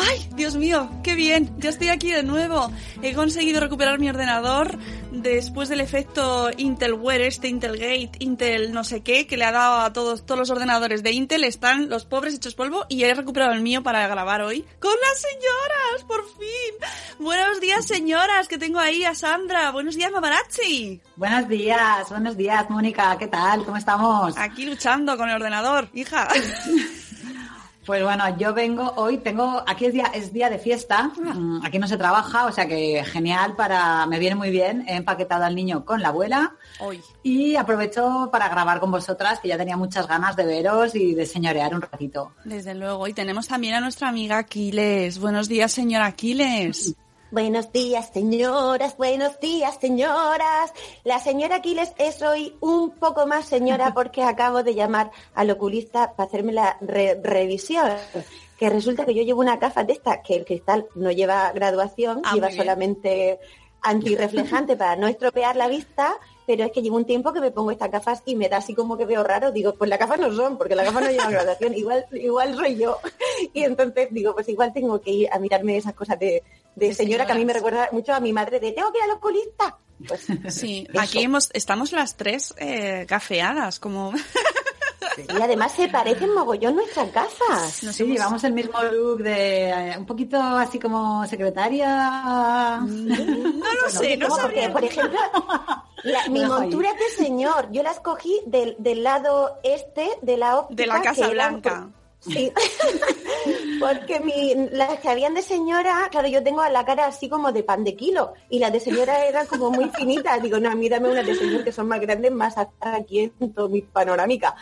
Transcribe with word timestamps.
Ay, 0.00 0.28
Dios 0.34 0.56
mío, 0.56 0.88
qué 1.02 1.14
bien, 1.14 1.50
ya 1.58 1.70
estoy 1.70 1.88
aquí 1.88 2.10
de 2.10 2.22
nuevo. 2.22 2.70
He 3.02 3.14
conseguido 3.14 3.60
recuperar 3.60 3.98
mi 3.98 4.08
ordenador 4.08 4.78
después 5.10 5.68
del 5.68 5.80
efecto 5.80 6.50
Intel 6.56 6.94
Wear, 6.94 7.20
este 7.22 7.48
Intel 7.48 7.78
Gate, 7.78 8.12
Intel 8.18 8.72
no 8.72 8.84
sé 8.84 9.02
qué, 9.02 9.26
que 9.26 9.36
le 9.36 9.44
ha 9.44 9.52
dado 9.52 9.80
a 9.80 9.92
todos, 9.92 10.24
todos 10.26 10.38
los 10.38 10.50
ordenadores 10.50 11.02
de 11.02 11.12
Intel, 11.12 11.44
están 11.44 11.88
los 11.88 12.04
pobres 12.04 12.34
hechos 12.34 12.54
polvo 12.54 12.86
y 12.88 13.04
he 13.04 13.14
recuperado 13.14 13.52
el 13.52 13.62
mío 13.62 13.82
para 13.82 14.06
grabar 14.06 14.42
hoy 14.42 14.64
con 14.80 14.92
las 15.00 15.20
señoras, 15.20 16.04
por 16.06 16.24
fin. 16.24 17.18
Buenos 17.18 17.60
días, 17.60 17.86
señoras, 17.86 18.48
que 18.48 18.58
tengo 18.58 18.78
ahí 18.78 19.04
a 19.04 19.14
Sandra. 19.14 19.70
Buenos 19.70 19.96
días, 19.96 20.12
Mamarazzi. 20.12 21.00
Buenos 21.16 21.48
días, 21.48 22.08
buenos 22.10 22.36
días, 22.36 22.68
Mónica. 22.70 23.16
¿Qué 23.18 23.26
tal? 23.26 23.64
¿Cómo 23.64 23.76
estamos? 23.76 24.36
Aquí 24.36 24.64
luchando 24.64 25.16
con 25.16 25.28
el 25.28 25.36
ordenador, 25.36 25.88
hija. 25.94 26.28
Pues 27.88 28.02
bueno, 28.02 28.36
yo 28.36 28.52
vengo 28.52 28.92
hoy, 28.96 29.16
tengo, 29.16 29.64
aquí 29.66 29.86
es 29.86 29.94
día, 29.94 30.10
es 30.12 30.30
día 30.30 30.50
de 30.50 30.58
fiesta, 30.58 31.04
mm, 31.04 31.64
aquí 31.64 31.78
no 31.78 31.88
se 31.88 31.96
trabaja, 31.96 32.44
o 32.44 32.52
sea 32.52 32.68
que 32.68 33.02
genial 33.02 33.56
para, 33.56 34.04
me 34.04 34.18
viene 34.18 34.36
muy 34.36 34.50
bien, 34.50 34.84
he 34.86 34.96
empaquetado 34.96 35.44
al 35.44 35.54
niño 35.54 35.86
con 35.86 36.02
la 36.02 36.08
abuela 36.08 36.54
Hoy. 36.80 37.00
y 37.22 37.56
aprovecho 37.56 38.28
para 38.30 38.50
grabar 38.50 38.78
con 38.78 38.90
vosotras, 38.90 39.40
que 39.40 39.48
ya 39.48 39.56
tenía 39.56 39.78
muchas 39.78 40.06
ganas 40.06 40.36
de 40.36 40.44
veros 40.44 40.94
y 40.94 41.14
de 41.14 41.24
señorear 41.24 41.74
un 41.74 41.80
ratito. 41.80 42.32
Desde 42.44 42.74
luego. 42.74 43.08
Y 43.08 43.14
tenemos 43.14 43.48
también 43.48 43.76
a 43.76 43.80
nuestra 43.80 44.10
amiga 44.10 44.36
Aquiles. 44.36 45.18
Buenos 45.18 45.48
días, 45.48 45.72
señora 45.72 46.04
Aquiles. 46.04 46.94
Buenos 47.30 47.70
días, 47.72 48.08
señoras, 48.12 48.96
buenos 48.96 49.38
días, 49.38 49.76
señoras. 49.78 50.72
La 51.04 51.18
señora 51.20 51.56
Aquiles 51.56 51.92
es 51.98 52.22
hoy 52.22 52.56
un 52.60 52.90
poco 52.92 53.26
más 53.26 53.44
señora 53.46 53.92
porque 53.94 54.22
acabo 54.22 54.62
de 54.62 54.74
llamar 54.74 55.10
al 55.34 55.50
oculista 55.50 56.14
para 56.16 56.26
hacerme 56.26 56.52
la 56.52 56.78
re- 56.80 57.20
revisión. 57.22 57.90
Que 58.58 58.70
resulta 58.70 59.04
que 59.04 59.14
yo 59.14 59.22
llevo 59.22 59.40
una 59.40 59.56
gafa 59.58 59.84
de 59.84 59.92
esta 59.92 60.22
que 60.22 60.36
el 60.36 60.44
cristal 60.46 60.86
no 60.94 61.10
lleva 61.12 61.52
graduación, 61.52 62.22
Ah, 62.24 62.32
lleva 62.34 62.50
solamente 62.50 63.38
antirreflejante 63.82 64.76
para 64.76 64.96
no 64.96 65.06
estropear 65.06 65.54
la 65.54 65.68
vista, 65.68 66.16
pero 66.48 66.64
es 66.64 66.72
que 66.72 66.80
llevo 66.80 66.96
un 66.96 67.04
tiempo 67.04 67.30
que 67.34 67.42
me 67.42 67.50
pongo 67.50 67.70
estas 67.72 67.90
gafas 67.90 68.22
y 68.24 68.34
me 68.34 68.48
da 68.48 68.56
así 68.56 68.74
como 68.74 68.96
que 68.96 69.04
veo 69.04 69.22
raro. 69.22 69.52
Digo, 69.52 69.74
pues 69.74 69.90
las 69.90 69.98
gafas 69.98 70.18
no 70.18 70.34
son, 70.34 70.56
porque 70.56 70.74
las 70.74 70.86
gafas 70.86 71.02
no 71.02 71.10
llevan 71.10 71.30
graduación, 71.30 71.74
igual, 71.74 72.06
igual 72.12 72.54
soy 72.56 72.78
yo. 72.78 72.98
Y 73.52 73.64
entonces 73.64 74.08
digo, 74.10 74.34
pues 74.34 74.48
igual 74.48 74.72
tengo 74.72 74.98
que 74.98 75.10
ir 75.10 75.28
a 75.30 75.38
mirarme 75.38 75.76
esas 75.76 75.92
cosas 75.92 76.18
de, 76.18 76.42
de 76.74 76.94
señora 76.94 77.26
que 77.26 77.32
a 77.32 77.34
mí 77.34 77.44
me 77.44 77.52
recuerda 77.52 77.90
mucho 77.92 78.14
a 78.14 78.20
mi 78.20 78.32
madre 78.32 78.60
de 78.60 78.72
tengo 78.72 78.90
que 78.90 78.98
ir 78.98 79.04
al 79.04 79.10
oculista. 79.10 79.76
Pues 80.06 80.26
Sí, 80.48 80.86
Eso. 80.88 81.00
aquí 81.00 81.22
hemos, 81.22 81.50
estamos 81.52 81.92
las 81.92 82.16
tres 82.16 82.54
eh, 82.56 83.04
gafeadas, 83.06 83.78
como... 83.78 84.12
y 85.16 85.40
además 85.42 85.72
se 85.72 85.88
parecen 85.88 86.32
mogollón 86.34 86.74
nuestras 86.76 87.12
gafas. 87.12 87.82
Nos 87.82 87.94
Sí, 87.96 88.02
hemos- 88.02 88.16
llevamos 88.16 88.44
el 88.44 88.52
mismo 88.52 88.82
look 88.82 89.22
de 89.22 89.70
eh, 89.70 89.94
un 89.98 90.06
poquito 90.06 90.36
así 90.40 90.78
como 90.78 91.26
secretaria. 91.26 92.80
No 92.86 93.74
lo 93.82 93.90
sé, 93.90 94.16
no 94.16 94.28
No, 94.28 94.36
porque, 94.36 94.42
sabría. 94.42 94.72
por 94.72 94.84
ejemplo, 94.84 95.18
la- 96.04 96.28
mi 96.28 96.44
montura 96.46 96.90
es 96.90 96.98
de 97.16 97.24
señor. 97.24 97.68
Yo 97.72 97.82
la 97.82 97.90
escogí 97.92 98.40
del, 98.46 98.76
del 98.78 99.02
lado 99.02 99.58
este 99.62 100.08
de 100.22 100.36
la 100.36 100.58
óptica. 100.58 100.82
De 100.82 100.86
la 100.86 101.00
Casa 101.02 101.28
Blanca. 101.28 101.88
Sí, 102.20 102.52
porque 103.80 104.20
mi, 104.20 104.54
las 104.72 104.98
que 105.00 105.08
habían 105.08 105.34
de 105.34 105.42
señora, 105.42 106.08
claro, 106.10 106.28
yo 106.28 106.42
tengo 106.42 106.66
la 106.68 106.84
cara 106.84 107.06
así 107.06 107.28
como 107.28 107.52
de 107.52 107.62
pan 107.62 107.84
de 107.84 107.94
kilo 107.94 108.32
y 108.50 108.58
las 108.58 108.72
de 108.72 108.80
señora 108.80 109.24
eran 109.24 109.46
como 109.46 109.70
muy 109.70 109.88
finitas. 109.96 110.42
Digo, 110.42 110.58
no, 110.58 110.74
mírame 110.76 111.08
unas 111.10 111.26
de 111.26 111.34
señor 111.34 111.64
que 111.64 111.72
son 111.72 111.88
más 111.88 112.00
grandes, 112.00 112.32
más 112.32 112.54
aquí 112.80 113.30
en 113.40 113.52
todo 113.52 113.68
mi 113.68 113.82
panorámica. 113.82 114.56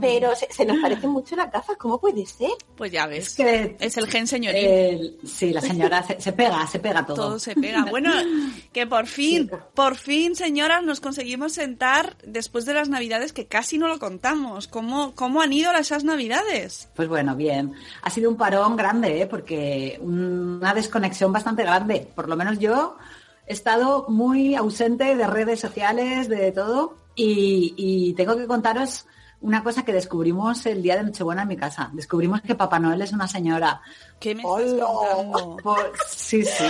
Pero 0.00 0.34
se, 0.36 0.52
se 0.52 0.64
nos 0.64 0.78
parecen 0.80 1.10
mucho 1.10 1.34
las 1.36 1.50
gafas, 1.50 1.76
¿cómo 1.76 2.00
puede 2.00 2.24
ser? 2.26 2.50
Pues 2.76 2.92
ya 2.92 3.06
ves. 3.06 3.28
Es 3.28 3.34
que 3.34 3.76
Es 3.80 3.96
el 3.96 4.06
gen 4.06 4.26
señoril. 4.26 4.64
el- 4.64 5.18
sí, 5.26 5.50
la 5.52 5.60
señora 5.60 6.02
se, 6.02 6.20
se 6.20 6.32
pega, 6.32 6.66
se 6.66 6.78
pega 6.78 7.04
todo. 7.04 7.16
Todo 7.16 7.38
se 7.38 7.54
pega. 7.54 7.84
Bueno, 7.90 8.12
que 8.72 8.86
por 8.86 9.06
fin, 9.08 9.50
por 9.74 9.96
fin, 9.96 10.36
señoras, 10.36 10.82
nos 10.84 11.00
conseguimos 11.00 11.52
sentar 11.52 12.16
después 12.24 12.64
de 12.66 12.74
las 12.74 12.88
navidades 12.88 13.32
que 13.32 13.46
casi 13.46 13.78
no 13.78 13.88
lo 13.88 13.98
contamos. 13.98 14.68
¿Cómo, 14.68 15.14
cómo 15.14 15.42
han 15.42 15.52
ido 15.52 15.72
esas 15.72 16.04
navidades? 16.04 16.88
Pues 17.00 17.08
bueno, 17.08 17.34
bien. 17.34 17.72
Ha 18.02 18.10
sido 18.10 18.28
un 18.28 18.36
parón 18.36 18.76
grande, 18.76 19.22
¿eh? 19.22 19.26
porque 19.26 19.98
una 20.02 20.74
desconexión 20.74 21.32
bastante 21.32 21.62
grande. 21.62 22.06
Por 22.14 22.28
lo 22.28 22.36
menos 22.36 22.58
yo 22.58 22.98
he 23.46 23.54
estado 23.54 24.04
muy 24.10 24.54
ausente 24.54 25.16
de 25.16 25.26
redes 25.26 25.60
sociales, 25.60 26.28
de 26.28 26.52
todo, 26.52 26.98
y, 27.14 27.72
y 27.74 28.12
tengo 28.12 28.36
que 28.36 28.46
contaros 28.46 29.06
una 29.42 29.62
cosa 29.62 29.84
que 29.84 29.92
descubrimos 29.92 30.66
el 30.66 30.82
día 30.82 30.96
de 30.96 31.02
Nochebuena 31.04 31.42
en 31.42 31.48
mi 31.48 31.56
casa. 31.56 31.88
Descubrimos 31.92 32.42
que 32.42 32.54
Papá 32.54 32.78
Noel 32.78 33.00
es 33.02 33.12
una 33.12 33.26
señora. 33.26 33.80
¿Qué 34.18 34.34
me 34.34 34.42
estás 34.42 34.72
¡Hola! 34.72 34.84
contando? 34.84 35.56
Por- 35.62 35.92
sí, 36.08 36.44
sí. 36.44 36.64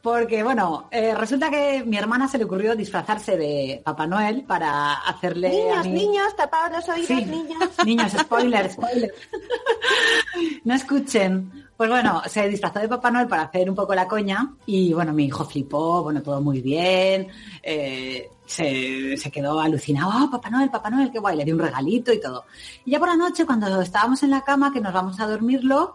Porque, 0.00 0.42
bueno, 0.44 0.88
eh, 0.92 1.14
resulta 1.16 1.50
que 1.50 1.82
mi 1.84 1.96
hermana 1.98 2.28
se 2.28 2.38
le 2.38 2.44
ocurrió 2.44 2.76
disfrazarse 2.76 3.36
de 3.36 3.82
Papá 3.84 4.06
Noel 4.06 4.44
para 4.44 4.94
hacerle... 4.94 5.48
a 5.72 5.82
Niños, 5.82 5.86
niños, 5.88 6.36
tapados 6.36 6.76
los 6.76 6.88
oídos, 6.88 7.08
Sí. 7.08 7.24
niños. 7.26 7.68
Niños, 7.84 8.12
spoiler, 8.12 8.70
spoiler. 8.70 9.12
No 10.64 10.74
escuchen. 10.74 11.66
Pues 11.80 11.88
bueno, 11.88 12.20
se 12.26 12.46
disfrazó 12.46 12.78
de 12.78 12.88
Papá 12.88 13.10
Noel 13.10 13.26
para 13.26 13.44
hacer 13.44 13.70
un 13.70 13.74
poco 13.74 13.94
la 13.94 14.06
coña 14.06 14.52
y 14.66 14.92
bueno, 14.92 15.14
mi 15.14 15.24
hijo 15.24 15.46
flipó, 15.46 16.02
bueno, 16.02 16.22
todo 16.22 16.42
muy 16.42 16.60
bien, 16.60 17.28
eh, 17.62 18.28
se, 18.44 19.16
quedó 19.32 19.58
alucinado, 19.58 20.10
"Ah, 20.12 20.28
Papá 20.30 20.50
Noel, 20.50 20.68
Papá 20.68 20.90
Noel, 20.90 21.10
qué 21.10 21.18
guay, 21.18 21.38
le 21.38 21.44
di 21.46 21.52
un 21.52 21.58
regalito 21.58 22.12
y 22.12 22.20
todo. 22.20 22.44
Y 22.84 22.90
ya 22.90 22.98
por 22.98 23.08
la 23.08 23.16
noche, 23.16 23.46
cuando 23.46 23.80
estábamos 23.80 24.22
en 24.22 24.28
la 24.28 24.42
cama, 24.42 24.74
que 24.74 24.80
nos 24.82 24.92
vamos 24.92 25.18
a 25.20 25.26
dormirlo, 25.26 25.94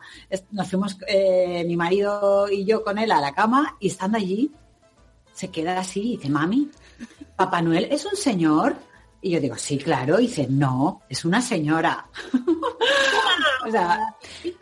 nos 0.49 0.67
fuimos 0.67 0.97
eh, 1.07 1.63
mi 1.67 1.77
marido 1.77 2.49
y 2.49 2.65
yo 2.65 2.83
con 2.83 2.97
él 2.97 3.11
a 3.11 3.21
la 3.21 3.35
cama 3.35 3.77
y 3.79 3.89
estando 3.89 4.17
allí, 4.17 4.51
se 5.33 5.51
queda 5.51 5.77
así 5.77 5.99
y 5.99 6.17
dice, 6.17 6.29
mami, 6.29 6.71
Papá 7.35 7.61
Noel 7.61 7.89
es 7.91 8.07
un 8.07 8.15
señor. 8.15 8.75
Y 9.21 9.31
yo 9.31 9.39
digo, 9.39 9.55
sí, 9.57 9.77
claro. 9.77 10.19
Y 10.19 10.27
dice, 10.27 10.47
no, 10.49 11.01
es 11.09 11.25
una 11.25 11.41
señora. 11.41 12.05
o 13.65 13.71
sea, 13.71 13.99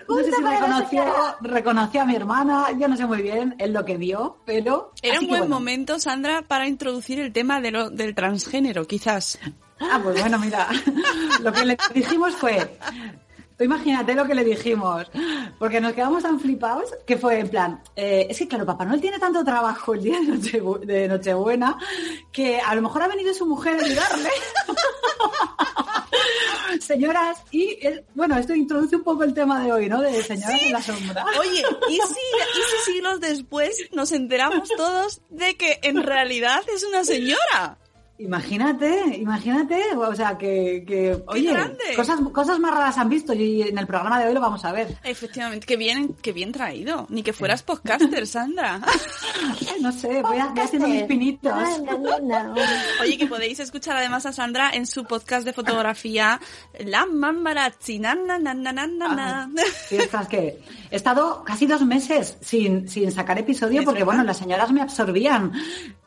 no 0.08 0.16
sé 0.18 0.32
si 0.32 0.98
reconoció, 1.42 2.02
a 2.02 2.06
mi 2.06 2.16
hermana, 2.16 2.68
yo 2.80 2.88
no 2.88 2.96
sé 2.96 3.06
muy 3.06 3.22
bien 3.22 3.56
es 3.60 3.70
lo 3.70 3.84
que 3.84 3.98
vio, 3.98 4.38
pero... 4.46 4.94
Era 5.02 5.20
un 5.20 5.28
buen 5.28 5.42
bueno. 5.42 5.56
momento, 5.56 6.00
Sandra, 6.00 6.42
para 6.44 6.68
introducir 6.68 7.20
el 7.20 7.34
tema 7.34 7.60
de 7.60 7.72
lo- 7.72 7.90
del 7.90 8.16
transgénero, 8.16 8.86
quizás. 8.88 9.38
Ah, 9.80 10.00
pues 10.02 10.20
bueno, 10.20 10.40
mira, 10.40 10.68
lo 11.42 11.52
que 11.52 11.66
le 11.66 11.78
dijimos 11.94 12.34
fue, 12.36 12.78
imagínate 13.63 14.13
lo 14.15 14.25
que 14.25 14.36
le 14.36 14.44
dijimos, 14.44 15.10
porque 15.60 15.80
nos 15.81 15.94
quedamos 15.94 16.24
tan 16.24 16.39
flipados 16.39 16.89
que 17.06 17.18
fue 17.18 17.39
en 17.39 17.50
plan, 17.50 17.81
eh, 17.95 18.27
es 18.30 18.38
que 18.38 18.48
claro, 18.48 18.65
Papá 18.65 18.86
Noel 18.86 19.01
tiene 19.01 19.19
tanto 19.19 19.44
trabajo 19.44 19.94
el 19.94 20.04
día 20.04 20.19
de, 20.19 20.27
Nochebu- 20.27 20.80
de 20.80 21.07
Nochebuena 21.07 21.77
que 22.31 22.60
a 22.60 22.74
lo 22.75 22.81
mejor 22.81 23.04
ha 23.04 23.07
venido 23.07 23.33
su 23.33 23.45
mujer 23.45 23.80
a 23.80 23.83
ayudarle. 23.86 24.30
Señoras, 26.80 27.38
y 27.51 27.77
bueno, 28.15 28.38
esto 28.38 28.54
introduce 28.54 28.95
un 28.95 29.04
poco 29.04 29.24
el 29.24 29.33
tema 29.33 29.63
de 29.63 29.71
hoy, 29.71 29.88
¿no? 29.88 30.01
De 30.01 30.21
señoras 30.24 30.62
en 30.62 30.71
la 30.71 30.81
sombra. 30.81 31.25
Oye, 31.39 31.63
¿y 31.89 31.94
si, 31.94 32.00
¿y 32.00 32.83
si 32.86 32.92
siglos 32.92 33.19
después 33.19 33.89
nos 33.92 34.12
enteramos 34.12 34.69
todos 34.75 35.21
de 35.30 35.56
que 35.56 35.80
en 35.83 36.01
realidad 36.04 36.62
es 36.74 36.83
una 36.83 37.04
señora? 37.04 37.77
Imagínate, 38.19 39.18
imagínate, 39.18 39.81
o 39.98 40.15
sea, 40.15 40.38
que, 40.38 40.83
que 40.88 41.24
oye, 41.25 41.51
grande! 41.51 41.83
cosas, 41.95 42.19
cosas 42.31 42.60
más 42.60 42.71
raras 42.74 42.98
han 43.00 43.10
visto 43.10 43.33
y 43.33 43.63
en 43.63 43.77
el 43.77 43.88
programa 43.88 44.19
de 44.19 44.27
hoy 44.27 44.33
lo 44.36 44.39
vamos 44.39 44.63
a 44.65 44.71
ver. 44.71 44.95
Efectivamente, 45.04 45.65
qué 45.65 45.75
bien, 45.77 46.15
qué 46.21 46.31
bien 46.31 46.51
traído. 46.51 47.07
Ni 47.10 47.24
que 47.24 47.33
fueras 47.33 47.63
podcaster, 47.63 48.27
Sandra. 48.27 48.80
No 49.81 49.92
sé, 49.92 50.21
voy, 50.21 50.38
a- 50.38 50.54
haciendo 50.56 50.88
mis 50.88 51.04
pinitos. 51.04 51.51
No, 51.81 51.98
no, 52.00 52.19
no. 52.19 52.56
Oye, 53.01 53.18
que 53.18 53.27
podéis 53.27 53.60
escuchar 53.60 53.98
además 53.98 54.25
a 54.25 54.31
Sandra 54.31 54.69
en 54.69 54.86
su 54.86 55.04
podcast 55.04 55.44
de 55.45 55.51
fotografía, 55.51 56.39
La 56.86 57.06
Mamarazzi. 57.06 58.00
Na, 58.00 58.16
na, 58.16 58.38
na, 58.39 58.54
na, 58.54 58.71
na. 58.71 59.50
Sí, 59.89 59.98
que 60.30 60.62
he 60.89 60.95
estado 60.95 61.44
casi 61.44 61.66
dos 61.66 61.86
meses 61.86 62.38
sin, 62.39 62.88
sin 62.88 63.12
sacar 63.12 63.38
episodio 63.39 63.83
porque, 63.83 64.00
verdad. 64.00 64.06
bueno, 64.06 64.24
las 64.24 64.38
señoras 64.38 64.71
me 64.71 64.81
absorbían. 64.81 65.51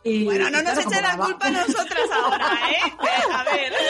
Y, 0.06 0.24
Bueno, 0.24 0.50
no 0.50 0.62
nos 0.62 0.72
claro, 0.72 0.90
echen 0.90 1.02
la 1.02 1.16
culpa 1.16 1.46
a 1.46 1.50
nosotras 1.50 2.10
ahora, 2.12 2.50
¿eh? 2.70 2.92
A 3.32 3.44
ver. 3.44 3.72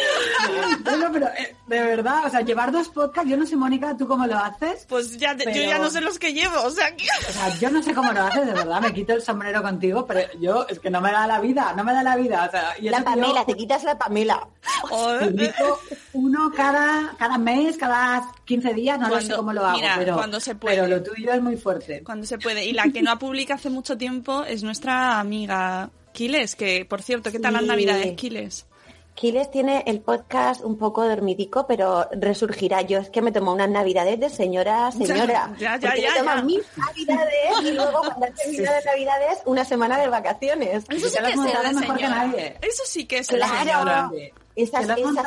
Bueno, 0.87 1.11
pero 1.13 1.27
eh, 1.27 1.57
de 1.67 1.83
verdad, 1.83 2.27
o 2.27 2.31
sea, 2.31 2.41
llevar 2.43 2.71
dos 2.71 2.89
podcasts, 2.89 3.29
yo 3.29 3.37
no 3.37 3.45
sé, 3.45 3.57
Mónica, 3.57 3.97
¿tú 3.97 4.07
cómo 4.07 4.27
lo 4.27 4.39
haces? 4.39 4.87
Pues 4.89 5.17
ya, 5.19 5.37
yo 5.37 5.51
ya 5.51 5.79
no 5.79 5.91
sé 5.91 6.01
los 6.01 6.19
que 6.19 6.33
llevo, 6.33 6.63
o 6.63 6.71
sea 6.71 6.95
que... 6.95 7.05
O 7.29 7.33
sea, 7.33 7.49
yo 7.59 7.71
no 7.71 7.83
sé 7.83 7.93
cómo 7.93 8.13
lo 8.13 8.23
haces, 8.23 8.47
de 8.47 8.53
verdad, 8.53 8.81
me 8.81 8.95
quito 8.95 9.13
el 9.13 9.21
sombrero 9.21 9.63
contigo, 9.63 10.07
pero 10.07 10.21
yo 10.41 10.65
es 10.69 10.79
que 10.79 10.91
no 10.91 11.01
me 11.01 11.11
da 11.11 11.27
la 11.27 11.41
vida, 11.41 11.75
no 11.77 11.83
me 11.83 11.93
da 11.93 12.03
la 12.03 12.17
vida. 12.17 12.47
O 12.47 12.51
sea, 12.51 12.75
y 12.79 12.89
La 12.89 12.99
yo 12.99 13.05
Pamela, 13.05 13.45
te 13.45 13.55
quitas 13.55 13.83
la 13.85 13.99
Pamela. 13.99 14.47
Publico 14.89 15.81
uno 16.13 16.53
cada, 16.55 17.15
cada 17.19 17.37
mes, 17.37 17.77
cada 17.77 18.33
15 18.45 18.75
días, 18.75 18.99
no 18.99 19.21
sé 19.21 19.35
cómo 19.35 19.53
lo 19.53 19.67
hago, 19.67 19.77
mira, 19.77 19.97
pero, 19.99 20.15
cuando 20.15 20.41
se 20.41 20.55
puede. 20.55 20.77
pero 20.77 20.89
lo 20.89 21.03
tuyo 21.03 21.33
es 21.33 21.43
muy 21.43 21.57
fuerte. 21.57 22.03
Cuando 22.05 22.27
se 22.27 22.39
puede. 22.39 22.65
Y 22.65 22.73
la 22.73 22.85
que 22.91 23.03
no 23.03 23.19
publica 23.19 23.55
hace 23.55 23.71
mucho 23.71 23.99
tiempo 23.99 24.45
es 24.45 24.63
nuestra 24.63 25.19
amiga 25.19 25.91
Kiles, 26.17 26.57
que 26.57 26.87
por 26.87 27.03
cierto, 27.03 27.31
¿qué 27.31 27.39
tal 27.39 27.53
las 27.53 27.63
Sí. 27.63 27.69
navidades, 27.69 28.13
Kiles? 28.17 28.67
Kiles 29.15 29.51
tiene 29.51 29.83
el 29.87 30.01
podcast 30.01 30.63
un 30.63 30.77
poco 30.79 31.07
dormidico, 31.07 31.67
pero 31.67 32.07
resurgirá. 32.13 32.81
Yo 32.83 32.99
es 32.99 33.09
que 33.11 33.21
me 33.23 33.33
tomo 33.33 33.53
unas 33.53 33.69
navidades 33.71 34.19
de 34.21 34.29
señora 34.31 34.87
a 34.87 34.93
señora. 34.93 35.55
Ya, 35.59 35.77
ya, 35.79 35.89
Porque 35.91 36.03
ya, 36.03 36.11
me 36.13 36.19
tomo 36.19 36.31
ya. 36.37 36.43
mis 36.43 36.63
navidades 36.77 37.63
y 37.65 37.71
luego 37.73 37.99
cuando 38.01 38.27
han 38.27 38.35
terminado 38.35 38.77
las 38.77 38.85
navidades, 38.87 39.39
una 39.45 39.65
semana 39.65 39.99
de 39.99 40.09
vacaciones. 40.09 40.85
Eso 40.89 41.09
sí 41.09 41.17
que 41.19 41.27
has 41.27 41.31
es 41.33 41.37
de 41.37 41.81
mejor 41.81 41.97
que 41.97 42.05
señora. 42.07 42.27
nadie. 42.27 42.57
Eso 42.63 42.83
sí 42.87 43.05
que 43.07 43.19
es 43.19 43.27
de 43.29 43.35
señora. 43.39 43.63
Claro, 43.63 44.11
esa, 44.57 44.83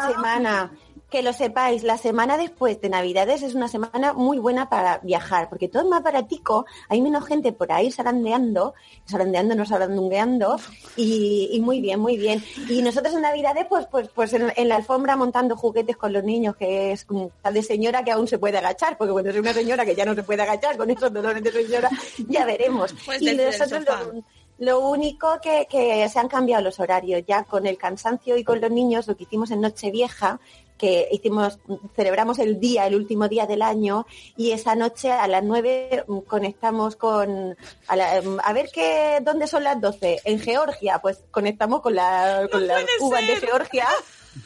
semana, 0.09 0.71
que 1.09 1.21
lo 1.23 1.33
sepáis, 1.33 1.83
la 1.83 1.97
semana 1.97 2.37
después 2.37 2.79
de 2.81 2.89
Navidades 2.89 3.41
es 3.41 3.55
una 3.55 3.67
semana 3.67 4.13
muy 4.13 4.37
buena 4.37 4.69
para 4.69 4.99
viajar, 4.99 5.49
porque 5.49 5.67
todo 5.67 5.81
es 5.83 5.89
más 5.89 6.03
baratico, 6.03 6.65
hay 6.87 7.01
menos 7.01 7.25
gente 7.25 7.51
por 7.51 7.71
ahí 7.71 7.91
zarandeando, 7.91 8.73
zarandeando, 9.09 9.55
no 9.55 9.65
zarandungueando, 9.65 10.57
y, 10.95 11.49
y 11.51 11.59
muy 11.61 11.81
bien, 11.81 11.99
muy 11.99 12.17
bien. 12.17 12.43
Y 12.69 12.81
nosotros 12.81 13.13
en 13.15 13.21
Navidades, 13.21 13.65
pues, 13.67 13.87
pues, 13.89 14.09
pues 14.09 14.33
en, 14.33 14.51
en 14.55 14.69
la 14.69 14.75
alfombra 14.75 15.15
montando 15.15 15.55
juguetes 15.57 15.97
con 15.97 16.13
los 16.13 16.23
niños, 16.23 16.55
que 16.55 16.91
es 16.91 17.05
como 17.05 17.31
tal 17.41 17.53
de 17.53 17.63
señora 17.63 18.03
que 18.03 18.11
aún 18.11 18.27
se 18.27 18.37
puede 18.37 18.57
agachar, 18.57 18.97
porque 18.97 19.11
cuando 19.13 19.31
es 19.31 19.37
una 19.37 19.53
señora 19.53 19.85
que 19.85 19.95
ya 19.95 20.05
no 20.05 20.13
se 20.15 20.23
puede 20.23 20.41
agachar 20.43 20.77
con 20.77 20.89
esos 20.89 21.11
dolores 21.11 21.41
de 21.43 21.51
señora, 21.51 21.89
ya 22.27 22.45
veremos. 22.45 22.93
Pues 23.05 23.21
y 23.21 23.35
nosotros 23.35 23.83
lo- 24.13 24.23
lo 24.59 24.79
único 24.89 25.39
que, 25.41 25.67
que 25.71 26.09
se 26.09 26.19
han 26.19 26.27
cambiado 26.27 26.61
los 26.61 26.81
horarios 26.81 27.23
ya 27.25 27.45
con 27.45 27.65
el 27.65 27.77
cansancio 27.77 28.35
y 28.35 28.43
con 28.43 28.59
los 28.59 28.69
niños, 28.69 29.07
lo 29.07 29.15
que 29.15 29.23
hicimos 29.23 29.51
en 29.51 29.61
Nochevieja, 29.61 30.37
que 30.79 31.07
hicimos, 31.11 31.59
celebramos 31.95 32.39
el 32.39 32.59
día, 32.59 32.87
el 32.87 32.95
último 32.95 33.27
día 33.27 33.45
del 33.45 33.61
año, 33.61 34.07
y 34.35 34.51
esa 34.53 34.73
noche 34.75 35.11
a 35.11 35.27
las 35.27 35.43
9 35.43 36.05
mm, 36.07 36.17
conectamos 36.21 36.95
con, 36.95 37.55
a, 37.87 37.95
la- 37.95 38.21
mm, 38.21 38.37
a 38.43 38.53
ver 38.53 38.69
qué, 38.73 39.19
dónde 39.21 39.45
son 39.45 39.63
las 39.65 39.79
12, 39.79 40.21
en 40.23 40.39
Georgia, 40.39 40.99
pues 40.99 41.19
conectamos 41.29 41.81
con, 41.81 41.93
la, 41.95 42.47
con 42.51 42.65
las 42.65 42.83
uvas 43.01 43.27
de. 43.27 43.35
Georgia, 43.35 43.87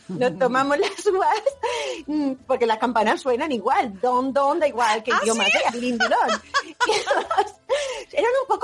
nos 0.08 0.38
tomamos 0.40 0.78
las 0.80 1.06
uvas, 1.06 1.38
mm, 2.08 2.32
porque 2.48 2.66
las 2.66 2.80
campanas 2.80 3.22
suenan 3.22 3.52
igual, 3.52 4.00
don, 4.02 4.34
don, 4.34 4.60
da 4.60 4.68
igual, 4.68 5.04
que 5.04 5.12
¿Ah, 5.12 5.20
idioma 5.22 5.46
sí? 5.46 5.52
sea, 5.52 5.72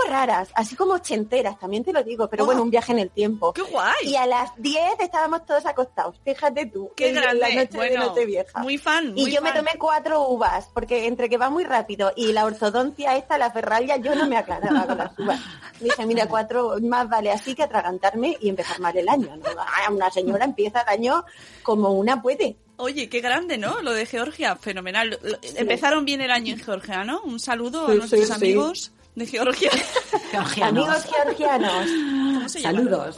raras, 0.09 0.50
así 0.56 0.75
como 0.75 0.94
ochenteras, 0.95 1.57
también 1.59 1.83
te 1.83 1.94
lo 1.94 2.03
digo, 2.03 2.27
pero 2.29 2.44
Oh. 2.44 2.45
bueno, 2.47 2.63
un 2.63 2.69
viaje 2.69 2.91
en 2.91 3.00
el 3.00 3.09
tiempo. 3.11 3.53
¡Qué 3.53 3.61
guay! 3.61 3.94
Y 4.03 4.15
a 4.15 4.25
las 4.25 4.51
10 4.57 5.00
estábamos 5.00 5.45
todos 5.45 5.65
acostados, 5.65 6.19
fíjate 6.25 6.65
tú. 6.65 6.91
¡Qué 6.95 7.09
en 7.09 7.15
grande! 7.15 7.39
La 7.39 7.50
noche 7.50 7.67
de 7.71 7.77
bueno, 7.77 8.06
Nochevieja. 8.07 8.59
muy 8.59 8.77
fan, 8.77 9.09
Y 9.17 9.21
muy 9.23 9.31
yo 9.31 9.41
me 9.41 9.50
fan. 9.51 9.59
tomé 9.59 9.71
cuatro 9.79 10.27
uvas, 10.29 10.69
porque 10.73 11.06
entre 11.07 11.29
que 11.29 11.38
va 11.38 11.50
muy 11.50 11.63
rápido 11.63 12.11
y 12.15 12.33
la 12.33 12.45
ortodoncia 12.45 13.15
esta, 13.15 13.38
la 13.38 13.51
ferralla, 13.51 13.97
yo 13.97 14.13
no 14.15 14.25
me 14.27 14.38
aclaraba 14.38 14.85
con 14.85 14.97
las 14.97 15.17
uvas. 15.19 15.39
Dije, 15.79 16.06
mira, 16.06 16.27
cuatro, 16.27 16.75
más 16.81 17.07
vale 17.07 17.31
así 17.31 17.56
que 17.56 17.63
atragantarme 17.63 18.35
y 18.41 18.50
empezar 18.50 18.79
mal 18.79 18.97
el 18.97 19.07
año. 19.07 19.35
¿no? 19.38 19.44
Ah, 19.57 19.91
Una 19.91 20.09
señora 20.11 20.45
empieza 20.45 20.81
el 20.81 20.89
año 20.89 21.23
como 21.63 21.91
una 21.94 22.21
puede. 22.21 22.57
Oye, 22.77 23.09
qué 23.09 23.19
grande, 23.19 23.57
¿no? 23.57 23.81
Lo 23.81 23.91
de 23.91 24.06
Georgia, 24.06 24.56
fenomenal. 24.56 25.19
Empezaron 25.56 26.06
bien 26.06 26.21
el 26.21 26.31
año 26.31 26.53
en 26.53 26.59
Georgia, 26.61 27.03
¿no? 27.03 27.21
Un 27.23 27.39
saludo 27.39 27.88
a 27.88 27.91
Sí, 27.91 27.97
nuestros 27.97 28.21
sí, 28.21 28.27
sí. 28.27 28.31
De 29.19 29.27
Georgia. 29.27 29.69
Georgianos. 30.31 30.88
Amigos 30.88 31.06
georgianos, 31.13 31.86
¿Cómo 31.86 32.50
se 32.50 32.62
llaman? 32.62 32.75
Saludos. 32.86 33.18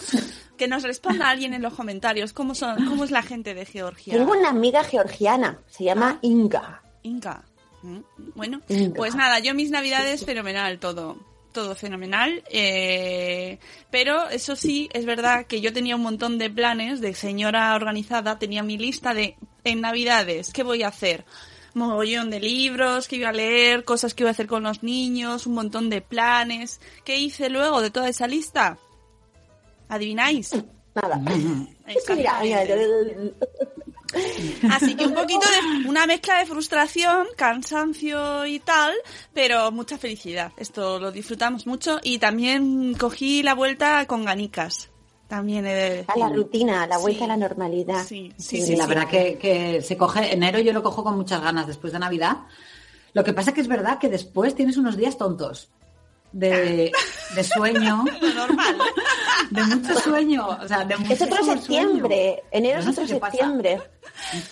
Que 0.58 0.68
nos 0.68 0.84
responda 0.84 1.30
alguien 1.30 1.54
en 1.54 1.62
los 1.62 1.74
comentarios. 1.74 2.34
¿Cómo, 2.34 2.54
son, 2.54 2.86
cómo 2.86 3.04
es 3.06 3.12
la 3.12 3.24
gente 3.24 3.54
de 3.54 3.66
Georgia? 3.66 4.14
tengo 4.14 4.32
una 4.34 4.50
amiga 4.50 4.84
georgiana, 4.84 5.60
se 5.70 5.86
llama 5.86 6.20
Inga. 6.22 6.82
Inca. 7.04 7.44
Mm, 7.82 8.00
Bueno, 8.36 8.62
pues 8.96 9.16
nada, 9.16 9.40
yo 9.40 9.56
mis 9.56 9.72
navidades 9.72 10.24
fenomenal 10.26 10.78
todo. 10.80 11.18
Todo 11.52 11.76
fenomenal. 11.76 12.44
eh, 12.52 13.58
pero 13.90 14.30
eso 14.30 14.56
sí, 14.56 14.88
es 14.94 15.06
verdad 15.06 15.48
que 15.48 15.62
yo 15.62 15.74
tenía 15.74 15.96
un 15.96 16.02
montón 16.04 16.38
de 16.38 16.50
planes 16.50 17.02
de 17.02 17.14
señora 17.16 17.74
organizada. 17.76 18.38
Tenía 18.40 18.62
mi 18.64 18.78
lista 18.78 19.14
de 19.14 19.36
en 19.64 19.82
navidades, 19.82 20.54
¿qué 20.54 20.64
voy 20.64 20.84
a 20.84 20.88
hacer? 20.90 21.26
Mogollón 21.74 22.30
de 22.30 22.40
libros 22.40 23.08
que 23.08 23.18
iba 23.18 23.30
a 23.30 23.34
leer, 23.34 23.84
cosas 23.84 24.14
que 24.14 24.24
iba 24.24 24.30
a 24.30 24.32
hacer 24.32 24.48
con 24.48 24.64
los 24.64 24.84
niños, 24.84 25.48
un 25.48 25.54
montón 25.54 25.90
de 25.90 26.02
planes. 26.02 26.80
¿Qué 27.04 27.18
hice 27.18 27.50
luego 27.50 27.82
de 27.82 27.92
toda 27.92 28.10
esa 28.10 28.28
lista? 28.28 28.78
¿Adivináis? 29.90 30.52
Nada. 30.94 31.18
Mira, 31.18 32.44
Así 34.70 34.96
que 34.96 35.06
un 35.06 35.14
poquito 35.14 35.48
de 35.50 35.88
una 35.88 36.06
mezcla 36.06 36.40
de 36.40 36.46
frustración, 36.46 37.28
cansancio 37.38 38.46
y 38.46 38.60
tal, 38.60 38.94
pero 39.34 39.72
mucha 39.72 39.98
felicidad. 39.98 40.52
Esto 40.58 41.00
lo 41.00 41.12
disfrutamos 41.12 41.66
mucho 41.66 42.00
y 42.04 42.20
también 42.20 42.94
cogí 42.96 43.42
la 43.44 43.54
vuelta 43.54 44.06
con 44.08 44.26
ganicas. 44.26 44.91
También 45.32 45.66
he 45.66 45.74
de 45.74 46.06
a 46.10 46.18
la 46.20 46.28
rutina, 46.28 46.84
a 46.84 46.88
la 46.88 46.98
vuelta 46.98 47.20
Sí. 47.20 47.24
a 47.24 47.28
la 47.28 47.38
normalidad. 47.38 48.04
Sí, 48.06 48.34
sí, 48.38 48.58
Sí, 48.58 48.62
sí. 48.68 48.76
la 48.76 48.84
sí. 48.84 48.90
verdad 48.90 49.08
que, 49.08 49.38
que 49.38 49.82
se 49.82 49.96
coge, 49.96 50.34
enero 50.34 50.60
yo 50.60 50.74
lo 50.74 50.84
cojo 50.84 51.06
con 51.06 51.16
muchas 51.16 51.42
ganas 51.42 51.68
después 51.68 51.94
de 51.94 52.00
Navidad. 52.00 52.40
Lo 53.14 53.24
que 53.24 53.32
pasa 53.32 53.54
que 53.54 53.62
es 53.62 53.70
verdad 53.70 53.98
que 53.98 54.10
después 54.10 54.56
tienes 54.56 54.76
unos 54.76 54.98
días 54.98 55.18
tontos 55.18 55.70
de, 56.32 56.92
de 57.36 57.44
sueño, 57.44 58.04
Normal. 58.36 58.78
de 59.50 59.64
mucho 59.64 60.00
sueño, 60.00 60.48
o 60.48 60.68
sea, 60.68 60.86
de 60.86 60.96
Es 61.10 61.22
otro 61.22 61.44
septiembre, 61.44 62.42
sueño. 62.42 62.48
enero 62.52 62.80
es 62.80 62.88
otro 62.88 63.08
septiembre. 63.08 63.82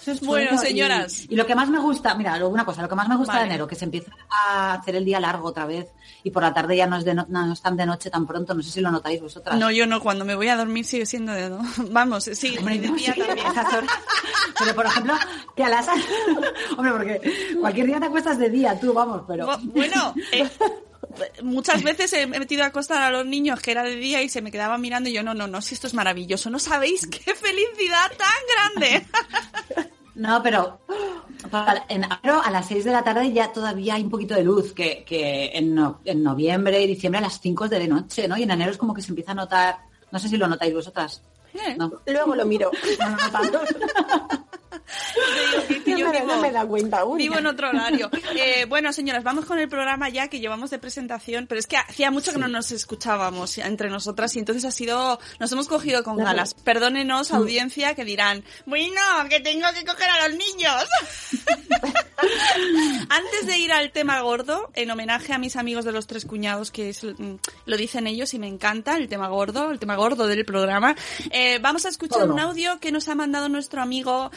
Mucho 0.05 0.25
Bueno, 0.25 0.51
y- 0.55 0.57
señoras. 0.57 1.25
Y, 1.29 1.35
lo 1.35 1.45
que 1.45 1.55
más 1.55 1.69
me 1.69 1.79
gusta, 1.79 2.13
mira, 2.15 2.45
una 2.45 2.65
cosa, 2.65 2.81
lo 2.81 2.89
que 2.89 2.95
más 2.95 3.07
me 3.07 3.15
gusta 3.15 3.33
Vale. 3.33 3.45
de 3.45 3.49
enero, 3.51 3.67
que 3.67 3.75
se 3.75 3.85
empieza 3.85 4.11
a 4.29 4.73
hacer 4.73 4.95
el 4.95 5.05
día 5.05 5.19
largo 5.19 5.47
otra 5.47 5.65
vez 5.65 5.87
y 6.23 6.31
por 6.31 6.43
la 6.43 6.53
tarde 6.53 6.75
ya 6.75 6.85
no 6.87 6.97
es, 6.97 7.05
de 7.05 7.13
no, 7.13 7.25
no 7.29 7.53
es 7.53 7.61
tan 7.61 7.77
de 7.77 7.85
noche 7.85 8.09
tan 8.09 8.25
pronto, 8.27 8.53
no 8.53 8.61
sé 8.61 8.71
si 8.71 8.81
lo 8.81 8.91
notáis 8.91 9.21
vosotras. 9.21 9.57
No, 9.57 9.71
yo 9.71 9.85
no, 9.87 10.01
cuando 10.01 10.25
me 10.25 10.35
voy 10.35 10.49
a 10.49 10.55
dormir 10.57 10.85
sigue 10.85 11.05
siendo 11.05 11.31
de... 11.33 11.49
Vamos, 11.91 12.25
sí, 12.25 12.55
Hombre, 12.57 12.79
de 12.79 12.87
no, 12.89 12.95
día 12.95 13.13
sí, 13.13 13.21
también. 13.21 13.47
esas 13.47 13.73
horas. 13.73 13.89
Pero, 14.59 14.75
por 14.75 14.85
ejemplo, 14.85 15.13
que 15.55 15.63
a 15.63 15.69
las... 15.69 15.87
Hombre, 16.77 16.91
porque 16.91 17.55
cualquier 17.61 17.85
día 17.87 17.99
te 17.99 18.05
acuestas 18.07 18.37
de 18.37 18.49
día, 18.49 18.77
tú, 18.79 18.93
vamos, 18.93 19.21
pero... 19.27 19.47
Bu- 19.47 19.71
Bueno, 19.71 20.13
eh, 20.33 20.49
muchas 21.43 21.83
veces 21.83 22.11
he 22.13 22.27
metido 22.27 22.63
a 22.63 22.67
acostar 22.67 23.01
a 23.01 23.11
los 23.11 23.25
niños 23.25 23.59
que 23.61 23.71
era 23.71 23.83
de 23.83 23.95
día 23.95 24.21
y 24.21 24.29
se 24.29 24.41
me 24.41 24.51
quedaban 24.51 24.81
mirando 24.81 25.09
y 25.09 25.13
yo, 25.13 25.23
no, 25.23 25.33
no, 25.33 25.47
no, 25.47 25.61
si 25.61 25.73
esto 25.75 25.87
es 25.87 25.93
maravilloso, 25.93 26.49
no 26.49 26.59
sabéis 26.59 27.07
qué 27.11 27.33
felicidad 27.35 28.11
tan 28.17 28.75
grande. 28.83 29.05
No, 30.15 30.43
pero 30.43 30.81
enero 31.87 32.41
a 32.43 32.51
las 32.51 32.67
6 32.67 32.83
de 32.83 32.91
la 32.91 33.03
tarde 33.05 33.31
ya 33.31 33.53
todavía 33.53 33.93
hay 33.93 34.03
un 34.03 34.09
poquito 34.09 34.33
de 34.35 34.43
luz, 34.43 34.73
que, 34.73 35.05
que 35.05 35.51
en, 35.53 35.73
no- 35.73 36.01
en 36.03 36.21
noviembre 36.23 36.81
y 36.81 36.87
diciembre 36.87 37.19
a 37.19 37.21
las 37.21 37.39
5 37.39 37.63
es 37.65 37.71
de 37.71 37.87
noche, 37.87 38.27
¿no? 38.27 38.35
Y 38.37 38.43
en 38.43 38.51
enero 38.51 38.71
es 38.71 38.77
como 38.77 38.93
que 38.93 39.01
se 39.01 39.09
empieza 39.11 39.31
a 39.31 39.35
notar, 39.35 39.77
no 40.11 40.19
sé 40.19 40.27
si 40.27 40.35
lo 40.35 40.47
notáis 40.49 40.73
vosotras. 40.73 41.21
Eh, 41.53 41.75
No, 41.77 42.01
Luego 42.05 42.35
lo 42.35 42.45
miro. 42.45 42.69
no 42.99 43.09
lo 43.49 43.61
que- 45.67 45.83
que 45.83 45.91
yo 45.97 46.05
No 46.07 46.11
me- 46.13 46.19
vivo- 46.21 46.35
no 46.35 46.41
me 46.41 46.51
da 46.51 46.65
cuenta. 46.65 47.03
Vivo 47.15 47.37
en 47.37 47.47
otro 47.47 47.69
horario. 47.69 48.09
Eh, 48.35 48.65
bueno, 48.65 48.91
señoras, 48.93 49.23
vamos 49.23 49.45
con 49.45 49.59
el 49.59 49.69
programa 49.69 50.09
ya 50.09 50.27
que 50.27 50.39
llevamos 50.39 50.69
de 50.69 50.79
presentación, 50.79 51.47
pero 51.47 51.59
es 51.59 51.67
que 51.67 51.77
hacía 51.77 52.11
mucho 52.11 52.31
que 52.31 52.39
no 52.39 52.47
nos 52.47 52.71
escuchábamos 52.71 53.57
entre 53.57 53.89
nosotras 53.89 54.35
y 54.35 54.39
entonces 54.39 54.65
ha 54.65 54.71
sido, 54.71 55.19
nos 55.39 55.51
hemos 55.51 55.67
cogido 55.67 56.03
con 56.03 56.17
No, 56.17 56.23
ganas. 56.25 56.53
Perdónenos, 56.53 57.31
audiencia, 57.31 57.95
que 57.95 58.05
dirán, 58.05 58.43
bueno, 58.65 59.01
que 59.29 59.39
tengo 59.39 59.67
que 59.73 59.85
coger 59.85 60.09
a 60.09 60.27
los 60.27 60.37
niños. 60.37 60.83
Antes 63.09 63.47
de 63.47 63.57
ir 63.57 63.71
al 63.71 63.91
tema 63.91 64.19
gordo, 64.21 64.69
en 64.75 64.91
homenaje 64.91 65.33
a 65.33 65.37
mis 65.37 65.55
amigos 65.55 65.85
de 65.85 65.91
los 65.91 66.05
tres 66.07 66.25
cuñados, 66.25 66.69
que 66.71 66.89
es, 66.89 67.03
mm, 67.03 67.35
lo 67.65 67.77
dicen 67.77 68.07
ellos 68.07 68.33
y 68.33 68.39
me 68.39 68.47
encanta, 68.47 68.97
el 68.97 69.07
tema 69.07 69.27
gordo, 69.29 69.71
el 69.71 69.79
tema 69.79 69.95
gordo 69.95 70.27
del 70.27 70.45
programa, 70.45 70.95
eh, 71.31 71.59
vamos 71.61 71.85
a 71.85 71.89
escuchar 71.89 72.29
un 72.29 72.39
audio 72.39 72.79
que 72.79 72.91
nos 72.91 73.07
ha 73.07 73.15
mandado 73.15 73.47
nuestro 73.49 73.81
amigo 73.81 74.31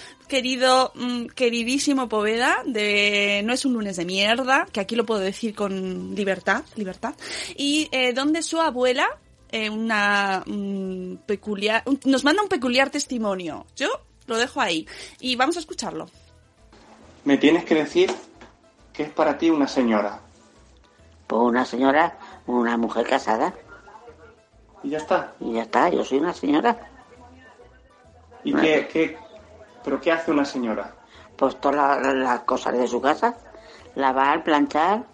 querido, 0.46 0.90
mm, 0.96 1.26
queridísimo 1.36 2.08
Poveda, 2.08 2.56
de 2.66 3.42
No 3.44 3.52
es 3.52 3.64
un 3.64 3.74
lunes 3.74 3.96
de 3.96 4.04
mierda, 4.04 4.66
que 4.72 4.80
aquí 4.80 4.96
lo 4.96 5.06
puedo 5.06 5.20
decir 5.20 5.54
con 5.54 6.16
libertad, 6.16 6.64
libertad, 6.74 7.14
y 7.56 7.88
eh, 7.92 8.12
donde 8.12 8.42
su 8.42 8.60
abuela, 8.60 9.06
eh, 9.52 9.70
una 9.70 10.42
mm, 10.44 11.18
peculiar, 11.26 11.84
un- 11.86 12.00
nos 12.06 12.24
manda 12.24 12.42
un 12.42 12.48
peculiar 12.48 12.90
testimonio. 12.90 13.66
Yo 13.76 13.86
lo 14.26 14.36
dejo 14.36 14.60
ahí 14.60 14.84
y 15.20 15.36
vamos 15.36 15.56
a 15.56 15.60
escucharlo. 15.60 16.10
Me 17.24 17.38
tienes 17.38 17.64
que 17.64 17.76
decir 17.76 18.12
que 18.92 19.04
es 19.04 19.10
para 19.10 19.38
ti 19.38 19.48
una 19.48 19.68
señora. 19.68 20.22
Pues 21.28 21.40
una 21.40 21.64
señora, 21.64 22.18
una 22.48 22.76
mujer 22.76 23.06
casada. 23.06 23.54
Y 24.82 24.90
ya 24.90 24.98
está. 24.98 25.34
Y 25.38 25.52
ya 25.52 25.62
está, 25.62 25.88
yo 25.88 26.04
soy 26.04 26.18
una 26.18 26.34
señora. 26.34 26.88
¿Y 28.42 28.52
qué, 28.54 28.88
qué, 28.92 29.16
pero 29.84 30.00
qué 30.00 30.12
hace 30.12 30.30
una 30.30 30.44
señora? 30.44 30.94
Pues 31.36 31.60
todas 31.60 32.02
las, 32.02 32.14
las 32.14 32.40
cosas 32.40 32.76
de 32.78 32.86
su 32.86 33.00
casa. 33.00 33.36
Lavar, 33.94 34.42
planchar, 34.42 35.04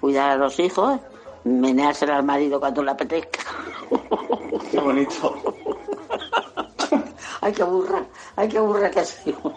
cuidar 0.00 0.30
a 0.30 0.36
los 0.36 0.58
hijos, 0.60 1.00
meneársela 1.44 2.16
al 2.16 2.24
marido 2.24 2.60
cuando 2.60 2.82
le 2.82 2.92
apetezca. 2.92 3.40
Qué 4.70 4.78
bonito. 4.78 5.34
Ay, 7.42 7.54
qué 7.54 7.64
burra, 7.64 8.04
ay, 8.36 8.48
qué 8.50 8.60
burra 8.60 8.90
que 8.90 9.00
ha 9.00 9.04
sido. 9.04 9.54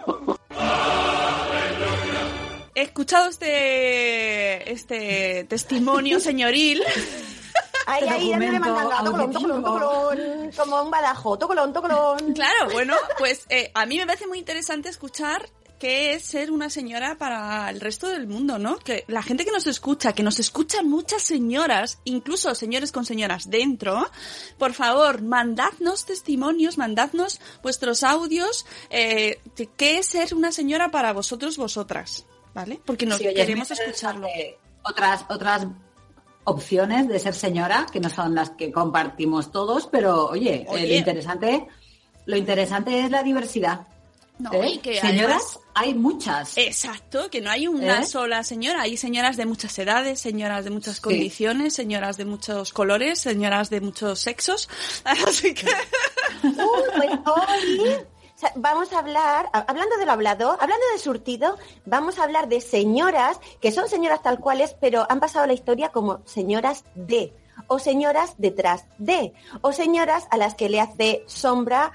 He 2.73 2.81
escuchado 2.81 3.27
este, 3.27 4.71
este 4.71 5.43
testimonio 5.49 6.21
señoril. 6.21 6.81
Ay, 7.85 8.03
Este 8.03 8.13
ay, 8.13 8.29
dándole 8.31 8.59
mandanga, 8.59 9.03
tocolón, 9.03 9.31
tocolón, 9.31 9.63
tocolón, 9.63 10.51
como 10.57 10.81
un 10.83 10.91
badajo, 10.91 11.37
tocolón, 11.37 11.73
tocolón. 11.73 12.33
Claro, 12.33 12.71
bueno, 12.71 12.95
pues 13.17 13.45
eh, 13.49 13.71
a 13.73 13.85
mí 13.85 13.97
me 13.97 14.05
parece 14.05 14.27
muy 14.27 14.39
interesante 14.39 14.89
escuchar 14.89 15.49
qué 15.79 16.13
es 16.13 16.23
ser 16.23 16.49
una 16.49 16.69
señora 16.69 17.17
para 17.17 17.69
el 17.69 17.81
resto 17.81 18.07
del 18.07 18.25
mundo, 18.25 18.57
¿no? 18.57 18.77
Que 18.77 19.03
la 19.07 19.21
gente 19.21 19.43
que 19.43 19.51
nos 19.51 19.67
escucha, 19.67 20.13
que 20.13 20.23
nos 20.23 20.39
escuchan 20.39 20.89
muchas 20.89 21.23
señoras, 21.23 21.99
incluso 22.05 22.55
señores 22.55 22.93
con 22.93 23.05
señoras 23.05 23.49
dentro, 23.49 24.09
por 24.57 24.73
favor, 24.73 25.21
mandadnos 25.21 26.05
testimonios, 26.05 26.77
mandadnos 26.77 27.41
vuestros 27.61 28.03
audios, 28.03 28.65
eh, 28.89 29.41
de 29.57 29.67
qué 29.75 29.97
es 29.97 30.05
ser 30.05 30.33
una 30.33 30.53
señora 30.53 30.89
para 30.89 31.11
vosotros, 31.11 31.57
vosotras, 31.57 32.25
¿vale? 32.53 32.79
Porque 32.85 33.05
nos 33.05 33.17
Sí, 33.17 33.27
oye, 33.27 33.35
queremos 33.35 33.69
escucharlo. 33.69 34.27
Otras, 34.83 35.25
otras 35.29 35.67
opciones 36.45 37.07
de 37.07 37.19
ser 37.19 37.33
señora, 37.33 37.85
que 37.91 37.99
no 37.99 38.09
son 38.09 38.35
las 38.35 38.51
que 38.51 38.71
compartimos 38.71 39.51
todos, 39.51 39.87
pero 39.91 40.27
oye, 40.27 40.65
Oye. 40.69 40.87
lo 40.87 40.93
interesante, 40.95 41.67
lo 42.25 42.37
interesante 42.37 42.99
es 42.99 43.11
la 43.11 43.23
diversidad. 43.23 43.87
No, 44.39 44.51
¿eh? 44.51 44.71
y 44.71 44.77
que 44.79 44.99
Señoras, 44.99 45.43
además- 45.43 45.59
hay 45.75 45.93
muchas. 45.93 46.57
Exacto, 46.57 47.29
que 47.29 47.39
no 47.39 47.51
hay 47.51 47.67
una 47.67 48.01
¿Eh? 48.01 48.05
sola 48.05 48.43
señora, 48.43 48.81
hay 48.81 48.97
señoras 48.97 49.37
de 49.37 49.45
muchas 49.45 49.77
edades, 49.77 50.19
señoras 50.19 50.65
de 50.65 50.71
muchas 50.71 50.99
condiciones, 50.99 51.75
señoras 51.75 52.17
de 52.17 52.25
muchos 52.25 52.73
colores, 52.73 53.19
señoras 53.19 53.69
de 53.69 53.79
muchos 53.81 54.19
sexos, 54.19 54.69
así 55.03 55.53
que 55.53 55.67
Uy, 56.43 56.51
pues 56.97 57.11
hoy 57.25 57.97
vamos 58.55 58.93
a 58.93 58.99
hablar, 58.99 59.49
hablando 59.53 59.97
de 59.97 60.05
lo 60.05 60.11
hablado, 60.11 60.51
hablando 60.59 60.85
de 60.93 60.99
surtido, 60.99 61.57
vamos 61.85 62.19
a 62.19 62.23
hablar 62.23 62.47
de 62.47 62.61
señoras 62.61 63.39
que 63.61 63.71
son 63.71 63.87
señoras 63.87 64.21
tal 64.21 64.39
cuales, 64.39 64.75
pero 64.79 65.05
han 65.09 65.19
pasado 65.19 65.45
la 65.47 65.53
historia 65.53 65.89
como 65.89 66.21
señoras 66.25 66.85
de, 66.95 67.33
o 67.67 67.79
señoras 67.79 68.35
detrás 68.37 68.85
de, 68.97 69.33
o 69.61 69.71
señoras 69.71 70.27
a 70.31 70.37
las 70.37 70.55
que 70.55 70.69
le 70.69 70.81
hace 70.81 71.23
sombra 71.27 71.91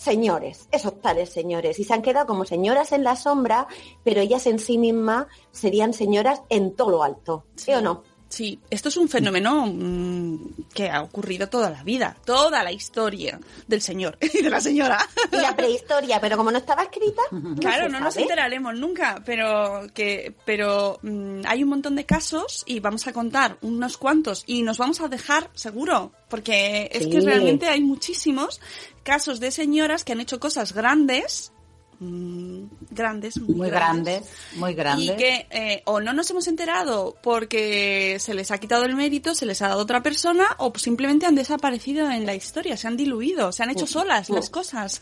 señores, 0.00 0.66
esos 0.72 0.98
tales 1.02 1.28
señores, 1.28 1.78
y 1.78 1.84
se 1.84 1.92
han 1.92 2.00
quedado 2.00 2.26
como 2.26 2.46
señoras 2.46 2.92
en 2.92 3.04
la 3.04 3.16
sombra, 3.16 3.66
pero 4.02 4.22
ellas 4.22 4.46
en 4.46 4.58
sí 4.58 4.78
mismas 4.78 5.26
serían 5.50 5.92
señoras 5.92 6.42
en 6.48 6.74
todo 6.74 6.90
lo 6.90 7.02
alto, 7.02 7.44
¿sí 7.54 7.74
o 7.74 7.82
no? 7.82 8.02
Sí, 8.30 8.58
esto 8.70 8.88
es 8.88 8.96
un 8.96 9.08
fenómeno 9.08 9.66
mm, 9.66 10.68
que 10.72 10.88
ha 10.88 11.02
ocurrido 11.02 11.48
toda 11.48 11.68
la 11.68 11.82
vida, 11.82 12.16
toda 12.24 12.62
la 12.62 12.72
historia 12.72 13.38
del 13.66 13.82
señor 13.82 14.16
y 14.32 14.42
de 14.42 14.48
la 14.48 14.60
señora. 14.60 14.98
Y 15.30 15.36
la 15.36 15.54
prehistoria, 15.54 16.20
pero 16.20 16.38
como 16.38 16.50
no 16.50 16.58
estaba 16.58 16.84
escrita, 16.84 17.22
Claro, 17.60 17.88
no 17.88 18.00
nos 18.00 18.16
enteraremos 18.16 18.74
nunca, 18.74 19.22
pero 19.26 19.86
que 19.92 20.34
pero 20.44 20.98
mm, 21.02 21.42
hay 21.46 21.62
un 21.62 21.68
montón 21.68 21.96
de 21.96 22.06
casos 22.06 22.62
y 22.66 22.80
vamos 22.80 23.06
a 23.06 23.12
contar 23.12 23.58
unos 23.60 23.98
cuantos 23.98 24.44
y 24.46 24.62
nos 24.62 24.78
vamos 24.78 25.00
a 25.00 25.08
dejar 25.08 25.50
seguro, 25.54 26.12
porque 26.28 26.88
es 26.92 27.06
que 27.06 27.20
realmente 27.20 27.68
hay 27.68 27.80
muchísimos 27.80 28.60
casos 29.02 29.40
de 29.40 29.50
señoras 29.50 30.04
que 30.04 30.12
han 30.12 30.20
hecho 30.20 30.38
cosas 30.38 30.72
grandes, 30.72 31.52
mm, 32.00 32.62
grandes, 32.90 33.38
muy, 33.40 33.54
muy 33.54 33.70
grandes, 33.70 34.28
muy 34.56 34.74
grandes. 34.74 35.06
y 35.10 35.16
que 35.16 35.46
eh, 35.50 35.82
o 35.86 36.00
no 36.00 36.12
nos 36.12 36.28
hemos 36.30 36.48
enterado 36.48 37.16
porque 37.22 38.16
se 38.18 38.34
les 38.34 38.50
ha 38.50 38.58
quitado 38.58 38.84
el 38.84 38.96
mérito, 38.96 39.34
se 39.34 39.46
les 39.46 39.62
ha 39.62 39.68
dado 39.68 39.80
otra 39.82 40.02
persona 40.02 40.44
o 40.58 40.72
simplemente 40.76 41.26
han 41.26 41.34
desaparecido 41.36 42.10
en 42.10 42.26
la 42.26 42.34
historia, 42.34 42.76
se 42.76 42.88
han 42.88 42.96
diluido, 42.96 43.52
se 43.52 43.62
han 43.62 43.70
hecho 43.70 43.86
solas 43.86 44.28
las 44.30 44.50
cosas. 44.50 45.00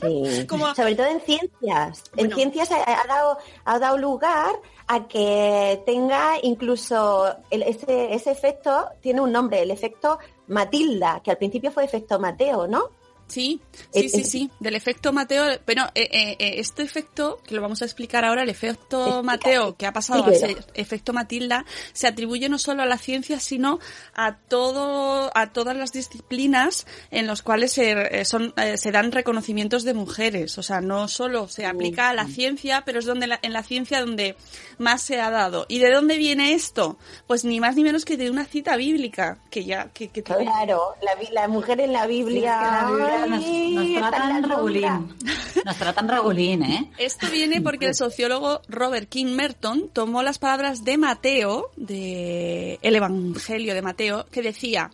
Sí. 0.00 0.46
Como- 0.48 0.74
Sobre 0.74 0.94
todo 0.96 1.06
en 1.06 1.20
ciencias. 1.20 2.02
En 2.16 2.32
ciencias 2.34 2.70
ha, 2.72 2.82
ha 3.02 3.06
dado, 3.06 3.38
ha 3.64 3.78
dado 3.78 3.98
lugar 3.98 4.54
a 4.86 5.06
que 5.08 5.82
tenga 5.86 6.34
incluso 6.42 7.34
el- 7.50 7.62
ese, 7.62 8.12
ese 8.14 8.30
efecto, 8.30 8.86
tiene 9.00 9.20
un 9.20 9.30
nombre, 9.32 9.62
el 9.62 9.70
efecto 9.70 10.18
Matilda, 10.48 11.20
que 11.24 11.30
al 11.30 11.38
principio 11.38 11.70
fue 11.72 11.84
efecto 11.84 12.18
Mateo, 12.18 12.66
¿no? 12.66 12.90
Sí, 13.26 13.60
sí, 13.92 14.00
Eh, 14.00 14.08
sí, 14.08 14.20
eh, 14.20 14.24
sí, 14.24 14.50
del 14.60 14.74
efecto 14.76 15.12
Mateo, 15.12 15.44
pero 15.64 15.84
eh, 15.94 16.08
eh, 16.12 16.36
eh, 16.38 16.54
este 16.58 16.82
efecto, 16.82 17.40
que 17.46 17.54
lo 17.54 17.62
vamos 17.62 17.82
a 17.82 17.84
explicar 17.86 18.24
ahora, 18.24 18.42
el 18.42 18.50
efecto 18.50 18.98
Explica, 18.98 19.22
Mateo, 19.22 19.76
que 19.76 19.86
ha 19.86 19.92
pasado 19.92 20.24
a 20.26 20.32
ser 20.34 20.64
efecto 20.74 21.12
Matilda, 21.12 21.64
se 21.92 22.06
atribuye 22.06 22.48
no 22.48 22.58
solo 22.58 22.82
a 22.82 22.86
la 22.86 22.98
ciencia, 22.98 23.40
sino 23.40 23.78
a 24.14 24.36
todo, 24.36 25.30
a 25.36 25.52
todas 25.52 25.76
las 25.76 25.92
disciplinas 25.92 26.86
en 27.10 27.26
las 27.26 27.42
cuales 27.42 27.72
se, 27.72 28.24
son, 28.24 28.54
se 28.76 28.90
dan 28.92 29.12
reconocimientos 29.12 29.84
de 29.84 29.94
mujeres. 29.94 30.58
O 30.58 30.62
sea, 30.62 30.80
no 30.80 31.08
solo 31.08 31.48
se 31.48 31.66
aplica 31.66 32.10
a 32.10 32.14
la 32.14 32.26
ciencia, 32.26 32.82
pero 32.84 32.98
es 32.98 33.04
donde 33.06 33.26
la- 33.26 33.38
en 33.42 33.52
la 33.52 33.62
ciencia 33.62 34.00
donde 34.00 34.36
más 34.78 35.02
se 35.02 35.20
ha 35.20 35.30
dado. 35.30 35.66
¿Y 35.68 35.78
de 35.78 35.90
dónde 35.90 36.18
viene 36.18 36.52
esto? 36.52 36.98
Pues 37.26 37.44
ni 37.44 37.60
más 37.60 37.76
ni 37.76 37.82
menos 37.84 38.04
que 38.04 38.16
de 38.16 38.30
una 38.30 38.44
cita 38.44 38.76
bíblica, 38.76 39.38
que 39.50 39.64
ya, 39.64 39.88
que, 39.92 40.08
que 40.08 40.22
Claro, 40.22 40.94
la, 41.32 41.48
mujer 41.48 41.80
en 41.80 41.92
la 41.92 42.06
Sí, 42.06 42.20
es 42.20 42.26
Biblia. 42.26 42.58
que 42.58 42.64
la 42.64 42.90
Biblia 42.90 43.13
nos, 43.28 44.10
tratan 44.10 44.42
regulín. 44.42 45.16
Nos 45.64 45.76
tratan 45.76 46.08
regulín, 46.08 46.62
¿eh? 46.62 46.90
Esto 46.98 47.30
viene 47.30 47.60
porque 47.60 47.86
el 47.86 47.94
sociólogo 47.94 48.62
Robert 48.68 49.08
King 49.08 49.34
Merton 49.34 49.88
tomó 49.92 50.22
las 50.22 50.38
palabras 50.38 50.84
de 50.84 50.98
Mateo, 50.98 51.70
de 51.76 52.78
el 52.82 52.96
Evangelio 52.96 53.74
de 53.74 53.82
Mateo, 53.82 54.26
que 54.30 54.42
decía, 54.42 54.90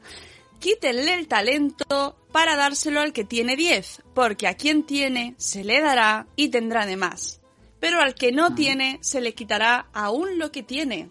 quítenle 0.58 1.14
el 1.14 1.28
talento 1.28 2.16
para 2.32 2.56
dárselo 2.56 3.00
al 3.00 3.12
que 3.12 3.24
tiene 3.24 3.56
diez, 3.56 4.02
porque 4.14 4.46
a 4.46 4.54
quien 4.54 4.84
tiene 4.84 5.34
se 5.38 5.64
le 5.64 5.80
dará 5.80 6.26
y 6.36 6.48
tendrá 6.48 6.86
de 6.86 6.96
más. 6.96 7.40
Pero 7.80 8.00
al 8.00 8.14
que 8.14 8.30
no 8.30 8.54
tiene 8.54 8.98
se 9.00 9.20
le 9.20 9.34
quitará 9.34 9.86
aún 9.92 10.38
lo 10.38 10.52
que 10.52 10.62
tiene. 10.62 11.08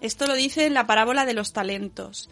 Esto 0.00 0.26
lo 0.26 0.34
dice 0.34 0.66
en 0.66 0.74
la 0.74 0.86
parábola 0.86 1.24
de 1.24 1.34
los 1.34 1.52
talentos 1.52 2.28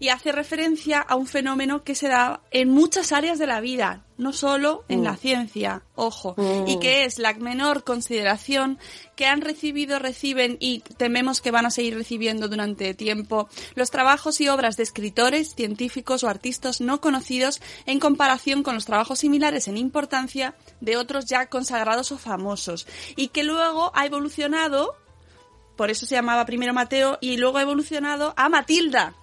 y 0.00 0.08
hace 0.10 0.32
referencia 0.32 1.00
a 1.00 1.16
un 1.16 1.26
fenómeno 1.26 1.82
que 1.82 1.94
se 1.94 2.08
da 2.08 2.40
en 2.50 2.68
muchas 2.70 3.12
áreas 3.12 3.38
de 3.38 3.46
la 3.46 3.60
vida, 3.60 4.04
no 4.16 4.32
solo 4.32 4.84
en 4.88 5.00
Mm. 5.00 5.04
la 5.04 5.16
ciencia, 5.16 5.82
ojo, 5.94 6.34
Mm. 6.36 6.68
y 6.68 6.78
que 6.78 7.04
es 7.04 7.18
la 7.18 7.32
menor 7.34 7.84
consideración 7.84 8.78
que 9.16 9.26
han 9.26 9.40
recibido, 9.40 9.98
reciben 9.98 10.56
y 10.60 10.80
tememos 10.96 11.40
que 11.40 11.50
van 11.50 11.66
a 11.66 11.70
seguir 11.70 11.94
recibiendo 11.96 12.48
durante 12.48 12.94
tiempo 12.94 13.48
los 13.74 13.90
trabajos 13.90 14.40
y 14.40 14.48
obras 14.48 14.76
de 14.76 14.84
escritores, 14.84 15.54
científicos 15.54 16.22
o 16.24 16.28
artistas 16.28 16.80
no 16.80 17.00
conocidos 17.00 17.60
en 17.86 17.98
comparación 18.00 18.62
con 18.62 18.74
los 18.74 18.86
trabajos 18.86 19.18
similares 19.20 19.68
en 19.68 19.76
importancia 19.76 20.54
de 20.80 20.96
otros 20.96 21.26
ya 21.26 21.46
consagrados 21.46 22.12
o 22.12 22.18
famosos, 22.18 22.86
y 23.16 23.28
que 23.28 23.42
luego 23.44 23.90
ha 23.94 24.06
evolucionado 24.06 24.94
por 25.76 25.90
eso 25.90 26.06
se 26.06 26.16
llamaba 26.16 26.44
primero 26.44 26.74
Mateo 26.74 27.18
y 27.20 27.36
luego 27.36 27.58
ha 27.58 27.62
evolucionado 27.62 28.34
a 28.36 28.48
Matilda. 28.48 29.14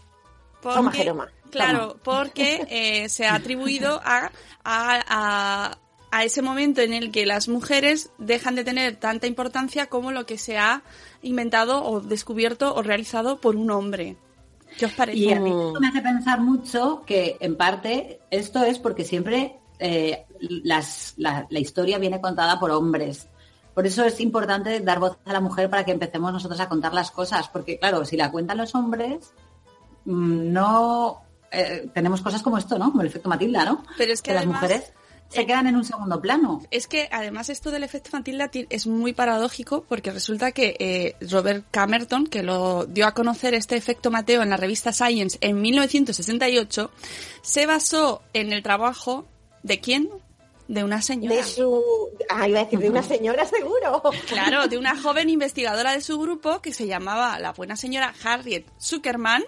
Porque- 0.65 0.77
Toma, 0.79 0.91
Jeroma. 0.91 1.27
Claro, 1.51 1.97
porque 2.03 2.65
eh, 2.69 3.07
se 3.09 3.25
ha 3.27 3.35
atribuido 3.35 4.01
a, 4.03 4.29
a, 4.63 5.03
a 5.07 5.77
a 6.11 6.23
ese 6.23 6.41
momento 6.41 6.79
en 6.81 6.93
el 6.93 7.11
que 7.11 7.25
las 7.25 7.47
mujeres 7.49 8.09
dejan 8.17 8.55
de 8.55 8.63
tener 8.63 8.95
tanta 8.95 9.27
importancia 9.27 9.87
como 9.87 10.11
lo 10.11 10.25
que 10.25 10.37
se 10.37 10.57
ha 10.57 10.81
inventado 11.21 11.83
o 11.83 11.99
descubierto 11.99 12.73
o 12.73 12.81
realizado 12.81 13.37
por 13.41 13.55
un 13.57 13.69
hombre. 13.71 14.15
¿Qué 14.77 14.85
os 14.85 14.93
parece? 14.93 15.17
Y 15.19 15.33
a 15.33 15.39
mí 15.41 15.49
esto 15.49 15.79
me 15.81 15.87
hace 15.89 16.01
pensar 16.01 16.39
mucho 16.39 17.03
que, 17.05 17.35
en 17.41 17.57
parte, 17.57 18.19
esto 18.31 18.63
es 18.63 18.79
porque 18.79 19.03
siempre 19.03 19.57
eh, 19.79 20.25
las- 20.39 21.13
la, 21.17 21.47
la 21.49 21.59
historia 21.59 21.97
viene 21.97 22.21
contada 22.21 22.59
por 22.59 22.71
hombres. 22.71 23.27
Por 23.73 23.85
eso 23.85 24.05
es 24.05 24.19
importante 24.21 24.79
dar 24.79 24.99
voz 24.99 25.17
a 25.25 25.33
la 25.33 25.41
mujer 25.41 25.69
para 25.69 25.83
que 25.83 25.91
empecemos 25.91 26.31
nosotros 26.31 26.59
a 26.61 26.69
contar 26.69 26.93
las 26.93 27.11
cosas. 27.11 27.49
Porque, 27.49 27.77
claro, 27.77 28.05
si 28.05 28.15
la 28.15 28.31
cuentan 28.31 28.57
los 28.57 28.73
hombres, 28.73 29.33
mm, 29.33 29.44
no 30.05 31.21
eh, 31.51 31.89
tenemos 31.93 32.21
cosas 32.21 32.41
como 32.41 32.57
esto, 32.57 32.77
¿no? 32.79 32.89
Como 32.91 33.01
el 33.01 33.07
efecto 33.07 33.29
Matilda, 33.29 33.65
¿no? 33.65 33.83
Pero 33.97 34.13
es 34.13 34.21
que 34.21 34.31
las 34.33 34.43
además- 34.43 34.61
mujeres 34.61 34.93
se 35.27 35.45
quedan 35.47 35.65
en 35.67 35.75
un 35.75 35.83
segundo 35.83 36.21
plano. 36.21 36.61
Es 36.69 36.87
que 36.87 37.09
además 37.11 37.49
esto 37.49 37.71
del 37.71 37.83
efecto 37.83 38.11
Matilda 38.13 38.47
ti- 38.49 38.67
es 38.69 38.85
muy 38.85 39.11
paradójico 39.11 39.83
porque 39.89 40.11
resulta 40.11 40.51
que 40.51 40.75
eh, 40.79 41.15
Robert 41.29 41.65
Camerton, 41.71 42.27
que 42.27 42.43
lo 42.43 42.85
dio 42.85 43.07
a 43.07 43.13
conocer 43.13 43.53
este 43.55 43.75
efecto 43.75 44.11
Mateo 44.11 44.43
en 44.43 44.49
la 44.51 44.57
revista 44.57 44.93
Science 44.93 45.37
en 45.41 45.61
1968, 45.61 46.91
se 47.41 47.65
basó 47.65 48.21
en 48.33 48.53
el 48.53 48.61
trabajo 48.61 49.25
de 49.63 49.79
quién? 49.79 50.09
De 50.67 50.83
una 50.83 51.01
señora. 51.01 51.35
De 51.35 51.43
su... 51.43 51.83
Ah, 52.29 52.47
iba 52.47 52.61
a 52.61 52.63
decir, 52.63 52.79
de 52.79 52.89
una 52.89 53.03
señora 53.03 53.45
seguro. 53.45 54.01
Claro, 54.27 54.67
de 54.67 54.77
una 54.79 54.99
joven 54.99 55.29
investigadora 55.29 55.91
de 55.93 56.01
su 56.01 56.17
grupo 56.19 56.59
que 56.61 56.73
se 56.73 56.87
llamaba 56.87 57.37
la 57.39 57.51
buena 57.53 57.75
señora 57.75 58.13
Harriet 58.23 58.65
Zuckerman, 58.81 59.43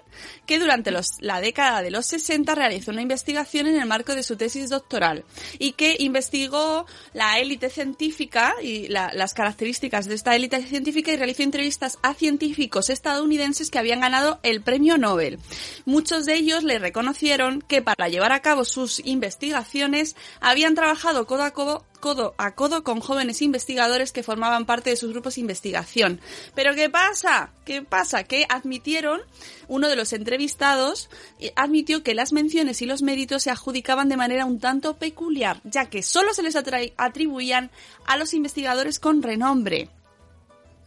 que 0.46 0.60
durante 0.60 0.92
los- 0.92 1.20
la 1.20 1.42
década 1.42 1.82
de 1.82 1.90
los 1.90 2.06
60 2.06 2.54
realizó 2.54 2.92
una 2.92 3.02
investigación 3.02 3.66
en 3.68 3.80
el 3.80 3.88
marco 3.88 4.14
de 4.14 4.22
su 4.24 4.36
tesis 4.38 4.70
doctoral 4.70 5.24
y 5.58 5.72
que 5.72 5.96
investigó 6.00 6.86
la 7.14 7.40
élite 7.40 7.70
científica 7.70 8.54
y 8.62 8.88
la- 8.88 9.12
las 9.14 9.34
características 9.34 10.06
de 10.06 10.14
esta 10.16 10.36
élite 10.36 10.62
científica 10.62 11.12
y 11.12 11.16
realizó 11.18 11.42
entrevistas 11.44 11.98
a 12.04 12.14
científicos 12.14 12.90
estadounidenses 12.92 13.72
que 13.72 13.80
habían 13.80 14.02
ganado 14.02 14.40
el 14.44 14.62
premio 14.62 14.98
Nobel. 14.98 15.40
Muchos 15.86 16.26
de 16.26 16.36
ellos 16.36 16.64
le 16.64 16.78
reconocieron 16.80 17.62
que 17.62 17.82
para 17.82 18.08
llevar 18.08 18.32
a 18.34 18.42
cabo 18.42 18.66
sus 18.66 19.00
investigaciones 19.06 20.16
habían 20.42 20.76
trabajado 20.76 21.07
codo 21.26 21.44
a 21.44 21.52
codo 21.52 21.86
codo 22.00 22.36
a 22.38 22.54
codo 22.54 22.84
con 22.84 23.00
jóvenes 23.00 23.42
investigadores 23.42 24.12
que 24.12 24.22
formaban 24.24 24.66
parte 24.66 24.92
de 24.92 24.96
sus 24.96 25.12
grupos 25.12 25.36
de 25.36 25.42
investigación. 25.42 26.22
Pero 26.54 26.76
¿qué 26.76 26.90
pasa? 26.90 27.50
¿Qué 27.66 27.82
pasa? 27.82 28.24
Que 28.24 28.46
admitieron, 28.50 29.22
uno 29.68 29.88
de 29.90 29.96
los 29.96 30.14
entrevistados 30.14 31.10
eh, 31.40 31.54
admitió 31.56 32.04
que 32.04 32.14
las 32.14 32.34
menciones 32.34 32.82
y 32.82 32.86
los 32.86 33.02
méritos 33.02 33.44
se 33.44 33.50
adjudicaban 33.52 34.10
de 34.10 34.18
manera 34.18 34.46
un 34.46 34.60
tanto 34.60 34.96
peculiar, 34.98 35.60
ya 35.64 35.86
que 35.86 36.04
solo 36.04 36.34
se 36.34 36.44
les 36.44 36.56
atribuían 36.56 37.72
a 38.06 38.18
los 38.18 38.34
investigadores 38.34 39.00
con 39.00 39.24
renombre 39.24 39.90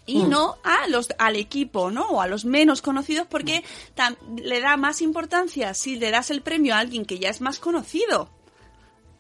y 0.07 0.19
Mm. 0.23 0.29
no 0.31 0.59
a 0.65 0.87
los 0.89 1.09
al 1.19 1.37
equipo, 1.37 1.91
¿no? 1.91 2.07
O 2.09 2.21
a 2.21 2.27
los 2.27 2.45
menos 2.45 2.83
conocidos 2.83 3.27
porque 3.29 3.63
tam- 3.97 4.17
le 4.41 4.61
da 4.61 4.77
más 4.77 5.03
importancia 5.03 5.75
si 5.75 5.97
le 5.97 6.11
das 6.11 6.31
el 6.31 6.41
premio 6.43 6.75
a 6.75 6.79
alguien 6.79 7.05
que 7.05 7.19
ya 7.19 7.29
es 7.31 7.41
más 7.41 7.59
conocido. 7.59 8.31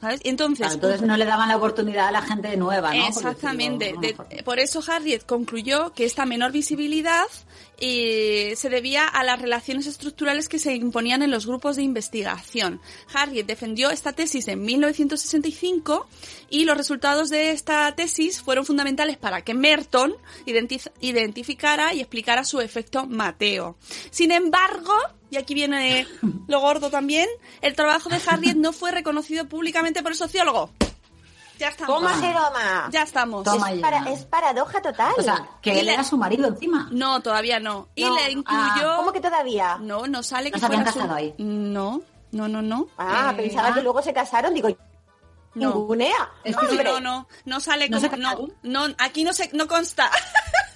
¿Sabes? 0.00 0.20
Entonces, 0.24 0.58
Claro, 0.58 0.74
entonces 0.74 1.02
no 1.02 1.16
le 1.16 1.26
daban 1.26 1.48
la 1.48 1.56
oportunidad 1.56 2.08
a 2.08 2.12
la 2.12 2.22
gente 2.22 2.56
nueva, 2.56 2.94
¿no? 2.94 3.00
Por 3.00 3.08
Exactamente. 3.08 3.94
de 4.00 4.42
por 4.42 4.58
eso 4.58 4.82
Harriet 4.86 5.24
concluyó 5.26 5.92
que 5.92 6.04
esta 6.04 6.24
menor 6.24 6.52
visibilidad 6.52 7.26
eh, 7.80 8.54
se 8.56 8.68
debía 8.68 9.06
a 9.06 9.24
las 9.24 9.40
relaciones 9.40 9.86
estructurales 9.86 10.48
que 10.48 10.58
se 10.58 10.74
imponían 10.74 11.22
en 11.22 11.30
los 11.30 11.46
grupos 11.46 11.76
de 11.76 11.82
investigación. 11.82 12.80
Harriet 13.12 13.46
defendió 13.46 13.90
esta 13.90 14.12
tesis 14.12 14.48
en 14.48 14.62
1965 14.62 16.06
y 16.50 16.64
los 16.64 16.76
resultados 16.76 17.30
de 17.30 17.50
esta 17.52 17.94
tesis 17.94 18.40
fueron 18.42 18.66
fundamentales 18.66 19.16
para 19.16 19.42
que 19.42 19.54
Merton 19.54 20.14
identi- 20.46 20.90
identificara 21.00 21.94
y 21.94 22.00
explicara 22.00 22.44
su 22.44 22.60
efecto 22.60 23.06
Mateo. 23.06 23.76
Sin 24.10 24.32
embargo, 24.32 24.92
y 25.30 25.36
aquí 25.36 25.54
viene 25.54 26.06
lo 26.48 26.60
gordo 26.60 26.90
también, 26.90 27.28
el 27.62 27.74
trabajo 27.74 28.08
de 28.08 28.20
Harriet 28.26 28.56
no 28.56 28.72
fue 28.72 28.90
reconocido 28.90 29.48
públicamente 29.48 30.02
por 30.02 30.12
el 30.12 30.18
sociólogo. 30.18 30.70
Ya 31.60 31.68
estamos. 31.68 31.94
¿Cómo 31.94 32.08
se 32.08 32.32
toma? 32.32 32.88
Ya 32.90 33.02
estamos. 33.02 33.44
Toma 33.44 33.70
es, 33.70 33.76
ya. 33.76 33.82
para- 33.82 34.10
es 34.10 34.24
paradoja 34.24 34.80
total. 34.80 35.12
O 35.18 35.22
sea, 35.22 35.46
que 35.60 35.78
él 35.78 35.84
le- 35.86 35.92
era 35.94 36.02
su 36.04 36.16
marido 36.16 36.48
encima. 36.48 36.88
No, 36.90 37.20
todavía 37.20 37.60
no. 37.60 37.88
Y 37.94 38.04
No. 38.04 38.14
le 38.16 38.32
incluyó... 38.32 38.62
Ah, 38.92 38.94
¿Cómo 38.96 39.12
que 39.12 39.20
todavía? 39.20 39.76
No, 39.78 40.06
no 40.06 40.22
sale 40.22 40.48
No 40.50 40.54
que 40.54 40.60
se 40.60 40.66
habían 40.66 40.86
su- 40.86 40.94
casado 40.94 41.14
ahí. 41.14 41.34
No, 41.36 42.00
no, 42.32 42.48
no, 42.48 42.62
no. 42.62 42.86
Ah, 42.96 43.32
Eh, 43.34 43.42
pensaba 43.42 43.74
que 43.74 43.82
luego 43.82 44.00
se 44.00 44.14
casaron. 44.14 44.54
Digo, 44.54 44.68
no. 45.54 45.74
ningunea. 45.74 46.30
Es 46.44 46.56
No, 46.56 46.62
no, 46.62 47.00
no, 47.00 47.28
no 47.44 47.60
sale 47.60 47.88
¿No 47.90 48.00
como... 48.00 48.10
se 48.10 48.16
No, 48.16 48.48
no, 48.62 48.94
aquí 48.98 49.22
no 49.24 49.32
se, 49.34 49.50
no 49.52 49.68
consta. 49.68 50.10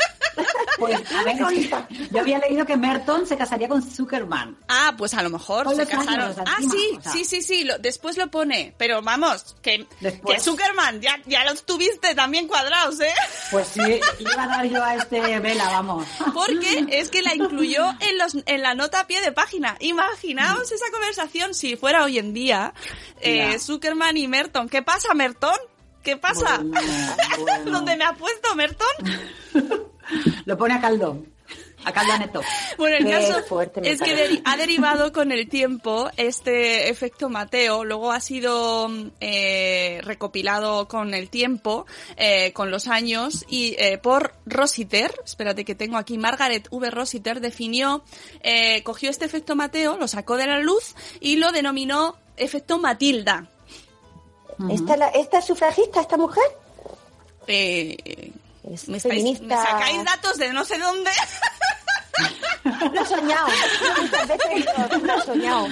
Pues, 0.79 1.01
a 1.13 1.23
ver, 1.23 1.37
es 1.53 1.69
que 1.69 2.09
yo 2.11 2.21
había 2.21 2.39
leído 2.41 2.67
que 2.67 2.77
Merton 2.77 3.27
se 3.27 3.37
casaría 3.37 3.69
con 3.69 3.81
Zuckerman. 3.83 4.57
Ah, 4.69 4.95
pues 4.99 5.15
a 5.15 5.23
lo 5.23 5.31
mejor 5.31 5.69
se 5.75 5.83
años 5.83 5.89
casaron. 5.89 6.35
Ah, 6.47 6.57
encima, 6.61 6.73
sí, 6.73 6.97
o 6.99 7.03
sea. 7.03 7.13
sí, 7.13 7.25
sí, 7.25 7.43
sí, 7.43 7.65
lo- 7.65 7.79
después 7.79 8.17
lo 8.17 8.31
pone. 8.31 8.75
Pero 8.77 9.01
vamos, 9.03 9.55
que, 9.63 9.87
que 10.27 10.41
Zuckerman, 10.41 11.01
ya, 11.01 11.21
ya 11.27 11.45
los 11.45 11.65
tuviste 11.65 12.15
también 12.15 12.49
cuadrados, 12.49 13.01
¿eh? 13.01 13.13
Pues 13.51 13.69
sí, 13.69 13.81
le 13.81 14.01
iba 14.19 14.43
a 14.43 14.47
dar 14.49 14.65
yo 14.67 14.83
a 14.83 14.97
este 14.97 15.21
Vela, 15.41 15.65
vamos. 15.71 16.07
Porque 16.33 16.87
es 16.91 17.09
que 17.11 17.23
la 17.23 17.35
incluyó 17.35 17.85
en, 18.01 18.19
los, 18.19 18.37
en 18.47 18.63
la 18.63 18.75
nota 18.75 19.01
a 19.01 19.07
pie 19.07 19.21
de 19.21 19.33
página. 19.33 19.77
Imaginaos 19.81 20.71
esa 20.73 20.91
conversación 20.91 21.55
si 21.55 21.77
fuera 21.77 22.03
hoy 22.05 22.19
en 22.19 22.35
día 22.35 22.75
eh. 23.21 23.59
Zuckerman 23.59 24.17
y 24.17 24.27
Merton. 24.29 24.69
¿Qué 24.69 24.83
pasa, 24.83 25.15
Merton? 25.15 25.57
¿Qué 26.03 26.17
pasa? 26.17 26.59
Bueno, 26.59 26.73
bueno. 27.39 27.71
¿Dónde 27.71 27.97
me 27.97 28.05
ha 28.05 28.13
puesto 28.13 28.55
Merton? 28.55 29.94
Lo 30.45 30.57
pone 30.59 30.75
a 30.75 30.81
caldo. 30.81 31.23
A 31.87 31.93
caldo 31.93 32.17
neto. 32.19 32.41
Bueno, 32.79 32.97
el 32.97 33.05
Qué 33.05 33.11
caso 33.11 33.43
fuerte 33.45 33.83
es 33.85 34.01
que 34.01 34.17
deri- 34.17 34.41
ha 34.47 34.57
derivado 34.57 35.13
con 35.13 35.31
el 35.33 35.47
tiempo 35.51 36.09
este 36.17 36.89
efecto 36.89 37.29
Mateo, 37.29 37.85
luego 37.85 38.11
ha 38.13 38.21
sido 38.21 38.89
mm, 38.89 39.11
eh, 39.21 40.01
recopilado 40.03 40.89
con 40.89 41.13
el 41.13 41.29
tiempo, 41.29 41.85
eh, 42.17 42.55
con 42.55 42.71
los 42.71 42.89
años, 42.89 43.45
y 43.51 43.77
eh, 43.79 43.99
por 43.99 44.33
Rositer, 44.47 45.13
espérate 45.27 45.67
que 45.67 45.75
tengo 45.75 45.99
aquí, 45.99 46.17
Margaret 46.17 46.67
V. 46.71 46.91
Rositer 46.91 47.41
definió, 47.41 48.03
cogió 48.83 49.11
este 49.11 49.27
efecto 49.27 49.55
Mateo, 49.55 49.99
lo 49.99 50.09
sacó 50.09 50.39
de 50.39 50.47
la 50.47 50.61
luz 50.61 50.95
y 51.21 51.37
lo 51.37 51.53
denominó 51.53 52.17
efecto 52.39 52.79
Matilda. 52.79 53.51
¿Esta, 54.71 54.97
la- 54.97 55.09
¿Esta 55.09 55.41
es 55.41 55.45
sufragista, 55.45 56.01
esta 56.01 56.17
mujer? 56.17 56.45
Eh, 57.47 58.33
Es 58.73 58.89
me, 58.89 58.97
estáis- 58.99 59.15
feminista. 59.23 59.45
me 59.45 59.55
sacáis 59.57 60.05
datos 60.05 60.39
de 60.39 60.53
no 60.53 60.65
sé 60.65 60.79
dónde. 60.79 61.11
Lo 62.93 63.01
he 63.01 63.05
soñado. 63.07 63.47
Muchas 64.01 64.29
veces 64.29 64.65
lo, 64.93 64.99
lo 65.07 65.15
he 65.15 65.21
soñado. 65.23 65.67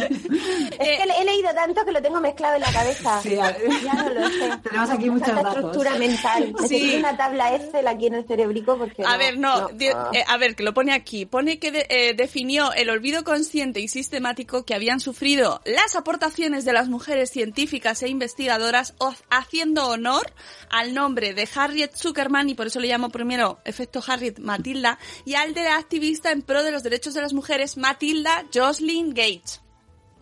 Es 0.00 0.98
que 1.00 1.06
le- 1.06 1.20
he 1.20 1.24
leído 1.24 1.50
tanto 1.54 1.84
que 1.84 1.92
lo 1.92 2.02
tengo 2.02 2.20
mezclado 2.20 2.54
en 2.56 2.60
la 2.62 2.72
cabeza. 2.72 3.20
Sí, 3.22 3.36
a- 3.38 3.56
ya 3.82 3.94
no 3.94 4.08
lo 4.10 4.28
sé. 4.28 4.50
Tenemos 4.62 4.90
aquí 4.90 5.10
muchos 5.10 5.28
datos. 5.34 5.54
estructura 5.54 5.94
mental. 5.96 6.52
Necesito 6.60 6.98
una 6.98 7.16
tabla 7.16 7.54
Excel 7.54 7.86
aquí 7.88 8.06
en 8.06 8.14
el 8.14 8.26
cerebrico 8.26 8.76
porque 8.78 9.04
A 9.04 9.16
ver, 9.16 9.38
no, 9.38 9.52
ah. 9.54 9.70
eh, 10.12 10.24
a 10.26 10.36
ver, 10.38 10.54
que 10.56 10.62
lo 10.62 10.74
pone 10.74 10.92
aquí. 10.92 11.26
Pone 11.26 11.58
que 11.58 11.70
de- 11.70 11.86
eh, 11.88 12.14
definió 12.14 12.72
el 12.72 12.90
olvido 12.90 13.24
consciente 13.24 13.80
y 13.80 13.88
sistemático 13.88 14.64
que 14.64 14.74
habían 14.74 15.00
sufrido 15.00 15.60
las 15.64 15.96
aportaciones 15.96 16.64
de 16.64 16.72
las 16.72 16.88
mujeres 16.88 17.30
científicas 17.30 18.02
e 18.02 18.08
investigadoras, 18.08 18.94
haciendo 19.30 19.86
honor 19.88 20.32
al 20.70 20.94
nombre 20.94 21.34
de 21.34 21.48
Harriet 21.54 21.94
Zuckerman, 21.96 22.48
y 22.48 22.54
por 22.54 22.66
eso 22.66 22.80
le 22.80 22.88
llamo 22.88 23.08
primero 23.10 23.58
efecto 23.64 24.02
Harriet 24.06 24.38
Matilda, 24.38 24.98
y 25.24 25.34
al 25.34 25.54
de 25.58 25.64
la 25.64 25.76
activista 25.76 26.30
en 26.32 26.42
pro 26.42 26.62
de 26.62 26.70
los 26.72 26.82
derechos 26.82 27.14
de 27.14 27.20
las 27.22 27.32
mujeres, 27.32 27.76
Matilda 27.76 28.44
Jocelyn 28.54 29.10
Gates. 29.10 29.60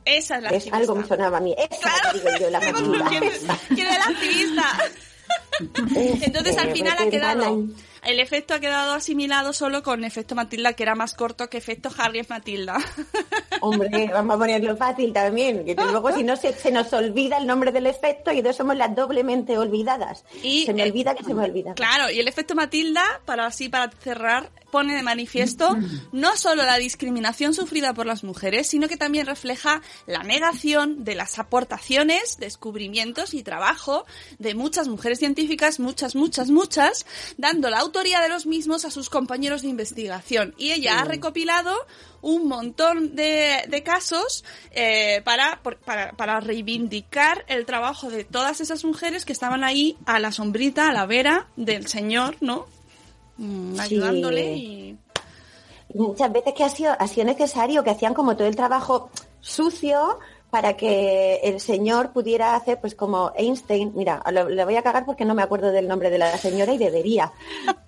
Esa 0.05 0.37
es 0.37 0.43
la 0.43 0.49
es 0.51 0.55
activista. 0.57 0.77
algo 0.77 0.95
me 0.95 1.07
sonaba 1.07 1.39
a 1.39 1.41
mí. 1.41 1.55
Esa 1.59 1.81
Claro. 1.81 2.19
digo 2.19 2.29
yo, 2.41 2.51
la 2.51 2.61
Matilda. 2.73 3.07
¿Quién, 3.09 3.23
quién 3.75 3.87
es 3.89 3.99
la 3.99 4.05
activista? 4.05 4.65
Entonces 6.23 6.57
al 6.59 6.69
Este, 6.69 6.73
final 6.75 6.97
ha 7.01 7.11
quedado, 7.11 7.65
el 8.05 8.21
efecto 8.21 8.55
ha 8.55 8.61
quedado 8.61 8.93
asimilado 8.93 9.53
solo 9.53 9.83
con 9.83 10.05
efecto 10.05 10.35
Matilda, 10.35 10.75
que 10.75 10.83
era 10.83 10.95
más 10.95 11.15
corto 11.15 11.49
que 11.49 11.57
efecto 11.59 11.89
Harriet 11.97 12.29
Matilda. 12.29 12.77
Hombre, 13.61 14.11
vamos 14.13 14.37
a 14.37 14.39
ponerlo 14.39 14.77
fácil 14.77 15.13
también, 15.13 15.65
que 15.65 15.75
luego 15.75 16.13
si 16.13 16.23
no 16.23 16.37
se, 16.37 16.53
se 16.53 16.71
nos 16.71 16.93
olvida 16.93 17.39
el 17.39 17.47
nombre 17.47 17.73
del 17.73 17.87
efecto 17.87 18.31
y 18.33 18.39
entonces 18.39 18.59
somos 18.59 18.77
las 18.77 18.95
doblemente 18.95 19.57
olvidadas. 19.59 20.25
Y, 20.43 20.67
se 20.67 20.75
me 20.75 20.83
eh, 20.85 20.91
olvida 20.91 21.15
que 21.15 21.25
se 21.25 21.35
me 21.35 21.43
olvida. 21.45 21.75
Claro, 21.75 22.11
y 22.11 22.21
el 22.21 22.29
efecto 22.29 22.55
Matilda, 22.55 23.03
para 23.25 23.47
así, 23.47 23.69
para 23.69 23.91
cerrar, 23.91 24.51
pone 24.77 24.95
de 24.95 25.03
manifiesto 25.03 25.75
no 26.13 26.37
solo 26.37 26.63
la 26.63 26.77
discriminación 26.77 27.55
sufrida 27.55 27.95
por 27.95 28.05
las 28.05 28.25
mujeres, 28.25 28.67
sino 28.67 28.89
que 28.89 28.99
también 28.99 29.25
refleja 29.25 29.81
la 30.07 30.23
negación 30.23 31.03
de 31.03 31.15
las 31.15 31.39
aportaciones, 31.39 32.37
descubrimientos 32.37 33.33
y 33.33 33.43
trabajo 33.43 34.05
de 34.39 34.55
muchas 34.55 34.89
mujeres 34.89 35.19
científicas, 35.19 35.81
muchas, 35.81 36.15
muchas, 36.15 36.51
muchas, 36.51 37.07
dando 37.39 37.71
la 37.71 37.79
autoría 37.79 38.21
de 38.21 38.29
los 38.29 38.45
mismos 38.45 38.85
a 38.85 38.91
sus 38.91 39.09
compañeros 39.09 39.63
de 39.63 39.69
investigación. 39.69 40.55
Y 40.59 40.73
ella 40.73 41.01
ha 41.01 41.05
recopilado 41.05 41.75
un 42.21 42.47
montón 42.47 43.17
de, 43.17 43.65
de 43.67 43.83
casos 43.83 44.45
eh, 44.73 45.23
para, 45.25 45.63
para, 45.87 46.13
para 46.13 46.41
reivindicar 46.41 47.47
el 47.49 47.65
trabajo 47.65 48.11
de 48.11 48.25
todas 48.25 48.61
esas 48.61 48.85
mujeres 48.85 49.25
que 49.25 49.33
estaban 49.33 49.65
ahí 49.65 49.97
a 50.05 50.19
la 50.19 50.33
sombrita, 50.33 50.91
a 50.91 50.93
la 50.93 51.07
vera 51.07 51.49
del 51.57 51.87
Señor, 51.87 52.37
¿no? 52.43 52.67
Mm, 53.39 53.79
ayudándole 53.79 54.57
y... 54.57 54.99
muchas 55.95 56.33
veces 56.33 56.55
que 56.55 56.65
ha 56.65 56.69
sido, 56.69 56.95
ha 56.99 57.07
sido 57.07 57.27
necesario 57.27 57.85
que 57.85 57.91
hacían 57.91 58.15
como 58.15 58.37
todo 58.37 58.49
el 58.49 58.57
trabajo 58.57 59.11
sucio 59.41 60.19
para 60.51 60.77
que 60.77 61.41
el 61.43 61.61
señor 61.61 62.13
pudiera 62.13 62.55
hacer, 62.55 62.81
pues 62.81 62.95
como 62.95 63.33
Einstein, 63.37 63.93
mira, 63.95 64.23
lo 64.31 64.65
voy 64.65 64.77
a 64.77 64.83
cagar 64.83 65.05
porque 65.05 65.25
no 65.25 65.35
me 65.35 65.43
acuerdo 65.43 65.73
del 65.73 65.89
nombre 65.89 66.11
de 66.11 66.19
la 66.19 66.37
señora 66.39 66.73
y 66.73 66.79
debería, 66.79 67.33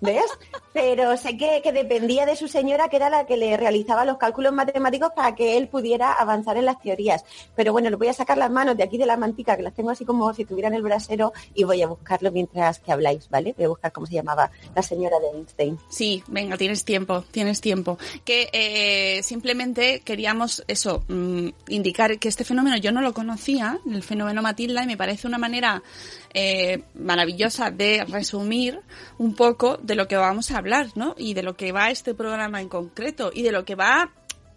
¿ves? 0.01 0.25
Pero 0.73 1.17
sé 1.17 1.35
que, 1.37 1.61
que 1.63 1.71
dependía 1.71 2.25
de 2.25 2.35
su 2.35 2.47
señora, 2.47 2.89
que 2.89 2.97
era 2.97 3.09
la 3.09 3.25
que 3.25 3.37
le 3.37 3.57
realizaba 3.57 4.05
los 4.05 4.17
cálculos 4.17 4.53
matemáticos 4.53 5.11
para 5.15 5.35
que 5.35 5.57
él 5.57 5.67
pudiera 5.67 6.13
avanzar 6.13 6.57
en 6.57 6.65
las 6.65 6.79
teorías. 6.79 7.25
Pero 7.55 7.71
bueno, 7.71 7.89
le 7.89 7.95
voy 7.95 8.07
a 8.07 8.13
sacar 8.13 8.37
las 8.37 8.51
manos 8.51 8.77
de 8.77 8.83
aquí 8.83 8.97
de 8.97 9.05
la 9.05 9.17
mantica, 9.17 9.57
que 9.57 9.63
las 9.63 9.73
tengo 9.73 9.89
así 9.89 10.05
como 10.05 10.33
si 10.33 10.45
tuvieran 10.45 10.73
el 10.73 10.81
brasero, 10.81 11.33
y 11.55 11.63
voy 11.63 11.81
a 11.81 11.87
buscarlo 11.87 12.31
mientras 12.31 12.79
que 12.79 12.91
habláis, 12.91 13.29
¿vale? 13.29 13.53
Voy 13.57 13.65
a 13.65 13.69
buscar 13.69 13.91
cómo 13.91 14.05
se 14.05 14.13
llamaba 14.13 14.51
la 14.75 14.81
señora 14.81 15.19
de 15.19 15.37
Einstein. 15.37 15.79
Sí, 15.89 16.23
venga, 16.27 16.57
tienes 16.57 16.85
tiempo, 16.85 17.23
tienes 17.31 17.61
tiempo. 17.61 17.97
Que 18.23 18.49
eh, 18.53 19.23
simplemente 19.23 20.01
queríamos 20.01 20.63
eso, 20.67 21.03
mm, 21.07 21.49
indicar 21.69 22.19
que 22.19 22.27
este 22.27 22.43
fenómeno 22.49 22.77
yo 22.77 22.91
no 22.91 23.01
lo 23.01 23.13
conocía, 23.13 23.79
el 23.89 24.03
fenómeno 24.03 24.41
Matilda, 24.41 24.83
y 24.83 24.87
me 24.87 24.97
parece 24.97 25.27
una 25.27 25.37
manera 25.37 25.81
eh, 26.33 26.83
maravillosa 26.95 27.69
de 27.69 28.03
resumir 28.05 28.79
un 29.17 29.35
poco 29.35 29.77
de 29.77 29.95
lo 29.95 30.07
que 30.07 30.17
vamos 30.17 30.51
a 30.51 30.57
hablar, 30.57 30.87
¿no? 30.95 31.15
Y 31.17 31.35
de 31.35 31.43
lo 31.43 31.55
que 31.55 31.71
va 31.71 31.91
este 31.91 32.13
programa 32.13 32.59
en 32.59 32.67
concreto, 32.67 33.31
y 33.33 33.43
de 33.43 33.51
lo 33.51 33.63
que 33.65 33.75
va 33.75 34.11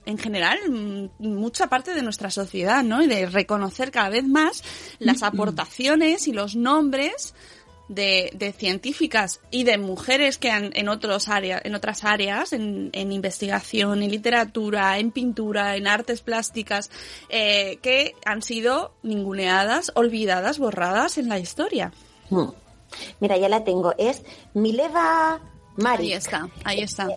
en 0.07 0.19
general 0.19 0.59
mm, 0.69 1.11
mucha 1.21 1.69
parte 1.69 1.95
de 1.95 2.03
nuestra 2.03 2.31
sociedad, 2.31 2.83
¿no? 2.83 3.03
Y 3.03 3.07
de 3.07 3.27
reconocer 3.27 3.91
cada 3.91 4.09
vez 4.09 4.27
más 4.27 4.65
las 4.99 5.23
aportaciones 5.23 6.27
y 6.27 6.33
los 6.33 6.57
nombres 6.57 7.35
de, 7.95 8.31
de 8.35 8.53
científicas 8.53 9.41
y 9.51 9.65
de 9.65 9.77
mujeres 9.79 10.39
que 10.39 10.51
han 10.51 10.71
en 10.75 10.89
otros 10.89 11.29
áreas, 11.29 11.61
en 11.65 11.75
otras 11.75 12.05
áreas, 12.05 12.53
en, 12.53 12.91
en 12.93 13.13
investigación, 13.13 14.03
en 14.03 14.11
literatura, 14.11 14.99
en 14.99 15.11
pintura, 15.11 15.77
en 15.77 15.87
artes 15.87 16.23
plásticas, 16.23 16.91
eh, 17.29 17.79
que 17.83 18.15
han 18.25 18.43
sido 18.43 18.95
ninguneadas, 19.03 19.93
olvidadas, 19.95 20.59
borradas 20.59 21.19
en 21.19 21.29
la 21.29 21.39
historia. 21.39 21.93
Hmm. 22.31 22.49
Mira, 23.21 23.37
ya 23.37 23.49
la 23.49 23.65
tengo. 23.65 23.95
Es 23.99 24.23
Mileva 24.55 25.41
Mari. 25.77 26.07
Ahí 26.07 26.13
está, 26.13 26.49
ahí 26.65 26.81
está. 26.81 27.09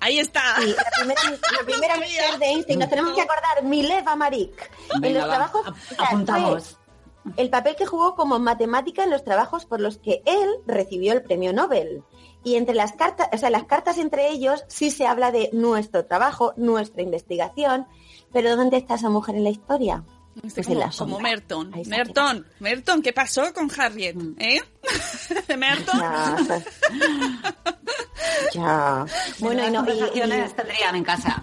Ahí 0.00 0.18
está. 0.18 0.56
Sí, 0.60 0.74
la 0.76 0.90
primera, 0.98 1.20
la 1.58 1.64
primera 1.64 1.96
mujer 2.04 2.38
de 2.38 2.46
Einstein. 2.46 2.78
Nos 2.78 2.90
tenemos 2.90 3.14
que 3.14 3.22
acordar, 3.22 3.62
Mileva 3.64 4.14
Marik. 4.16 4.70
en 4.94 5.00
Venga, 5.00 5.20
los 5.20 5.28
va, 5.28 5.34
trabajos, 5.34 5.74
apuntamos. 5.98 6.78
El 7.36 7.50
papel 7.50 7.76
que 7.76 7.86
jugó 7.86 8.14
como 8.14 8.38
matemática 8.38 9.04
en 9.04 9.10
los 9.10 9.24
trabajos 9.24 9.64
por 9.66 9.80
los 9.80 9.98
que 9.98 10.22
él 10.26 10.48
recibió 10.66 11.12
el 11.12 11.22
premio 11.22 11.52
Nobel. 11.52 12.02
Y 12.44 12.56
entre 12.56 12.74
las 12.74 12.92
cartas, 12.92 13.28
o 13.32 13.38
sea, 13.38 13.50
las 13.50 13.64
cartas 13.64 13.98
entre 13.98 14.30
ellos 14.30 14.64
sí 14.66 14.90
se 14.90 15.06
habla 15.06 15.30
de 15.30 15.48
nuestro 15.52 16.04
trabajo, 16.06 16.52
nuestra 16.56 17.02
investigación. 17.02 17.86
Pero 18.32 18.56
¿dónde 18.56 18.76
está 18.78 18.94
esa 18.96 19.10
mujer 19.10 19.36
en 19.36 19.44
la 19.44 19.50
historia? 19.50 20.02
Pues 20.40 20.56
en 20.58 20.64
como, 20.64 20.80
la 20.80 20.90
como. 20.96 21.20
Merton. 21.20 21.70
Merton, 21.86 22.46
Merton, 22.58 23.02
¿qué 23.02 23.12
pasó 23.12 23.52
con 23.54 23.70
Harriet? 23.78 24.16
¿Eh? 24.38 24.60
Merton. 25.56 26.00
Ya. 28.54 29.06
Bueno, 29.40 29.66
y 29.66 29.70
no, 29.70 29.84
y- 29.88 30.18
y- 30.18 30.48
tendrían 30.54 30.96
en 30.96 31.04
casa. 31.04 31.38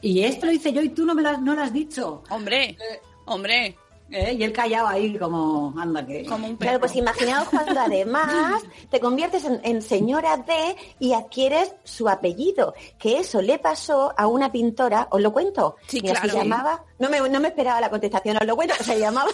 Y 0.00 0.22
esto 0.24 0.46
lo 0.46 0.52
hice 0.52 0.72
yo 0.72 0.80
y 0.82 0.90
tú 0.90 1.04
no 1.04 1.14
me 1.14 1.22
no 1.22 1.54
lo 1.54 1.62
has 1.62 1.72
dicho. 1.72 2.22
Hombre, 2.30 2.76
hombre. 3.24 3.76
¿Eh? 4.10 4.36
Y 4.38 4.42
él 4.42 4.52
callado 4.52 4.88
ahí 4.88 5.18
como, 5.18 5.74
anda 5.78 6.04
que... 6.06 6.24
Como 6.24 6.46
un 6.46 6.56
Claro, 6.56 6.80
pues 6.80 6.96
imaginaos 6.96 7.48
cuando 7.48 7.78
además 7.80 8.62
te 8.90 9.00
conviertes 9.00 9.44
en, 9.44 9.60
en 9.62 9.82
señora 9.82 10.38
D 10.38 10.76
y 10.98 11.12
adquieres 11.12 11.74
su 11.84 12.08
apellido, 12.08 12.74
que 12.98 13.18
eso 13.18 13.42
le 13.42 13.58
pasó 13.58 14.14
a 14.16 14.26
una 14.26 14.50
pintora, 14.50 15.08
¿os 15.10 15.20
lo 15.20 15.32
cuento? 15.32 15.76
Sí, 15.86 16.00
Mira, 16.00 16.14
claro. 16.20 16.30
Se 16.30 16.38
llamaba, 16.38 16.82
no 16.98 17.10
me, 17.10 17.20
no 17.28 17.40
me 17.40 17.48
esperaba 17.48 17.80
la 17.80 17.90
contestación, 17.90 18.38
os 18.40 18.46
lo 18.46 18.56
cuento, 18.56 18.74
se 18.82 18.98
llamaba... 18.98 19.30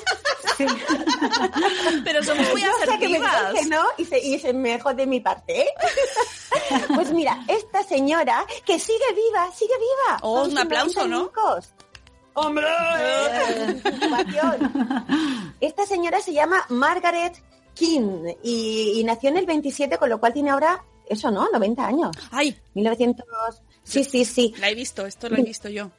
Pero 2.04 2.22
somos 2.22 2.48
muy 2.52 2.60
Yo 2.62 2.68
sé 2.84 2.98
que 2.98 3.08
me 3.08 3.18
asertivas. 3.26 3.66
no 3.68 3.82
y 3.98 4.04
se, 4.04 4.18
y 4.18 4.38
se 4.38 4.52
me 4.52 4.78
jode 4.78 5.06
mi 5.06 5.20
parte, 5.20 5.62
¿eh? 5.62 5.68
Pues 6.94 7.12
mira, 7.12 7.44
esta 7.48 7.82
señora 7.82 8.44
que 8.64 8.78
sigue 8.78 8.98
viva, 9.14 9.50
sigue 9.52 9.74
viva. 9.78 10.18
Oh, 10.22 10.44
un 10.44 10.56
aplauso, 10.56 11.06
90 11.06 11.08
¿no? 11.08 11.32
¡Hombre! 12.35 12.66
Esta 15.61 15.87
señora 15.87 16.20
se 16.20 16.33
llama 16.33 16.64
Margaret 16.68 17.35
King 17.75 18.35
y, 18.42 18.92
y 18.97 19.05
nació 19.05 19.31
en 19.31 19.38
el 19.38 19.47
27, 19.47 19.99
con 19.99 20.09
lo 20.09 20.18
cual 20.18 20.33
tiene 20.33 20.51
ahora, 20.51 20.85
eso 21.09 21.31
no, 21.31 21.49
90 21.51 21.87
años. 21.87 22.16
Ay, 22.31 22.57
1900... 22.75 23.25
Sí, 23.85 24.03
sí, 24.03 24.25
sí. 24.25 24.55
la 24.59 24.70
he 24.70 24.75
visto, 24.75 25.05
esto 25.07 25.29
lo 25.29 25.37
he 25.37 25.42
visto 25.42 25.68
yo. 25.68 25.90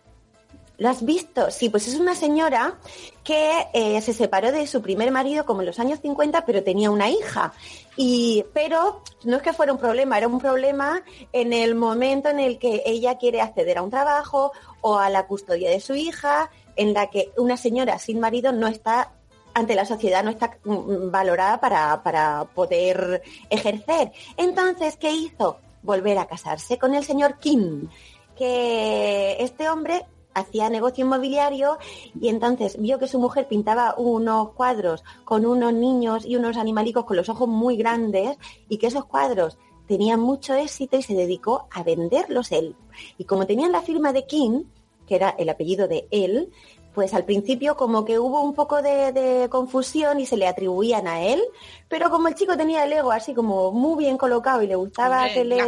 ¿Lo 0.78 0.90
has 0.90 1.06
visto? 1.06 1.52
Sí, 1.52 1.70
pues 1.70 1.88
es 1.88 1.96
una 1.96 2.16
señora 2.16 2.78
que 3.24 3.68
eh, 3.74 4.02
se 4.02 4.14
separó 4.14 4.52
de 4.52 4.68
su 4.68 4.82
primer 4.82 5.12
marido 5.12 5.46
como 5.46 5.62
en 5.62 5.68
los 5.68 5.80
años 5.80 6.00
50, 6.02 6.46
pero 6.46 6.64
tenía 6.64 6.92
una 6.92 7.10
hija. 7.10 7.54
Y, 7.96 8.46
pero 8.54 9.02
no 9.24 9.38
es 9.38 9.42
que 9.42 9.54
fuera 9.54 9.72
un 9.72 9.80
problema, 9.80 10.18
era 10.18 10.28
un 10.28 10.40
problema 10.40 11.02
en 11.32 11.54
el 11.54 11.76
momento 11.76 12.30
en 12.30 12.40
el 12.40 12.60
que 12.60 12.84
ella 12.86 13.18
quiere 13.18 13.42
acceder 13.42 13.78
a 13.78 13.84
un 13.84 13.90
trabajo 13.90 14.52
o 14.82 14.98
a 14.98 15.10
la 15.10 15.28
custodia 15.28 15.70
de 15.70 15.80
su 15.80 15.96
hija, 15.96 16.50
en 16.76 16.94
la 16.94 17.10
que 17.10 17.32
una 17.38 17.56
señora 17.56 17.98
sin 18.00 18.20
marido 18.20 18.52
no 18.52 18.68
está 18.68 19.12
ante 19.56 19.74
la 19.74 19.86
sociedad 19.86 20.22
no 20.22 20.32
está 20.32 20.58
mm, 20.66 21.10
valorada 21.10 21.62
para, 21.62 22.04
para 22.04 22.44
poder 22.54 23.24
ejercer. 23.50 24.12
Entonces, 24.36 24.98
¿qué 24.98 25.12
hizo? 25.12 25.60
Volver 25.82 26.18
a 26.18 26.28
casarse 26.28 26.78
con 26.78 26.94
el 26.94 27.06
señor 27.06 27.40
Kim, 27.40 27.88
que 28.36 29.38
este 29.40 29.70
hombre 29.70 30.06
hacía 30.36 30.70
negocio 30.70 31.06
inmobiliario 31.06 31.80
y 32.20 32.28
entonces 32.28 32.80
vio 32.80 33.00
que 33.00 33.08
su 33.08 33.18
mujer 33.18 33.48
pintaba 33.48 33.96
unos 33.98 34.52
cuadros 34.52 35.04
con 35.24 35.46
unos 35.46 35.74
niños 35.74 36.26
y 36.26 36.36
unos 36.36 36.58
animalicos 36.58 37.06
con 37.06 37.18
los 37.18 37.30
ojos 37.30 37.48
muy 37.48 37.78
grandes 37.78 38.38
y 38.70 38.78
que 38.78 38.88
esos 38.88 39.06
cuadros 39.06 39.58
tenían 39.88 40.20
mucho 40.20 40.54
éxito 40.54 40.98
y 40.98 41.02
se 41.02 41.16
dedicó 41.16 41.68
a 41.72 41.84
venderlos 41.84 42.52
él. 42.52 42.76
Y 43.18 43.24
como 43.24 43.48
tenían 43.48 43.72
la 43.72 43.82
firma 43.82 44.14
de 44.14 44.26
King, 44.26 44.64
que 45.08 45.16
era 45.16 45.30
el 45.30 45.50
apellido 45.50 45.88
de 45.88 46.08
él, 46.12 46.52
pues 46.96 47.14
al 47.14 47.26
principio 47.26 47.76
como 47.76 48.06
que 48.06 48.18
hubo 48.18 48.42
un 48.42 48.54
poco 48.56 48.82
de, 48.82 49.12
de 49.12 49.50
confusión 49.50 50.20
y 50.20 50.26
se 50.26 50.38
le 50.38 50.48
atribuían 50.48 51.08
a 51.08 51.22
él, 51.22 51.44
pero 51.90 52.10
como 52.10 52.30
el 52.30 52.36
chico 52.36 52.56
tenía 52.58 52.86
el 52.86 52.94
ego 52.94 53.12
así 53.12 53.34
como 53.36 53.72
muy 53.74 53.98
bien 54.04 54.18
colocado 54.18 54.62
y 54.64 54.68
le 54.68 54.76
gustaba 54.76 55.18
Hombre, 55.18 55.34
que 55.34 55.44
le... 55.44 55.58
las 55.58 55.68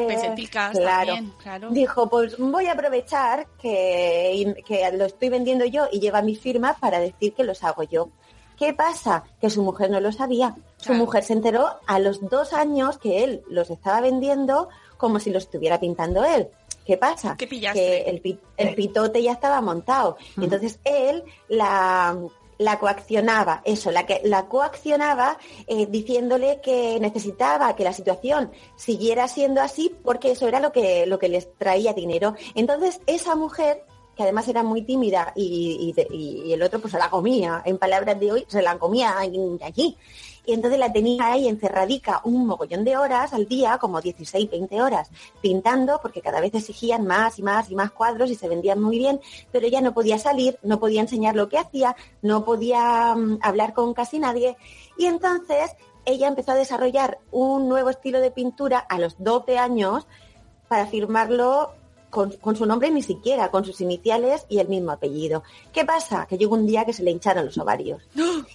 claro, 0.80 1.14
también, 1.14 1.34
claro. 1.44 1.70
Dijo, 1.70 2.10
pues 2.10 2.38
voy 2.40 2.68
a 2.68 2.72
aprovechar 2.72 3.46
que, 3.62 4.56
que 4.66 4.90
lo 4.94 5.06
estoy 5.06 5.30
vendiendo 5.30 5.66
yo 5.66 5.88
y 5.92 6.00
lleva 6.00 6.22
mi 6.22 6.36
firma 6.36 6.76
para 6.80 7.00
decir 7.00 7.34
que 7.34 7.44
los 7.44 7.64
hago 7.64 7.84
yo. 7.84 8.10
¿Qué 8.58 8.74
pasa? 8.74 9.24
Que 9.40 9.52
su 9.52 9.62
mujer 9.62 9.92
no 9.92 10.00
lo 10.00 10.12
sabía. 10.12 10.56
Su 10.78 10.86
Claro. 10.88 11.00
mujer 11.00 11.24
se 11.24 11.34
enteró 11.34 11.68
a 11.86 12.00
los 12.00 12.28
dos 12.28 12.54
años 12.54 12.98
que 12.98 13.24
él 13.24 13.44
los 13.50 13.70
estaba 13.70 14.02
vendiendo 14.02 14.70
como 14.98 15.20
si 15.20 15.30
los 15.30 15.44
estuviera 15.44 15.80
pintando 15.80 16.24
él. 16.26 16.48
¿Qué 16.88 16.98
pasa? 16.98 17.36
Que 17.74 18.04
el, 18.04 18.40
el 18.56 18.76
pitote 18.76 19.22
ya 19.22 19.34
estaba 19.34 19.60
montado. 19.60 20.16
Entonces 20.42 20.80
él 20.86 21.22
la, 21.50 22.18
la 22.58 22.80
coaccionaba, 22.80 23.62
eso, 23.66 23.92
la 23.92 24.06
que 24.06 24.22
la 24.24 24.48
coaccionaba 24.48 25.38
eh, 25.68 25.86
diciéndole 25.88 26.62
que 26.62 26.98
necesitaba 27.02 27.76
que 27.76 27.84
la 27.84 27.92
situación 27.92 28.52
siguiera 28.78 29.28
siendo 29.28 29.62
así 29.62 29.94
porque 30.02 30.32
eso 30.32 30.48
era 30.48 30.62
lo 30.62 30.72
que, 30.72 31.06
lo 31.06 31.20
que 31.20 31.28
les 31.28 31.54
traía 31.58 31.92
dinero. 31.92 32.36
Entonces 32.56 33.02
esa 33.06 33.36
mujer 33.36 33.84
que 34.16 34.24
además 34.24 34.48
era 34.48 34.64
muy 34.64 34.82
tímida 34.82 35.32
y, 35.36 35.94
y 35.94 36.48
y 36.48 36.54
el 36.54 36.64
otro 36.64 36.80
pues 36.80 36.94
se 36.94 36.98
la 36.98 37.10
comía, 37.10 37.62
en 37.66 37.78
palabras 37.78 38.20
de 38.20 38.32
hoy, 38.32 38.46
se 38.48 38.62
la 38.64 38.80
comía 38.80 39.18
allí. 39.20 39.96
Y 40.48 40.54
entonces 40.54 40.80
la 40.80 40.94
tenía 40.94 41.34
ahí 41.34 41.50
encerradica 41.50 42.22
un 42.24 42.48
mogollón 42.48 42.86
de 42.86 42.96
horas 42.96 43.34
al 43.34 43.50
día, 43.50 43.78
como 43.80 44.00
16, 44.00 44.50
20 44.50 44.82
horas, 44.82 45.10
pintando, 45.42 46.00
porque 46.02 46.22
cada 46.22 46.40
vez 46.40 46.56
exigían 46.56 47.06
más 47.06 47.38
y 47.38 47.44
más 47.44 47.70
y 47.70 47.76
más 47.76 47.92
cuadros 47.92 48.32
y 48.32 48.36
se 48.36 48.48
vendían 48.48 48.82
muy 48.82 48.98
bien, 48.98 49.20
pero 49.52 49.68
ella 49.68 49.82
no 49.82 49.94
podía 49.94 50.18
salir, 50.18 50.58
no 50.64 50.80
podía 50.80 51.02
enseñar 51.02 51.36
lo 51.36 51.50
que 51.50 51.58
hacía, 51.58 51.98
no 52.22 52.46
podía 52.46 53.14
mm, 53.14 53.40
hablar 53.42 53.74
con 53.74 53.94
casi 53.94 54.20
nadie. 54.20 54.56
Y 54.98 55.08
entonces 55.08 55.72
ella 56.06 56.30
empezó 56.30 56.54
a 56.54 56.56
desarrollar 56.56 57.20
un 57.30 57.68
nuevo 57.68 57.90
estilo 57.90 58.22
de 58.22 58.32
pintura 58.32 58.80
a 58.80 59.00
los 59.00 59.22
12 59.22 59.58
años, 59.58 60.08
para 60.70 60.88
firmarlo 60.88 61.74
con, 62.10 62.32
con 62.38 62.56
su 62.56 62.66
nombre 62.66 62.90
ni 62.90 63.04
siquiera, 63.04 63.52
con 63.52 63.66
sus 63.66 63.82
iniciales 63.82 64.46
y 64.48 64.60
el 64.60 64.70
mismo 64.70 64.92
apellido. 64.92 65.44
¿Qué 65.74 65.84
pasa? 65.84 66.26
Que 66.26 66.38
llegó 66.38 66.56
un 66.56 66.66
día 66.66 66.86
que 66.86 66.94
se 66.94 67.04
le 67.04 67.12
hincharon 67.12 67.46
los 67.46 67.58
ovarios. 67.58 68.02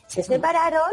Se 0.07 0.23
separaron 0.23 0.91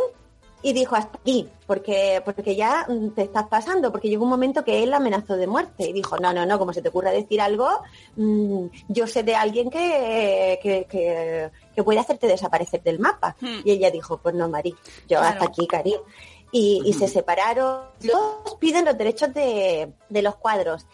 y 0.62 0.74
dijo 0.74 0.95
hasta 0.95 1.17
aquí, 1.17 1.48
porque, 1.65 2.22
porque 2.26 2.56
ya 2.56 2.86
mm, 2.88 3.10
te 3.12 3.24
estás 3.24 3.48
pasando, 3.48 3.91
porque 3.91 4.10
llegó 4.10 4.24
un 4.24 4.30
momento 4.30 4.63
que 4.63 4.84
él 4.84 4.93
amenazó 4.93 5.38
de 5.38 5.48
muerte 5.48 5.88
y 5.88 5.93
dijo, 5.93 6.17
no, 6.17 6.34
no, 6.34 6.45
no, 6.45 6.60
como 6.60 6.74
se 6.74 6.82
te 6.82 6.89
ocurra 6.89 7.12
decir 7.12 7.39
algo, 7.39 7.69
mm, 8.17 8.65
yo 8.89 9.08
sé 9.08 9.24
de 9.24 9.36
alguien 9.36 9.69
que, 9.69 10.60
que, 10.62 10.86
que, 10.89 11.50
que 11.74 11.84
puede 11.84 12.00
hacerte 12.00 12.28
desaparecer 12.28 12.84
del 12.84 13.00
mapa. 13.00 13.36
Hmm. 13.39 13.62
Y 13.63 13.72
ella 13.72 13.89
dijo, 13.89 14.17
pues 14.17 14.36
no, 14.36 14.50
Mari, 14.50 14.76
yo 15.08 15.19
hasta 15.19 15.45
aquí, 15.45 15.65
Cari. 15.65 15.95
Y, 16.52 16.82
y 16.84 16.93
se 16.93 17.08
separaron. 17.08 17.84
Los 18.02 18.56
piden 18.60 18.84
los 18.84 18.98
derechos 18.98 19.34
de, 19.34 19.93
de 20.10 20.22
los 20.22 20.36
cuadros. 20.36 20.88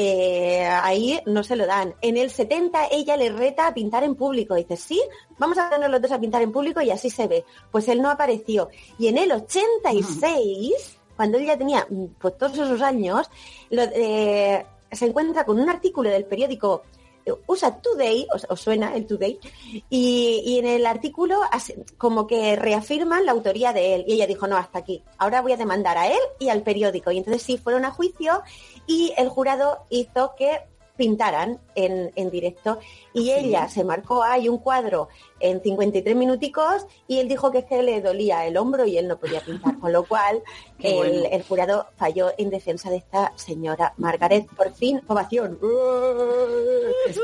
Eh, 0.00 0.64
ahí 0.64 1.20
no 1.26 1.42
se 1.42 1.56
lo 1.56 1.66
dan. 1.66 1.92
En 2.00 2.16
el 2.16 2.30
70 2.30 2.86
ella 2.92 3.16
le 3.16 3.32
reta 3.32 3.66
a 3.66 3.74
pintar 3.74 4.04
en 4.04 4.14
público. 4.14 4.54
Dice, 4.54 4.76
sí, 4.76 5.02
vamos 5.38 5.58
a 5.58 5.64
ponernos 5.64 5.90
los 5.90 6.02
dos 6.02 6.12
a 6.12 6.20
pintar 6.20 6.40
en 6.40 6.52
público 6.52 6.80
y 6.80 6.92
así 6.92 7.10
se 7.10 7.26
ve. 7.26 7.44
Pues 7.72 7.88
él 7.88 8.00
no 8.00 8.08
apareció. 8.08 8.68
Y 8.96 9.08
en 9.08 9.18
el 9.18 9.32
86, 9.32 10.98
cuando 11.16 11.36
él 11.36 11.46
ya 11.46 11.58
tenía 11.58 11.84
mm, 11.90 12.04
pues, 12.16 12.38
todos 12.38 12.52
esos 12.52 12.80
años, 12.80 13.28
eh, 13.72 14.64
se 14.92 15.04
encuentra 15.04 15.44
con 15.44 15.58
un 15.58 15.68
artículo 15.68 16.10
del 16.10 16.26
periódico 16.26 16.84
USA 17.46 17.80
Today, 17.80 18.26
os, 18.32 18.60
suena 18.60 18.94
el 18.94 19.06
Today, 19.06 19.38
y, 19.90 20.42
y 20.44 20.58
en 20.58 20.66
el 20.66 20.86
artículo 20.86 21.40
como 21.96 22.26
que 22.26 22.56
reafirman 22.56 23.26
la 23.26 23.32
autoría 23.32 23.72
de 23.72 23.94
él. 23.94 24.04
Y 24.06 24.14
ella 24.14 24.26
dijo, 24.26 24.46
no, 24.46 24.56
hasta 24.56 24.78
aquí. 24.78 25.02
Ahora 25.18 25.42
voy 25.42 25.52
a 25.52 25.56
demandar 25.56 25.98
a 25.98 26.08
él 26.08 26.20
y 26.38 26.48
al 26.48 26.62
periódico. 26.62 27.10
Y 27.10 27.18
entonces 27.18 27.42
sí, 27.42 27.58
fueron 27.58 27.84
a 27.84 27.90
juicio 27.90 28.42
y 28.86 29.12
el 29.16 29.28
jurado 29.28 29.84
hizo 29.90 30.34
que 30.36 30.60
pintaran 30.98 31.58
en, 31.74 32.12
en 32.16 32.30
directo 32.30 32.78
y 33.14 33.30
ella 33.30 33.68
se 33.68 33.84
marcó 33.84 34.22
ahí 34.22 34.48
un 34.48 34.58
cuadro 34.58 35.08
en 35.40 35.62
53 35.62 36.16
minuticos 36.16 36.86
y 37.06 37.20
él 37.20 37.28
dijo 37.28 37.50
que 37.50 37.58
es 37.58 37.64
que 37.64 37.82
le 37.82 38.02
dolía 38.02 38.44
el 38.46 38.56
hombro 38.56 38.84
y 38.84 38.98
él 38.98 39.08
no 39.08 39.16
podía 39.16 39.40
pintar, 39.40 39.78
con 39.80 39.92
lo 39.92 40.04
cual 40.04 40.42
el, 40.80 40.94
bueno. 40.94 41.28
el 41.30 41.42
jurado 41.44 41.86
falló 41.96 42.32
en 42.36 42.50
defensa 42.50 42.90
de 42.90 42.96
esta 42.96 43.32
señora 43.36 43.94
Margaret. 43.96 44.46
Por 44.56 44.74
fin, 44.74 45.00
ovación. 45.06 45.58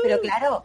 Pero 0.03 0.21
claro, 0.21 0.63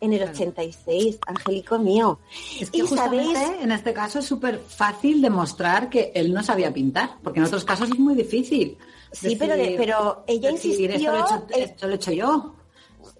en 0.00 0.12
el 0.12 0.22
86, 0.22 1.18
Angélico 1.26 1.78
mío. 1.78 2.20
Es 2.60 2.70
que 2.70 2.78
y 2.78 2.80
justamente 2.82 3.34
sabéis, 3.34 3.62
en 3.62 3.72
este 3.72 3.92
caso 3.92 4.20
es 4.20 4.24
súper 4.24 4.60
fácil 4.60 5.20
demostrar 5.20 5.90
que 5.90 6.12
él 6.14 6.32
no 6.32 6.42
sabía 6.42 6.72
pintar, 6.72 7.16
porque 7.22 7.40
en 7.40 7.46
otros 7.46 7.64
casos 7.64 7.90
es 7.90 7.98
muy 7.98 8.14
difícil. 8.14 8.78
Sí, 9.14 9.36
pero 9.36 9.54
pero 9.76 10.24
ella 10.26 10.50
insistió- 10.50 10.90
Esto 10.90 11.10
lo, 11.12 11.16
he 11.16 11.20
hecho, 11.20 11.34
eh, 11.50 11.62
esto 11.64 11.86
lo 11.86 11.92
he 11.92 11.96
hecho 11.96 12.12
yo. 12.12 12.54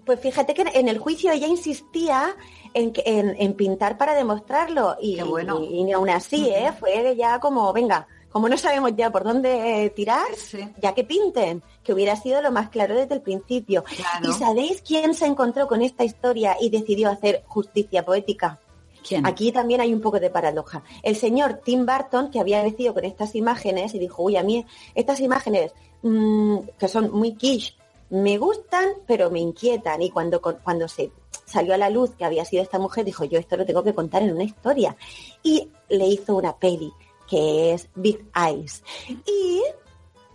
Pues 0.05 0.19
fíjate 0.19 0.53
que 0.53 0.63
en 0.73 0.87
el 0.87 0.99
juicio 0.99 1.31
ella 1.31 1.47
insistía 1.47 2.35
en, 2.73 2.91
en, 3.05 3.35
en 3.39 3.53
pintar 3.53 3.97
para 3.97 4.13
demostrarlo 4.13 4.95
y, 5.01 5.15
Qué 5.15 5.23
bueno. 5.23 5.59
y, 5.63 5.83
y 5.83 5.91
aún 5.91 6.09
así, 6.09 6.49
¿eh? 6.49 6.71
fue 6.79 7.15
ya 7.15 7.39
como, 7.39 7.71
venga, 7.73 8.07
como 8.29 8.49
no 8.49 8.57
sabemos 8.57 8.91
ya 8.95 9.09
por 9.11 9.23
dónde 9.23 9.91
tirar, 9.95 10.25
Sí. 10.35 10.59
ya 10.81 10.93
que 10.93 11.03
pinten, 11.05 11.63
que 11.83 11.93
hubiera 11.93 12.15
sido 12.15 12.41
lo 12.41 12.51
más 12.51 12.69
claro 12.69 12.93
desde 12.95 13.15
el 13.15 13.21
principio. 13.21 13.83
Claro. 13.83 14.29
¿Y 14.29 14.33
sabéis 14.33 14.81
quién 14.85 15.13
se 15.13 15.25
encontró 15.25 15.67
con 15.67 15.81
esta 15.81 16.03
historia 16.03 16.57
y 16.59 16.69
decidió 16.69 17.09
hacer 17.09 17.43
justicia 17.47 18.03
poética? 18.03 18.59
¿Quién? 19.07 19.25
Aquí 19.25 19.51
también 19.51 19.81
hay 19.81 19.93
un 19.93 20.01
poco 20.01 20.19
de 20.19 20.29
paradoja. 20.29 20.83
El 21.03 21.15
señor 21.15 21.61
Tim 21.63 21.85
Burton, 21.85 22.31
que 22.31 22.39
había 22.39 22.61
crecido 22.61 22.93
con 22.93 23.05
estas 23.05 23.35
imágenes 23.35 23.93
y 23.93 23.99
dijo, 23.99 24.23
uy, 24.23 24.35
a 24.37 24.43
mí 24.43 24.65
estas 24.95 25.19
imágenes 25.19 25.73
mm, 26.01 26.57
que 26.79 26.87
son 26.87 27.11
muy 27.11 27.35
quiche, 27.35 27.75
me 28.09 28.37
gustan, 28.37 28.89
pero 29.05 29.29
me 29.29 29.39
inquietan. 29.39 30.01
Y 30.01 30.09
cuando, 30.09 30.41
cuando 30.41 30.87
se 30.87 31.11
salió 31.45 31.73
a 31.73 31.77
la 31.77 31.89
luz 31.89 32.11
que 32.15 32.25
había 32.25 32.45
sido 32.45 32.63
esta 32.63 32.79
mujer, 32.79 33.05
dijo, 33.05 33.25
yo 33.25 33.39
esto 33.39 33.57
lo 33.57 33.65
tengo 33.65 33.83
que 33.83 33.93
contar 33.93 34.23
en 34.23 34.33
una 34.33 34.43
historia. 34.43 34.95
Y 35.43 35.69
le 35.89 36.07
hizo 36.07 36.35
una 36.35 36.55
peli, 36.57 36.91
que 37.29 37.73
es 37.73 37.89
Big 37.95 38.25
Eyes. 38.35 38.83
Y 39.07 39.61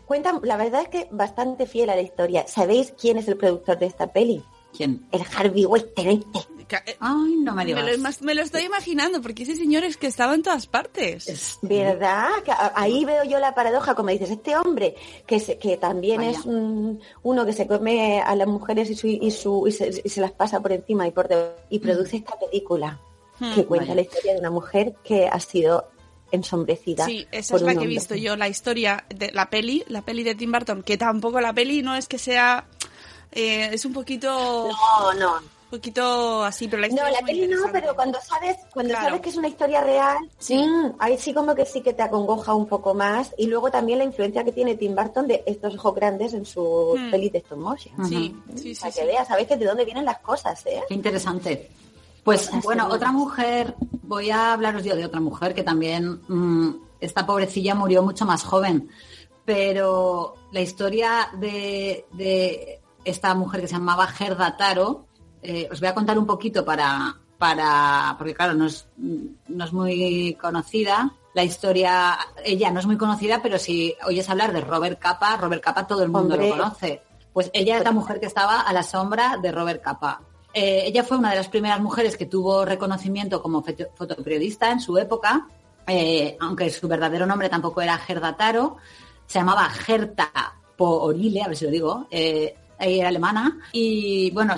cuenta, 0.07 0.39
la 0.43 0.57
verdad 0.57 0.83
es 0.83 0.89
que 0.89 1.09
bastante 1.11 1.67
fiel 1.67 1.91
a 1.91 1.97
la 1.97 2.03
historia. 2.03 2.47
¿Sabéis 2.47 2.93
quién 2.99 3.19
es 3.19 3.29
el 3.29 3.37
productor 3.37 3.79
de 3.79 3.87
esta 3.87 4.13
peli? 4.13 4.43
¿Quién? 4.77 5.07
El 5.11 5.23
Harvey 5.37 5.65
Weinstein. 5.65 6.25
Eh, 6.87 6.97
Ay, 7.01 7.37
no 7.37 7.55
me 7.55 7.65
Me 7.65 7.73
lo, 7.75 7.89
imas- 7.95 8.21
me 8.23 8.35
lo 8.35 8.43
estoy 8.43 8.63
imaginando, 8.65 9.21
porque 9.23 9.43
ese 9.45 9.57
señor 9.57 9.85
es 9.85 9.97
que 9.97 10.07
estaba 10.07 10.35
en 10.35 10.43
todas 10.43 10.67
partes. 10.67 11.29
Es- 11.29 11.59
¿Verdad? 11.63 12.29
Ahí 12.75 13.05
veo 13.05 13.25
yo 13.25 13.39
la 13.39 13.55
paradoja, 13.55 13.95
como 13.95 14.11
dices, 14.11 14.31
este 14.31 14.57
hombre 14.57 14.95
que 15.27 15.41
se- 15.41 15.59
que 15.59 15.77
también 15.77 16.19
Vaya. 16.19 16.31
es 16.31 16.45
un- 16.45 17.01
uno 17.23 17.45
que 17.47 17.53
se 17.53 17.67
come 17.67 18.21
a 18.21 18.35
las 18.37 18.47
mujeres 18.49 18.91
y, 18.91 18.95
su, 18.97 19.07
y, 19.07 19.31
su- 19.31 19.67
y 19.67 19.73
se, 19.73 20.03
y 20.05 20.09
se 20.09 20.21
las 20.21 20.33
pasa 20.33 20.61
por 20.61 20.73
encima 20.73 21.07
y 21.07 21.11
por 21.11 21.29
de- 21.29 21.51
y 21.71 21.79
produce 21.79 22.17
esta 22.19 22.39
película 22.39 23.01
Hmm. 23.39 23.55
que 23.55 23.65
cuenta 23.65 23.85
Vaya. 23.87 23.95
la 23.97 24.01
historia 24.03 24.33
de 24.35 24.41
una 24.41 24.51
mujer 24.51 24.95
que 25.03 25.27
ha 25.27 25.41
sido 25.41 25.89
ensombrecida. 26.33 27.05
Sí, 27.07 27.27
esa 27.33 27.53
por 27.55 27.61
es 27.61 27.67
la 27.67 27.75
que 27.81 27.85
he 27.85 27.89
visto 27.89 28.15
yo, 28.15 28.37
la 28.37 28.49
historia 28.49 29.05
de 29.09 29.33
la 29.33 29.51
peli, 29.51 29.83
la 29.89 30.03
peli 30.03 30.23
de 30.23 30.35
Tim 30.35 30.53
Burton, 30.53 30.83
que 30.83 30.97
tampoco 30.97 31.41
la 31.41 31.53
peli 31.53 31.83
no 31.83 31.95
es 31.97 32.07
que 32.07 32.19
sea, 32.19 32.67
eh, 33.33 33.71
es 33.73 33.85
un 33.85 33.93
poquito, 33.93 34.69
No, 34.69 35.15
no. 35.15 35.60
Un 35.73 35.79
poquito 35.79 36.43
así, 36.43 36.67
pero 36.67 36.83
la 36.83 36.89
No, 36.89 36.95
historia 36.95 37.13
la 37.13 37.19
es 37.19 37.23
muy 37.25 37.33
peli 37.47 37.55
no, 37.55 37.63
pero 37.73 37.95
cuando 37.95 38.19
sabes, 38.21 38.57
cuando 38.75 38.91
Claro. 38.93 39.07
sabes 39.07 39.21
que 39.21 39.29
es 39.29 39.37
una 39.37 39.47
historia 39.49 39.81
real, 39.83 40.17
Sí. 40.39 40.67
ahí 40.99 41.17
sí 41.17 41.33
como 41.33 41.55
que 41.55 41.65
sí 41.65 41.81
que 41.81 41.93
te 41.93 42.03
acongoja 42.03 42.55
un 42.55 42.67
poco 42.67 42.93
más. 42.93 43.33
Y 43.39 43.47
luego 43.47 43.71
también 43.71 43.99
la 43.99 44.05
influencia 44.05 44.43
que 44.43 44.51
tiene 44.51 44.75
Tim 44.75 44.97
Burton 44.97 45.29
de 45.29 45.45
estos 45.47 45.77
ojos 45.77 45.95
grandes 45.95 46.35
en 46.35 46.45
su 46.45 46.97
Hmm. 46.99 47.11
peli 47.13 47.31
de 47.31 47.39
stop 47.39 47.59
motion. 47.59 48.05
Sí, 48.09 48.35
sí, 48.57 48.75
sí, 48.75 48.81
Para 48.81 48.93
sí. 48.93 49.01
que 49.01 49.07
veas, 49.07 49.29
sabes 49.29 49.47
que 49.47 49.57
de 49.57 49.65
dónde 49.67 49.85
vienen 49.85 50.05
las 50.05 50.19
cosas, 50.19 50.65
¿eh? 50.67 50.83
Qué 50.89 50.95
interesante. 50.95 51.71
Pues 52.25 52.51
bueno, 52.65 52.89
otra 52.89 53.13
mujer, 53.13 53.75
voy 54.03 54.31
a 54.31 54.53
hablaros 54.53 54.83
yo 54.85 54.97
de 54.97 55.05
otra 55.05 55.21
mujer 55.21 55.55
que 55.55 55.63
también, 55.63 56.21
mm, 56.29 56.71
esta 57.01 57.25
pobrecilla 57.25 57.75
murió 57.77 58.03
mucho 58.03 58.27
más 58.27 58.43
joven, 58.43 58.91
pero 59.45 60.35
la 60.53 60.61
historia 60.61 61.29
de, 61.39 62.05
de 62.13 62.81
esta 63.05 63.35
mujer 63.35 63.63
que 63.63 63.69
se 63.69 63.75
llamaba 63.75 64.07
Gerda 64.07 64.57
Taro, 64.57 65.07
eh, 65.43 65.69
os 65.71 65.81
voy 65.81 65.89
a 65.89 65.95
contar 65.95 66.19
un 66.19 66.27
poquito 66.27 66.65
para, 66.65 67.17
para 67.39 68.15
porque 68.19 68.35
claro, 68.35 68.55
no 68.55 68.67
es, 68.67 68.87
no 68.97 69.65
es 69.65 69.73
muy 69.73 70.37
conocida. 70.41 71.13
La 71.33 71.45
historia, 71.45 72.19
ella 72.45 72.71
no 72.73 72.81
es 72.81 72.87
muy 72.87 72.97
conocida, 72.97 73.41
pero 73.41 73.59
si 73.59 73.95
oyes 74.05 74.29
hablar 74.29 74.53
de 74.53 74.61
Robert 74.63 74.99
Capa, 74.99 75.37
Robert 75.37 75.63
Capa 75.63 75.87
todo 75.87 76.03
el 76.03 76.09
mundo 76.09 76.35
Hombre. 76.35 76.49
lo 76.51 76.57
conoce. 76.57 77.03
Pues 77.33 77.51
ella 77.53 77.79
es 77.79 77.85
la 77.85 77.93
mujer 77.93 78.19
que 78.19 78.27
estaba 78.27 78.63
a 78.63 78.73
la 78.73 78.83
sombra 78.83 79.37
de 79.41 79.53
Robert 79.53 79.81
Capa. 79.83 80.21
Eh, 80.53 80.83
ella 80.87 81.05
fue 81.05 81.17
una 81.17 81.31
de 81.31 81.37
las 81.37 81.49
primeras 81.49 81.81
mujeres 81.81 82.17
que 82.17 82.27
tuvo 82.27 82.65
reconocimiento 82.65 83.41
como 83.41 83.63
foto- 83.63 83.87
fotoperiodista 83.95 84.73
en 84.73 84.81
su 84.81 84.99
época, 84.99 85.47
eh, 85.87 86.37
aunque 86.41 86.69
su 86.71 86.89
verdadero 86.89 87.27
nombre 87.27 87.49
tampoco 87.49 87.81
era 87.81 87.97
Gerda 87.99 88.37
Taro, 88.37 88.79
se 89.29 89.39
llamaba 89.39 89.69
Gerta 89.71 90.33
Porile, 90.77 91.43
a 91.43 91.47
ver 91.49 91.57
si 91.57 91.65
lo 91.67 91.71
digo, 91.71 92.07
eh, 92.11 92.57
era 92.81 93.09
alemana. 93.09 93.59
Y 93.73 94.31
bueno, 94.33 94.55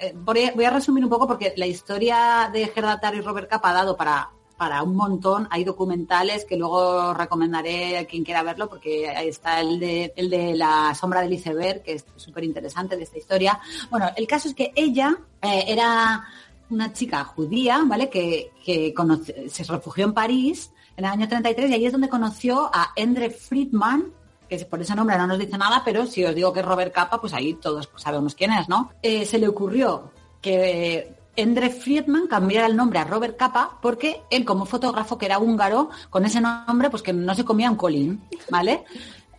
eh, 0.00 0.14
voy 0.16 0.44
a- 0.44 0.52
voy 0.54 0.64
a 0.64 0.70
resumir 0.70 1.04
un 1.04 1.10
poco 1.10 1.26
porque 1.26 1.52
la 1.56 1.66
historia 1.66 2.50
de 2.52 2.66
Gerda 2.68 3.00
y 3.14 3.20
Robert 3.20 3.48
Capa 3.50 3.70
ha 3.70 3.74
dado 3.74 3.96
para, 3.96 4.30
para 4.56 4.82
un 4.82 4.96
montón. 4.96 5.46
Hay 5.50 5.64
documentales 5.64 6.44
que 6.44 6.56
luego 6.56 7.12
recomendaré 7.14 7.98
a 7.98 8.04
quien 8.06 8.24
quiera 8.24 8.42
verlo 8.42 8.68
porque 8.68 9.08
ahí 9.08 9.28
está 9.28 9.60
el 9.60 9.78
de, 9.78 10.12
el 10.16 10.30
de 10.30 10.54
La 10.56 10.94
sombra 10.94 11.20
del 11.20 11.32
iceberg, 11.34 11.82
que 11.82 11.92
es 11.94 12.04
súper 12.16 12.44
interesante 12.44 12.96
de 12.96 13.02
esta 13.02 13.18
historia. 13.18 13.60
Bueno, 13.90 14.06
el 14.16 14.26
caso 14.26 14.48
es 14.48 14.54
que 14.54 14.72
ella 14.74 15.16
eh, 15.42 15.64
era 15.68 16.24
una 16.70 16.92
chica 16.92 17.22
judía, 17.24 17.82
¿vale? 17.86 18.08
Que, 18.10 18.50
que 18.64 18.92
conoce- 18.94 19.48
se 19.48 19.62
refugió 19.64 20.04
en 20.06 20.14
París 20.14 20.72
en 20.96 21.04
el 21.04 21.10
año 21.10 21.28
33 21.28 21.70
y 21.70 21.74
ahí 21.74 21.86
es 21.86 21.92
donde 21.92 22.08
conoció 22.08 22.70
a 22.72 22.92
Endre 22.96 23.30
Friedman, 23.30 24.12
que 24.48 24.58
por 24.64 24.80
ese 24.80 24.94
nombre 24.94 25.16
no 25.18 25.26
nos 25.26 25.38
dice 25.38 25.56
nada, 25.58 25.82
pero 25.84 26.06
si 26.06 26.24
os 26.24 26.34
digo 26.34 26.52
que 26.52 26.60
es 26.60 26.66
Robert 26.66 26.92
Capa, 26.94 27.20
pues 27.20 27.32
ahí 27.32 27.54
todos 27.54 27.88
sabemos 27.96 28.34
quién 28.34 28.52
es, 28.52 28.68
¿no? 28.68 28.92
Eh, 29.02 29.24
se 29.24 29.38
le 29.38 29.48
ocurrió 29.48 30.10
que 30.40 31.14
Endre 31.36 31.70
Friedman 31.70 32.28
cambiara 32.28 32.66
el 32.66 32.76
nombre 32.76 32.98
a 32.98 33.04
Robert 33.04 33.36
Capa 33.36 33.78
porque 33.82 34.22
él 34.30 34.44
como 34.44 34.64
fotógrafo 34.64 35.18
que 35.18 35.26
era 35.26 35.38
húngaro, 35.38 35.90
con 36.10 36.24
ese 36.24 36.40
nombre 36.40 36.88
pues 36.90 37.02
que 37.02 37.12
no 37.12 37.34
se 37.34 37.44
comía 37.44 37.70
un 37.70 37.76
colín, 37.76 38.22
¿vale? 38.50 38.84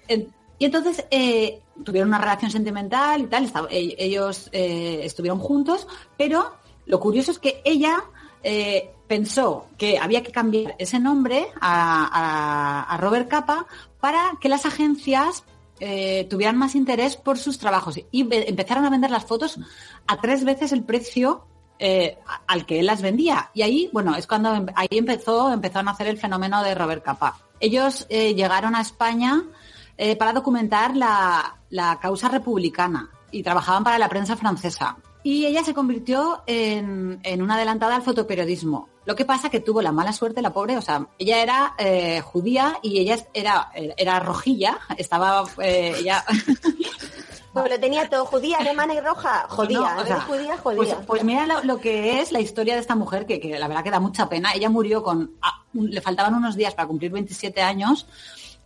Eh, 0.07 0.27
Y 0.59 0.65
entonces 0.65 1.05
eh, 1.11 1.61
tuvieron 1.83 2.09
una 2.09 2.17
relación 2.17 2.49
sentimental 2.49 3.21
y 3.21 3.27
tal, 3.27 3.45
estaba- 3.45 3.67
e- 3.69 3.95
ellos 3.99 4.49
eh, 4.51 5.01
estuvieron 5.03 5.39
juntos, 5.39 5.87
pero 6.17 6.53
lo 6.87 6.99
curioso 6.99 7.29
es 7.31 7.37
que 7.39 7.61
ella 7.63 8.03
eh, 8.43 8.91
pensó 9.07 9.67
que 9.77 9.97
había 9.99 10.23
que 10.23 10.31
cambiar 10.31 10.75
ese 10.79 10.99
nombre 10.99 11.47
a, 11.61 12.85
a- 12.93 12.97
Robert 12.97 13.27
Capa 13.29 13.65
para 13.99 14.33
que 14.41 14.49
las 14.49 14.65
agencias 14.65 15.43
eh, 15.79 16.25
tuvieran 16.29 16.57
más 16.57 16.75
interés 16.75 17.15
por 17.15 17.37
sus 17.37 17.57
trabajos 17.59 17.97
y 18.11 18.27
empezaron 18.31 18.85
a 18.85 18.89
vender 18.89 19.11
las 19.11 19.25
fotos 19.25 19.59
a 20.07 20.17
tres 20.17 20.43
veces 20.43 20.71
el 20.71 20.83
precio 20.83 21.45
eh, 21.79 22.17
al 22.47 22.65
que 22.65 22.79
él 22.79 22.85
las 22.87 23.01
vendía. 23.01 23.51
Y 23.53 23.61
ahí, 23.61 23.89
bueno, 23.93 24.15
es 24.15 24.25
cuando 24.27 24.53
em- 24.55 24.65
ahí 24.75 24.87
empezó, 24.91 25.51
empezó 25.53 25.79
a 25.79 25.83
nacer 25.83 26.07
el 26.07 26.17
fenómeno 26.17 26.63
de 26.63 26.73
Robert 26.75 27.03
Capa. 27.03 27.37
Ellos 27.59 28.05
eh, 28.09 28.33
llegaron 28.35 28.75
a 28.75 28.81
España 28.81 29.43
para 30.19 30.31
documentar 30.31 30.95
la, 30.95 31.57
la 31.71 31.99
causa 31.99 32.29
republicana. 32.29 33.09
y 33.31 33.41
trabajaban 33.43 33.83
para 33.83 33.97
la 33.97 34.07
prensa 34.09 34.35
francesa. 34.37 34.95
Y 35.29 35.45
ella 35.45 35.61
se 35.61 35.73
convirtió 35.73 36.41
en, 36.45 37.19
en 37.23 37.41
una 37.41 37.55
adelantada 37.55 37.97
al 37.97 38.01
fotoperiodismo. 38.01 38.87
Lo 39.03 39.13
que 39.13 39.25
pasa 39.25 39.49
que 39.49 39.59
tuvo 39.59 39.81
la 39.81 39.91
mala 39.91 40.13
suerte, 40.13 40.41
la 40.41 40.53
pobre, 40.53 40.77
o 40.77 40.81
sea, 40.81 41.05
ella 41.19 41.43
era 41.43 41.73
eh, 41.77 42.21
judía 42.21 42.79
y 42.81 42.99
ella 42.99 43.17
era, 43.33 43.69
era 43.75 44.21
rojilla, 44.21 44.79
estaba 44.97 45.43
eh, 45.61 45.95
ella... 45.97 46.23
Pues 47.51 47.71
lo 47.71 47.79
tenía 47.79 48.07
todo, 48.07 48.23
judía, 48.25 48.57
alemana 48.59 48.93
y 48.93 48.99
roja, 48.99 49.47
jodía, 49.49 49.79
No, 49.95 50.01
o 50.03 50.05
sea, 50.05 50.21
judía, 50.21 50.57
Pues, 50.61 50.77
jodía. 50.77 50.99
pues 51.07 51.23
mira 51.23 51.47
lo, 51.47 51.63
lo 51.63 51.79
que 51.79 52.21
es 52.21 52.31
la 52.31 52.39
historia 52.39 52.75
de 52.75 52.81
esta 52.81 52.95
mujer, 52.95 53.25
que, 53.25 53.39
que 53.39 53.57
la 53.57 53.67
verdad 53.67 53.83
que 53.83 53.89
da 53.89 53.99
mucha 53.99 54.29
pena. 54.29 54.53
Ella 54.53 54.69
murió 54.69 55.01
con... 55.01 55.31
ah, 55.41 55.63
le 55.73 55.99
faltaban 55.99 56.35
unos 56.35 56.55
días 56.55 56.75
para 56.75 56.87
cumplir 56.87 57.11
27 57.11 57.61
años. 57.63 58.05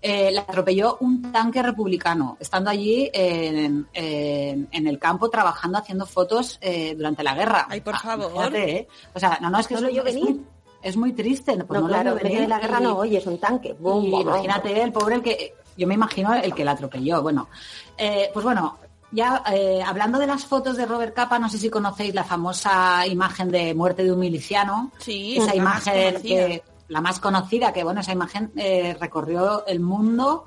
Eh, 0.03 0.31
la 0.31 0.41
atropelló 0.41 0.97
un 1.01 1.31
tanque 1.31 1.61
republicano, 1.61 2.35
estando 2.39 2.71
allí 2.71 3.07
en, 3.13 3.87
en- 3.93 4.67
en 4.71 4.87
el 4.87 4.97
campo 4.97 5.29
trabajando, 5.29 5.77
haciendo 5.77 6.07
fotos 6.07 6.57
eh, 6.59 6.95
durante 6.97 7.23
la 7.23 7.35
guerra. 7.35 7.67
Ay, 7.69 7.81
por 7.81 7.93
Ah, 7.95 7.99
favor. 7.99 8.31
fíjate, 8.31 8.71
¿eh? 8.77 8.87
O 9.13 9.19
sea, 9.19 9.37
no, 9.41 9.49
no, 9.51 9.59
es 9.59 9.67
que 9.67 9.75
No 9.75 9.79
es, 9.79 9.83
lo 9.83 9.89
oyó 9.91 9.99
es 10.03 10.15
venir. 10.15 10.23
muy, 10.35 10.41
es 10.81 10.97
muy 10.97 11.13
triste. 11.13 11.55
Pues 11.65 11.81
no, 11.81 11.87
claro, 11.87 12.15
venir 12.15 12.49
la 12.49 12.59
guerra 12.59 12.79
y- 12.79 12.83
no 12.83 12.97
oyes 12.97 13.25
un 13.27 13.37
tanque. 13.37 13.73
Bum, 13.79 14.03
y 14.05 14.09
bum, 14.09 14.19
bum. 14.23 14.29
imagínate 14.29 14.81
el 14.81 14.91
pobre 14.91 15.15
el 15.15 15.21
que 15.21 15.53
yo 15.77 15.85
me 15.85 15.93
imagino 15.93 16.33
el 16.33 16.55
que 16.55 16.65
la 16.65 16.71
atropelló. 16.71 17.21
Bueno, 17.21 17.47
eh, 17.95 18.31
pues 18.33 18.43
bueno, 18.43 18.79
ya 19.11 19.43
eh, 19.53 19.83
hablando 19.85 20.17
de 20.17 20.25
las 20.25 20.45
fotos 20.45 20.77
de 20.77 20.85
Robert 20.87 21.13
Capa, 21.13 21.37
no 21.37 21.47
sé 21.47 21.59
si 21.59 21.69
conocéis 21.69 22.15
la 22.15 22.23
famosa 22.23 23.05
imagen 23.05 23.51
de 23.51 23.75
muerte 23.75 24.03
de 24.03 24.11
un 24.11 24.19
miliciano. 24.19 24.91
Sí, 24.97 25.37
esa 25.37 25.55
imagen 25.55 26.19
que 26.23 26.63
la 26.91 26.99
más 27.01 27.19
conocida, 27.21 27.71
que 27.71 27.83
bueno, 27.85 28.01
esa 28.01 28.11
imagen 28.11 28.51
eh, 28.57 28.97
recorrió 28.99 29.65
el 29.65 29.79
mundo. 29.79 30.43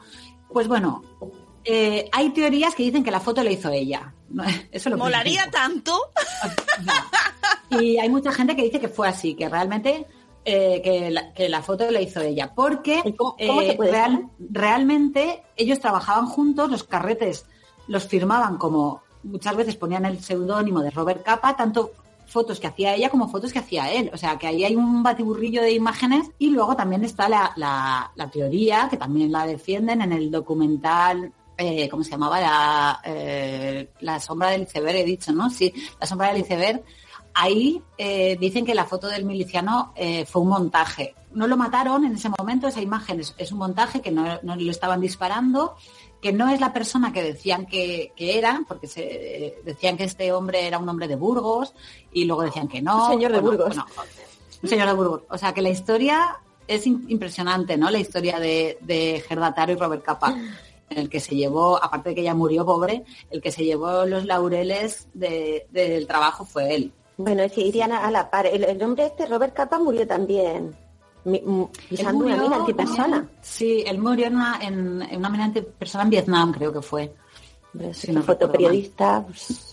Pues 0.53 0.69
bueno, 0.69 1.03
eh, 1.65 2.09
hay 2.13 2.31
teorías 2.31 2.75
que 2.75 2.83
dicen 2.83 3.03
que 3.03 3.11
la 3.11 3.21
foto 3.21 3.43
la 3.43 3.51
hizo 3.51 3.71
ella. 3.71 4.13
Eso 4.71 4.91
lo 4.91 4.99
Molaría 4.99 5.51
tanto. 5.51 5.99
y 7.71 7.97
hay 7.99 8.09
mucha 8.11 8.31
gente 8.33 8.55
que 8.55 8.63
dice 8.65 8.79
que 8.79 8.89
fue 8.89 9.09
así, 9.09 9.35
que 9.35 9.49
realmente 9.49 10.07
eh, 10.45 10.83
que, 10.85 11.11
la, 11.11 11.33
que 11.33 11.49
la 11.49 11.63
foto 11.63 11.91
la 11.91 12.03
hizo 12.03 12.21
ella. 12.21 12.53
Porque 12.55 13.03
eh, 13.39 13.77
real- 13.81 14.29
realmente 14.39 15.43
ellos 15.57 15.81
trabajaban 15.81 16.27
juntos, 16.27 16.71
los 16.71 16.85
carretes 16.85 17.47
los 17.87 18.05
firmaban 18.07 18.59
como 18.59 19.03
muchas 19.23 19.57
veces 19.57 19.77
ponían 19.77 20.05
el 20.05 20.23
seudónimo 20.23 20.83
de 20.83 20.91
Robert 20.91 21.23
Capa, 21.23 21.57
tanto 21.57 21.93
fotos 22.27 22.61
que 22.61 22.67
hacía 22.67 22.95
ella 22.95 23.11
como 23.11 23.29
fotos 23.29 23.53
que 23.53 23.59
hacía 23.59 23.91
él. 23.93 24.11
O 24.13 24.17
sea, 24.17 24.37
que 24.39 24.47
ahí 24.47 24.65
hay 24.65 24.77
un 24.77 25.03
batiburrillo 25.03 25.63
de 25.63 25.73
imágenes 25.73 26.31
y 26.39 26.51
luego 26.51 26.75
también 26.77 27.05
está 27.05 27.29
la, 27.29 27.53
la- 27.57 28.31
teoría, 28.33 28.89
que 28.91 28.97
también 28.97 29.31
la 29.31 29.47
defienden 29.47 30.03
en 30.03 30.13
el 30.13 30.31
documental, 30.31 31.33
eh, 31.59 31.89
¿cómo 31.89 32.03
se 32.03 32.11
llamaba? 32.13 32.41
La, 32.41 33.01
eh, 33.05 33.91
la 34.01 34.19
sombra 34.19 34.51
del 34.51 34.63
iceberg, 34.63 34.97
he 34.97 35.05
dicho, 35.05 35.33
¿no? 35.33 35.51
Sí, 35.51 35.73
la 36.01 36.07
sombra 36.07 36.33
del 36.33 36.43
iceberg. 36.43 36.83
Ahí 37.37 37.83
eh, 37.99 38.37
dicen 38.41 38.65
que 38.65 38.75
la 38.75 38.85
foto 38.85 39.09
del 39.09 39.25
miliciano 39.25 39.93
eh, 39.97 40.25
fue 40.25 40.43
un 40.43 40.49
montaje. 40.49 41.15
No 41.33 41.49
lo 41.49 41.57
mataron 41.57 42.05
en 42.05 42.15
ese 42.15 42.29
momento, 42.29 42.69
esa 42.69 42.81
imagen 42.81 43.19
es, 43.21 43.35
es 43.39 43.51
un 43.51 43.59
montaje 43.59 44.01
que 44.01 44.13
no, 44.13 44.39
no 44.45 44.55
lo 44.55 44.71
estaban 44.71 45.01
disparando, 45.01 45.75
que 46.25 46.33
no 46.33 46.49
es 46.49 46.59
la 46.59 46.73
persona 46.73 47.13
que 47.13 47.23
decían 47.23 47.67
que, 47.67 48.15
que 48.17 48.39
era, 48.39 48.63
porque 48.67 48.87
se, 48.87 49.03
eh, 49.47 49.55
decían 49.63 49.99
que 49.99 50.05
este 50.05 50.33
hombre 50.33 50.67
era 50.67 50.79
un 50.79 50.89
hombre 50.89 51.07
de 51.07 51.17
Burgos 51.17 51.75
y 52.15 52.25
luego 52.25 52.41
decían 52.45 52.67
que 52.67 52.81
no. 52.81 53.05
Un 53.09 53.11
señor 53.13 53.33
de 53.33 53.41
Bueno, 53.41 53.59
Burgos. 53.59 53.77
bueno, 53.77 53.87
un 54.63 54.69
señor 54.71 54.87
de 54.89 54.95
Burgos. 54.95 55.23
O 55.29 55.37
sea 55.37 55.53
que 55.53 55.61
la 55.61 55.69
historia 55.69 56.39
es 56.67 56.87
impresionante, 56.87 57.77
¿no? 57.77 57.91
La 57.91 57.99
historia 57.99 58.39
de, 58.41 58.79
de 58.81 59.23
Gerda 59.29 59.53
Taro 59.53 59.73
y 59.73 59.77
Robert 59.77 60.03
Capa, 60.03 60.35
en 60.89 60.99
el 60.99 61.11
que 61.11 61.21
se 61.21 61.37
llevó, 61.37 61.77
aparte 61.77 62.09
de 62.09 62.15
que 62.15 62.21
ella 62.23 62.33
murió 62.35 62.65
pobre, 62.65 63.05
el 63.31 63.43
que 63.43 63.53
se 63.53 63.63
llevó 63.63 64.07
los 64.07 64.25
laureles 64.25 65.09
de- 65.13 65.67
del 65.73 66.07
trabajo 66.07 66.47
fue 66.47 66.75
él. 66.75 66.93
Bueno, 67.19 67.43
es 67.43 67.53
que 67.53 67.61
irían 67.61 67.93
a 67.93 68.11
la 68.11 68.31
par. 68.31 68.47
El, 68.47 68.65
el 68.65 68.83
hombre 68.83 69.05
este, 69.07 69.27
Robert 69.27 69.53
Capa, 69.55 69.79
murió 69.79 70.07
también 70.07 70.75
pisando 71.89 72.25
una 72.25 72.35
murió 72.37 72.43
mina 72.45 72.57
antipersona. 72.57 73.03
también- 73.17 73.31
Sí, 73.43 73.83
él 73.87 73.99
murió 73.99 74.27
en 74.27 74.37
una, 74.37 74.59
en, 74.63 75.03
en 75.03 75.17
una 75.19 75.29
mina 75.31 75.45
antipersona 75.47 76.05
en 76.05 76.11
Vietnam, 76.11 76.53
creo 76.53 76.73
que 76.73 76.83
fue. 76.83 77.15
No 77.75 78.23
fotoperiodista. 78.23 79.25
Pues, 79.27 79.71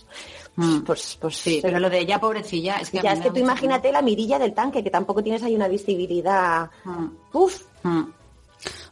Mm. 0.55 0.79
pues, 0.81 1.17
pues, 1.21 1.37
Sí, 1.37 1.59
pero 1.61 1.79
lo 1.79 1.89
de 1.89 1.99
ella, 1.99 2.19
pobrecilla, 2.19 2.75
es 2.75 2.89
que... 2.89 2.99
ya 3.01 3.13
es 3.13 3.21
que 3.21 3.29
tú 3.31 3.39
imagínate 3.39 3.89
la 3.89 4.01
mirilla 4.01 4.37
del 4.37 4.53
tanque, 4.53 4.83
que 4.83 4.89
tampoco 4.89 5.23
tienes 5.23 5.41
ahí 5.43 5.55
una 5.55 5.69
visibilidad. 5.69 6.69
pena. 6.83 7.09
Uf, 7.31 7.61
Mm, 7.83 7.89
mm. 7.99 8.13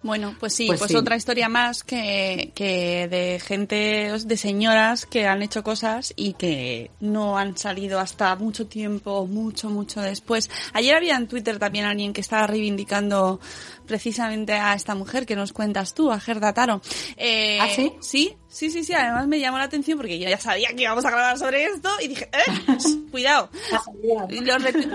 Bueno, 0.01 0.33
pues 0.39 0.53
sí, 0.55 0.67
Pues 0.67 0.79
pues, 0.79 0.91
sí. 0.91 0.95
otra 0.97 1.17
historia 1.17 1.49
más 1.49 1.83
que, 1.83 2.51
que 2.55 3.07
de 3.09 3.39
gente, 3.45 4.11
de 4.23 4.37
señoras 4.37 5.05
que 5.05 5.27
han 5.27 5.41
hecho 5.41 5.61
cosas 5.61 6.13
y 6.15 6.33
que 6.33 6.89
no 7.01 7.37
han 7.37 7.57
salido 7.57 7.99
hasta 7.99 8.33
mucho 8.37 8.65
tiempo, 8.67 9.27
mucho, 9.27 9.69
mucho 9.69 9.99
después. 10.01 10.49
Ayer 10.73 10.95
había 10.95 11.17
en 11.17 11.27
Twitter 11.27 11.59
también 11.59 11.83
alguien 11.85 12.13
que 12.13 12.21
estaba 12.21 12.47
reivindicando 12.47 13.41
precisamente 13.87 14.53
a 14.53 14.73
esta 14.75 14.93
mujer 14.95 15.25
que 15.25 15.35
nos 15.35 15.51
cuentas 15.51 15.93
tú, 15.95 16.11
a 16.11 16.19
Gerda 16.19 16.53
Taro. 16.53 16.79
Eh, 17.17 17.57
¿Ah, 17.59 17.67
sí? 17.75 17.91
Sí, 17.99 18.35
sí, 18.47 18.69
sí, 18.69 18.83
sí. 18.83 18.93
Además 18.93 19.27
me 19.27 19.39
llamó 19.39 19.57
la 19.57 19.63
atención 19.65 19.97
porque 19.97 20.19
yo 20.19 20.29
ya 20.29 20.37
sabía 20.39 20.69
que 20.75 20.83
íbamos 20.83 21.03
a 21.05 21.09
grabar 21.09 21.37
sobre 21.39 21.65
esto 21.65 21.89
y 21.99 22.07
dije, 22.09 22.29
¡eh! 22.31 22.51
Cuidado. 23.11 23.49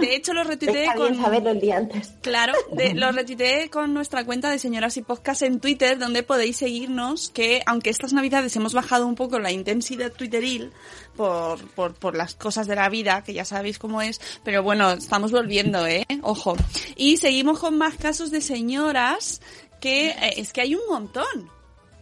De 0.01 0.15
hecho, 0.15 0.33
lo 0.33 0.45
retuiteé 0.45 0.95
con... 0.97 1.21
saberlo 1.21 1.51
el 1.51 1.61
día 1.61 1.77
antes. 1.79 2.13
Claro, 2.23 2.53
de- 2.73 2.95
lo 2.95 3.11
retuiteé 3.13 3.69
con 3.69 3.93
nuestra 3.95 4.25
cuenta 4.25 4.49
de 4.51 4.59
Señoras 4.59 4.94
y 4.97 5.03
Podcast 5.03 5.43
en 5.43 5.61
Twitter, 5.61 5.99
donde 5.99 6.23
podéis 6.23 6.57
seguirnos, 6.57 7.31
que 7.31 7.63
aunque 7.67 7.91
estas 7.91 8.13
navidades 8.13 8.55
hemos 8.57 8.75
bajado 8.75 9.07
un 9.07 9.15
poco 9.15 9.39
la 9.39 9.53
intensidad 9.53 10.13
twitteril 10.13 10.73
por, 11.17 11.67
por, 11.71 11.95
por 11.95 12.17
las 12.17 12.35
cosas 12.35 12.67
de 12.67 12.77
la 12.77 12.89
vida, 12.89 13.23
que 13.23 13.35
ya 13.35 13.45
sabéis 13.45 13.79
cómo 13.79 14.03
es, 14.03 14.21
pero 14.45 14.63
bueno, 14.63 14.93
estamos 14.93 15.33
volviendo, 15.33 15.87
¿eh? 15.87 16.07
Ojo. 16.23 16.57
Y 16.97 17.17
seguimos 17.17 17.59
con 17.59 17.79
más 17.79 17.97
casos 17.97 18.31
de 18.31 18.41
señoras, 18.41 19.41
que 19.81 20.09
eh, 20.09 20.35
es 20.37 20.53
que 20.53 20.61
hay 20.61 20.75
un 20.75 20.87
montón. 20.89 21.51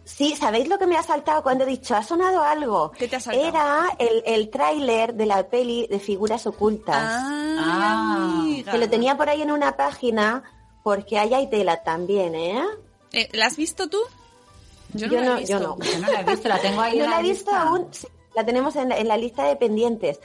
Sí, 0.05 0.35
¿sabéis 0.35 0.67
lo 0.67 0.77
que 0.77 0.85
me 0.85 0.97
ha 0.97 1.03
saltado 1.03 1.43
cuando 1.43 1.63
he 1.63 1.67
dicho, 1.67 1.95
ha 1.95 2.03
sonado 2.03 2.43
algo? 2.43 2.91
¿Qué 2.91 3.07
te 3.07 3.15
ha 3.15 3.19
saltado? 3.19 3.47
Era 3.47 3.87
el, 3.99 4.21
el 4.25 4.49
tráiler 4.49 5.13
de 5.13 5.25
la 5.25 5.47
peli 5.47 5.87
de 5.87 5.99
figuras 5.99 6.45
ocultas. 6.45 6.97
Ah. 6.99 8.39
amiga. 8.39 8.71
que 8.71 8.77
lo 8.77 8.89
tenía 8.89 9.15
por 9.15 9.29
ahí 9.29 9.41
en 9.41 9.51
una 9.51 9.77
página, 9.77 10.43
porque 10.83 11.17
ahí 11.17 11.33
hay 11.33 11.49
tela 11.49 11.81
también, 11.83 12.35
¿eh? 12.35 12.61
Eh, 13.13 13.29
¿La 13.33 13.45
has 13.47 13.57
visto 13.57 13.87
tú? 13.89 13.99
Yo 14.93 15.07
no, 15.07 15.13
Yo 15.13 15.19
la 15.19 15.25
he 15.25 15.29
no, 15.29 15.37
visto. 15.37 15.53
yo 15.53 15.59
no. 15.59 15.77
Yo 15.83 15.99
no 15.99 16.11
la 16.11 16.21
he 16.21 16.23
visto, 16.23 16.49
la 16.49 16.59
tengo 16.59 16.81
ahí 16.81 16.97
No 16.99 17.03
en 17.05 17.09
la 17.09 17.19
he 17.19 17.23
visto 17.23 17.51
lista. 17.51 17.61
aún, 17.61 17.87
sí, 17.91 18.07
la 18.35 18.45
tenemos 18.45 18.75
en 18.75 18.89
la, 18.89 18.97
en 18.97 19.07
la 19.07 19.17
lista 19.17 19.45
de 19.45 19.55
pendientes, 19.55 20.19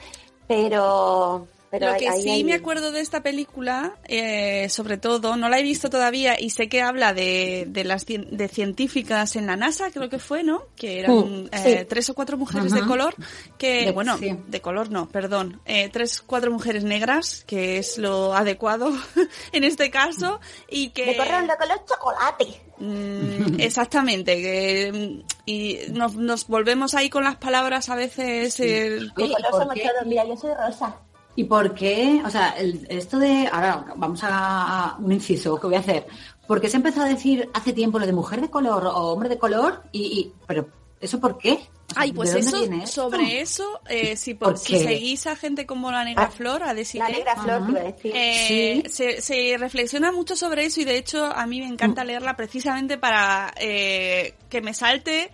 pero... 0.47 1.47
pero 1.71 1.91
Lo 1.91 1.97
que 1.97 2.11
sí 2.13 2.29
hay- 2.29 2.43
me 2.43 2.53
acuerdo 2.53 2.91
de 2.91 2.99
esta 3.01 3.21
película, 3.21 3.93
eh, 4.05 4.67
sobre 4.69 4.97
todo, 4.97 5.35
no 5.35 5.49
la 5.49 5.59
he 5.59 5.63
visto 5.63 5.89
todavía 5.89 6.39
y 6.39 6.49
sé 6.49 6.67
que 6.67 6.81
habla 6.81 7.13
de, 7.13 7.65
de 7.67 7.83
las 7.83 8.05
de 8.05 8.47
científicas 8.47 9.35
en 9.35 9.45
la 9.45 9.55
NASA, 9.55 9.91
creo 9.91 10.09
que 10.09 10.19
fue, 10.19 10.43
¿no? 10.43 10.63
Que 10.75 10.99
eran 10.99 11.15
Mm, 11.15 11.49
eh, 11.51 11.77
sí. 11.81 11.85
tres 11.87 12.09
o 12.09 12.13
cuatro 12.15 12.37
mujeres 12.37 12.71
de 12.73 12.81
color, 12.81 13.13
que, 13.57 13.85
De- 13.85 13.91
bueno, 13.91 14.17
sí. 14.17 14.35
de 14.47 14.61
color 14.61 14.89
no, 14.89 15.07
perdón, 15.09 15.61
eh, 15.65 15.89
tres, 15.91 16.21
cuatro 16.21 16.51
mujeres 16.51 16.83
negras, 16.83 17.43
que 17.45 17.77
es 17.77 17.97
lo 17.97 18.33
adecuado 18.33 18.91
en 19.51 19.63
este 19.63 19.91
caso, 19.91 20.39
y 20.69 20.89
que... 20.89 21.05
De 21.05 21.17
corriendo 21.17 21.53
con 21.57 21.67
los 21.67 21.85
chocolates. 21.85 22.55
Mm, 22.77 23.59
exactamente, 23.59 24.35
que, 24.41 25.23
y 25.45 25.79
nos, 25.91 26.15
nos 26.15 26.47
volvemos 26.47 26.95
ahí 26.95 27.09
con 27.09 27.23
las 27.23 27.35
palabras 27.35 27.89
a 27.89 27.95
veces. 27.95 28.59
el- 28.59 29.05
¿y 29.17 29.33
Color 29.33 29.37
por 29.51 30.05
mira, 30.05 30.25
yo 30.25 30.35
soy 30.37 30.51
rosa. 30.53 30.95
¿Y 31.35 31.43
por 31.45 31.73
qué? 31.73 32.21
O 32.25 32.29
sea, 32.29 32.49
el- 32.57 32.85
esto 32.89 33.17
de... 33.19 33.47
Ahora 33.51 33.85
vamos 33.95 34.19
a 34.23 34.97
un 34.99 35.11
inciso 35.11 35.59
que 35.59 35.67
voy 35.67 35.75
a 35.75 35.79
hacer. 35.79 36.05
¿Por 36.47 36.59
qué 36.59 36.69
se 36.69 36.77
empezó 36.77 37.01
a 37.01 37.05
decir 37.05 37.49
hace 37.53 37.71
tiempo 37.73 37.99
lo 37.99 38.05
de 38.05 38.13
mujer 38.13 38.41
de 38.41 38.49
color 38.49 38.85
o 38.87 39.13
hombre 39.13 39.29
de 39.29 39.37
color? 39.37 39.83
Y, 39.91 40.01
y- 40.01 40.33
pero 40.47 40.67
¿eso 40.99 41.19
por 41.19 41.37
qué? 41.37 41.51
O 41.53 41.93
sea, 41.93 42.01
Ay, 42.03 42.11
pues 42.11 42.33
¿de 42.33 42.41
dónde 42.41 42.83
eso, 42.83 43.09
sobre 43.09 43.41
eso, 43.41 43.79
eh, 43.87 44.15
si, 44.15 44.33
¿Por 44.35 44.49
por, 44.49 44.57
si 44.59 44.73
qué? 44.73 44.83
seguís 44.83 45.25
a 45.27 45.35
gente 45.35 45.65
como 45.65 45.91
la 45.91 46.03
Negra 46.03 46.25
Ah, 46.25 46.31
Flor, 46.31 46.61
a 46.61 46.73
decir 46.75 46.99
La 47.01 47.09
negra 47.09 47.35
flor, 47.35 47.65
te 47.65 47.71
iba 47.71 47.79
a 47.79 47.83
decir. 47.83 48.11
Eh, 48.15 48.83
se, 48.89 49.21
se 49.21 49.55
reflexiona 49.57 50.11
mucho 50.11 50.35
sobre 50.35 50.65
eso 50.65 50.81
y 50.81 50.85
de 50.85 50.97
hecho 50.97 51.25
a 51.25 51.47
mí 51.47 51.61
me 51.61 51.67
Mm. 51.67 51.73
encanta 51.73 52.03
leerla 52.03 52.35
precisamente 52.35 52.97
para 52.99 53.53
eh, 53.57 54.35
que 54.49 54.61
me 54.61 54.73
salte 54.75 55.31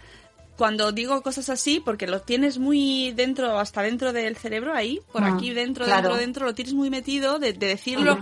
cuando 0.58 0.92
digo 0.92 1.22
cosas 1.22 1.50
así, 1.50 1.80
porque 1.80 2.08
lo 2.08 2.22
tienes 2.22 2.58
muy 2.60 3.12
dentro, 3.12 3.58
hasta 3.60 3.82
dentro 3.82 4.14
del 4.14 4.38
cerebro 4.38 4.74
ahí, 4.74 5.02
por 5.12 5.22
Mm, 5.22 5.34
aquí 5.36 5.52
dentro, 5.52 5.86
claro. 5.86 6.10
dentro, 6.10 6.20
dentro, 6.20 6.46
lo 6.46 6.56
tienes 6.56 6.74
muy 6.74 6.90
metido 6.90 7.40
de, 7.40 7.54
de 7.54 7.68
decirlo, 7.68 8.18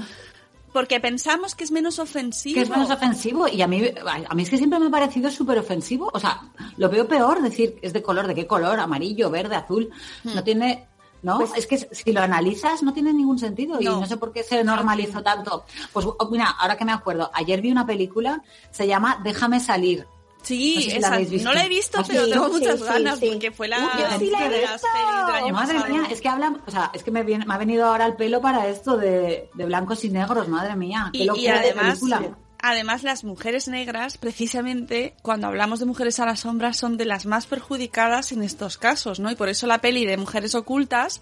porque 0.71 0.99
pensamos 0.99 1.53
que 1.53 1.63
es 1.63 1.71
menos 1.71 1.99
ofensivo. 1.99 2.55
que 2.55 2.61
es 2.61 2.69
menos 2.69 2.89
ofensivo 2.89 3.47
y 3.47 3.61
a 3.61 3.67
mí 3.67 3.83
a 4.27 4.33
mí 4.33 4.41
es 4.43 4.49
que 4.49 4.57
siempre 4.57 4.79
me 4.79 4.87
ha 4.87 4.89
parecido 4.89 5.29
súper 5.29 5.59
ofensivo 5.59 6.09
o 6.11 6.19
sea 6.19 6.41
lo 6.77 6.89
veo 6.89 7.07
peor 7.07 7.43
decir 7.43 7.77
es 7.83 7.93
de 7.93 8.01
color 8.01 8.25
de 8.25 8.33
qué 8.33 8.47
color 8.47 8.79
amarillo 8.79 9.29
verde 9.29 9.55
azul 9.55 9.91
Hmm. 10.23 10.33
no 10.33 10.43
tiene 10.43 10.87
no 11.21 11.37
Pues- 11.37 11.51
es 11.57 11.67
que 11.67 11.77
si 11.77 12.11
lo 12.11 12.21
analizas 12.21 12.81
no 12.81 12.91
tiene 12.91 13.13
ningún 13.13 13.37
sentido 13.37 13.79
y 13.79 13.85
No. 13.85 13.99
no 13.99 14.07
sé 14.07 14.17
por 14.17 14.33
qué 14.33 14.41
se 14.41 14.63
normalizó 14.63 15.21
tanto 15.21 15.63
pues 15.93 16.07
oh, 16.07 16.27
mira 16.31 16.49
ahora 16.49 16.75
que 16.75 16.85
me 16.85 16.91
acuerdo 16.91 17.29
ayer 17.35 17.61
vi 17.61 17.71
una 17.71 17.85
película 17.85 18.41
se 18.71 18.87
llama 18.87 19.19
Déjame 19.23 19.59
salir 19.59 20.07
Sí, 20.43 20.75
No 20.75 20.81
sé 20.81 20.89
si 20.89 20.91
la 20.91 20.97
esa, 21.07 21.13
habéis 21.15 21.29
visto. 21.31 21.49
no 21.49 21.55
la 21.55 21.65
he 21.65 21.69
visto, 21.69 21.97
Ah, 21.99 22.03
pero 22.05 22.25
sí, 22.25 22.31
tengo 22.31 22.49
muchas 22.49 22.79
sí, 22.79 22.85
ganas 22.85 23.19
sí. 23.19 23.25
porque 23.29 23.51
fue 23.51 23.67
la 23.69 23.77
yo 23.77 24.19
sí 24.19 24.29
la 24.29 24.45
he 24.45 24.49
de 24.49 24.59
visto. 24.59 24.87
pelis 24.93 25.25
del 25.27 25.35
año 25.35 25.53
Madre 25.53 25.73
pasado. 25.75 25.93
mía, 25.93 26.03
es 26.11 26.21
que 26.21 26.29
hablan, 26.29 26.61
o 26.67 26.71
sea, 26.71 26.91
es 26.93 27.03
que 27.03 27.11
me, 27.11 27.23
viene- 27.23 27.45
me 27.45 27.53
ha 27.53 27.57
venido 27.57 27.85
ahora 27.85 28.05
el 28.05 28.15
pelo 28.15 28.41
para 28.41 28.67
esto 28.67 28.97
de, 28.97 29.49
de 29.53 29.65
blancos 29.65 30.03
y 30.03 30.09
negros, 30.09 30.47
madre 30.49 30.75
mía. 30.75 31.09
Qué 31.13 31.19
Y, 31.19 31.21
y 31.21 31.25
locura 31.25 31.53
de 31.53 31.59
además, 31.71 31.87
película. 31.99 32.37
Además 32.63 33.03
las 33.03 33.25
mujeres 33.25 33.67
negras, 33.67 34.17
precisamente, 34.17 35.13
cuando 35.21 35.47
hablamos 35.47 35.79
de 35.79 35.85
mujeres 35.85 36.19
a 36.19 36.25
la 36.25 36.37
sombra, 36.37 36.73
son 36.73 36.95
de 36.95 37.05
las 37.05 37.25
más 37.25 37.45
perjudicadas 37.45 38.31
en 38.31 38.41
estos 38.41 38.77
casos, 38.77 39.19
¿no? 39.19 39.29
Y 39.29 39.35
por 39.35 39.49
eso 39.49 39.67
la 39.67 39.79
peli 39.79 40.05
de 40.05 40.15
Mujeres 40.15 40.55
Ocultas 40.55 41.19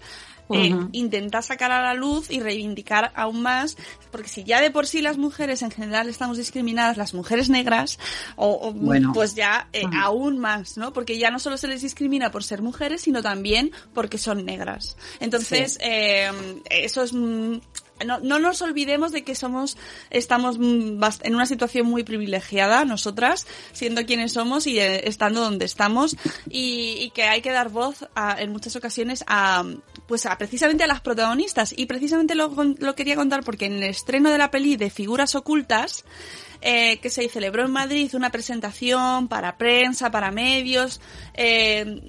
eh, 0.50 0.72
intenta 0.92 1.42
sacar 1.42 1.72
a 1.72 1.82
la 1.82 1.94
luz 1.94 2.30
y 2.30 2.40
reivindicar 2.40 3.10
aún 3.16 3.42
más, 3.42 3.76
porque 4.12 4.28
si 4.28 4.44
ya 4.44 4.60
de 4.60 4.70
por 4.70 4.86
sí 4.86 5.00
las 5.00 5.18
mujeres 5.18 5.62
en 5.62 5.72
general 5.72 6.08
estamos 6.08 6.36
discriminadas, 6.36 6.96
las 6.96 7.12
mujeres 7.12 7.48
negras, 7.48 7.98
o, 8.36 8.68
o, 8.68 8.72
Bueno. 8.72 9.12
pues 9.12 9.34
ya 9.34 9.68
eh, 9.72 9.82
aún 10.00 10.38
más, 10.38 10.76
¿no? 10.76 10.92
Porque 10.92 11.18
ya 11.18 11.32
no 11.32 11.40
solo 11.40 11.56
se 11.56 11.66
les 11.66 11.82
discrimina 11.82 12.30
por 12.30 12.44
ser 12.44 12.62
mujeres, 12.62 13.02
sino 13.02 13.20
también 13.20 13.72
porque 13.94 14.16
son 14.16 14.44
negras. 14.44 14.96
Entonces, 15.18 15.76
eh, 15.80 16.30
eso 16.70 17.02
es... 17.02 17.12
no, 18.04 18.20
no 18.20 18.38
nos 18.38 18.62
olvidemos 18.62 19.12
de 19.12 19.22
que 19.24 19.34
somos, 19.34 19.76
estamos 20.10 20.58
mm, 20.58 21.02
en 21.22 21.34
una 21.34 21.46
situación 21.46 21.86
muy 21.86 22.02
privilegiada 22.04 22.84
nosotras, 22.84 23.46
siendo 23.72 24.04
quienes 24.04 24.32
somos 24.32 24.66
y 24.66 24.78
eh, 24.78 25.08
estando 25.08 25.40
donde 25.40 25.64
estamos, 25.64 26.16
y, 26.48 27.10
que 27.14 27.24
hay 27.24 27.42
que 27.42 27.50
dar 27.50 27.68
voz 27.68 28.06
a- 28.14 28.40
en 28.40 28.52
muchas 28.52 28.74
ocasiones 28.76 29.24
a, 29.26 29.64
pues 30.06 30.26
a 30.26 30.36
precisamente 30.38 30.84
a 30.84 30.86
las 30.86 31.00
protagonistas. 31.00 31.74
Y 31.76 31.86
precisamente 31.86 32.34
lo, 32.34 32.52
lo 32.78 32.94
quería 32.94 33.16
contar 33.16 33.44
porque 33.44 33.66
en 33.66 33.74
el 33.74 33.84
estreno 33.84 34.30
de 34.30 34.38
la 34.38 34.50
peli 34.50 34.76
de 34.76 34.90
Figuras 34.90 35.34
Ocultas, 35.34 36.04
eh, 36.64 36.98
que 37.00 37.10
se 37.10 37.28
celebró 37.28 37.64
en 37.64 37.72
Madrid 37.72 38.14
una 38.14 38.30
presentación 38.30 39.26
para 39.28 39.58
prensa, 39.58 40.10
para 40.10 40.30
medios. 40.30 41.00
Eh, 41.34 42.00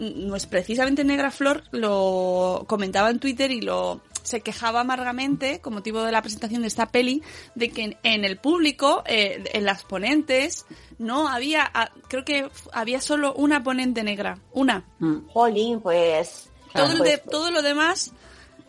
precisamente 0.50 1.04
Negra 1.04 1.32
Flor 1.32 1.64
lo 1.72 2.64
comentaba 2.68 3.10
en 3.10 3.20
Twitter 3.20 3.52
y 3.52 3.62
lo 3.62 4.02
se 4.24 4.42
quejaba 4.42 4.82
amargamente 4.82 5.60
con 5.62 5.74
motivo 5.74 6.02
de 6.04 6.12
la 6.12 6.22
presentación 6.22 6.62
de 6.62 6.68
esta 6.68 6.88
peli 6.88 7.22
de 7.56 7.70
que 7.70 7.84
en, 7.84 7.98
en 8.04 8.26
el 8.26 8.38
público, 8.38 9.04
eh, 9.06 9.44
en 9.54 9.66
las 9.66 9.84
ponentes, 9.84 10.66
no 10.98 11.28
había, 11.28 11.70
ah, 11.74 11.92
creo 12.08 12.26
que 12.26 12.50
había 12.72 13.00
solo 13.02 13.34
una 13.36 13.64
ponente 13.64 14.04
negra, 14.04 14.40
una. 14.52 14.86
Mm. 15.00 15.28
Jolín, 15.28 15.82
pues... 15.82 16.50
Todo, 16.74 16.92
el 16.92 16.98
pues, 16.98 17.12
de- 17.12 17.18
todo 17.30 17.52
lo 17.52 17.62
demás 17.62 18.12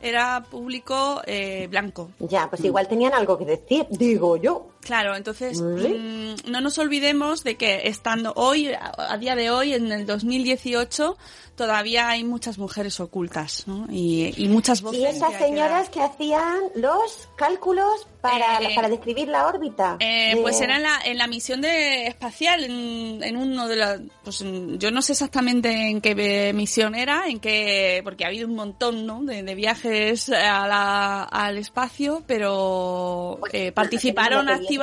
era 0.02 0.44
público 0.50 1.22
eh, 1.26 1.66
blanco. 1.70 2.10
Ya, 2.18 2.50
pues 2.50 2.62
igual 2.64 2.86
tenían 2.86 3.14
algo 3.14 3.38
que 3.38 3.46
decir, 3.46 3.86
digo 3.88 4.36
yo. 4.36 4.68
Claro, 4.84 5.16
entonces 5.16 5.58
¿Sí? 5.58 5.62
mm, 5.64 6.50
no 6.50 6.60
nos 6.60 6.78
olvidemos 6.78 7.42
de 7.42 7.56
que 7.56 7.88
estando 7.88 8.32
hoy, 8.36 8.70
a, 8.72 9.16
día 9.18 9.34
de 9.34 9.50
hoy, 9.50 9.72
en 9.74 9.90
el 9.90 10.06
2018, 10.06 11.16
todavía 11.56 12.08
hay 12.08 12.24
muchas 12.24 12.58
mujeres 12.58 13.00
ocultas, 13.00 13.64
¿no? 13.66 13.86
Y, 13.90 14.32
y 14.36 14.48
muchas 14.48 14.82
voces. 14.82 15.00
Y 15.00 15.06
esas 15.06 15.30
que 15.30 15.34
hay 15.36 15.40
que 15.40 15.46
señoras 15.48 15.88
que 15.88 16.00
hacían 16.00 16.58
los 16.74 17.28
cálculos 17.36 18.06
para, 18.20 18.58
Eh, 18.62 18.74
para 18.74 18.88
describir 18.88 19.28
la 19.28 19.46
órbita. 19.46 19.96
Eh, 20.00 20.34
de- 20.34 20.40
Pues 20.42 20.60
era 20.60 20.76
en 20.76 20.82
la, 20.82 20.98
en 21.04 21.18
la 21.18 21.26
misión 21.26 21.60
de 21.60 22.06
espacial, 22.06 22.64
en, 22.64 23.22
en 23.22 23.36
uno 23.36 23.68
de 23.68 23.76
las... 23.76 24.00
Pues 24.24 24.42
yo 24.78 24.90
no 24.90 25.02
sé 25.02 25.12
exactamente 25.12 25.70
en 25.90 26.00
qué 26.00 26.14
eh, 26.48 26.52
misión 26.52 26.94
era, 26.94 27.28
en 27.28 27.38
qué... 27.38 28.00
Porque 28.02 28.24
ha 28.24 28.28
habido 28.28 28.48
un 28.48 28.54
montón, 28.56 29.06
¿no? 29.06 29.22
De, 29.22 29.42
de 29.42 29.54
viajes 29.54 30.28
a 30.30 30.66
la- 30.66 31.22
al 31.24 31.58
espacio, 31.58 32.22
pero 32.26 33.38
eh, 33.52 33.70
participaron 33.72 34.46
Pues, 34.46 34.58
viaje. 34.58 34.73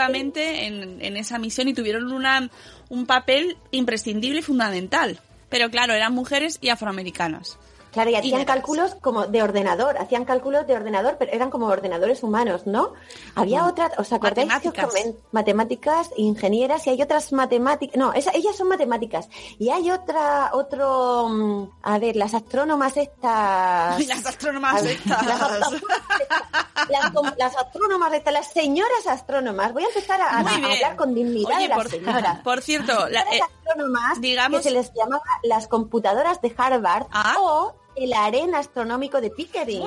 En, 0.65 1.01
en 1.01 1.17
esa 1.17 1.39
misión 1.39 1.67
y 1.67 1.73
tuvieron 1.73 2.11
una, 2.11 2.49
un 2.89 3.05
papel 3.05 3.57
imprescindible 3.71 4.39
y 4.39 4.43
fundamental. 4.43 5.19
Pero 5.49 5.69
claro, 5.69 5.93
eran 5.93 6.13
mujeres 6.13 6.57
y 6.61 6.69
afroamericanas. 6.69 7.57
Claro, 7.91 8.09
y 8.09 8.15
hacían 8.15 8.45
cálculos 8.45 8.95
como 9.01 9.27
de 9.27 9.43
ordenador, 9.43 9.97
hacían 9.97 10.23
cálculos 10.25 10.65
de 10.65 10.75
ordenador, 10.75 11.17
pero 11.19 11.31
eran 11.33 11.49
como 11.49 11.67
ordenadores 11.67 12.23
humanos, 12.23 12.65
¿no? 12.65 12.93
Había 13.35 13.65
otra, 13.65 13.91
¿os 13.97 14.13
acordáis? 14.13 14.47
que 14.47 14.69
Matemáticas. 14.69 14.93
comen- 14.93 15.15
matemáticas, 15.33 16.09
ingenieras, 16.15 16.87
y 16.87 16.91
hay 16.91 17.01
otras 17.01 17.33
matemáticas, 17.33 17.97
no, 17.97 18.13
esa- 18.13 18.31
ellas 18.33 18.55
son 18.55 18.69
matemáticas, 18.69 19.27
y 19.59 19.69
hay 19.69 19.91
otra, 19.91 20.51
otro, 20.53 21.27
mm, 21.29 21.69
a 21.83 21.99
ver, 21.99 22.15
las 22.15 22.33
astrónomas 22.33 22.95
estas... 22.97 24.07
Las 24.07 24.25
astrónomas 24.25 24.81
ver, 24.83 24.91
estas. 24.93 25.25
Las, 25.25 25.41
astrónomas 25.41 26.21
estas, 26.21 26.47
las 26.89 27.37
las 27.37 27.55
astrónomas 27.57 28.13
estas, 28.13 28.33
las 28.33 28.47
señoras 28.53 29.07
astrónomas, 29.07 29.73
voy 29.73 29.83
a 29.83 29.87
empezar 29.87 30.21
a, 30.21 30.39
hablar 30.39 30.95
con 30.95 31.13
dignidad 31.13 31.51
Oye, 31.57 31.63
de 31.63 31.67
las 31.67 31.77
por, 31.77 31.89
señoras. 31.89 32.39
por 32.41 32.61
cierto, 32.61 33.09
la- 33.09 33.21
eh, 33.21 33.39
astrónomas 33.71 34.21
digamos- 34.21 34.59
que 34.61 34.63
se 34.69 34.71
les 34.71 34.91
llamaba 34.93 35.23
las 35.43 35.67
computadoras 35.67 36.41
de 36.41 36.53
Harvard 36.57 37.07
Ah. 37.11 37.35
o 37.39 37.75
el 37.95 38.13
arena 38.13 38.59
astronómico 38.59 39.19
de 39.21 39.29
Pickering. 39.31 39.83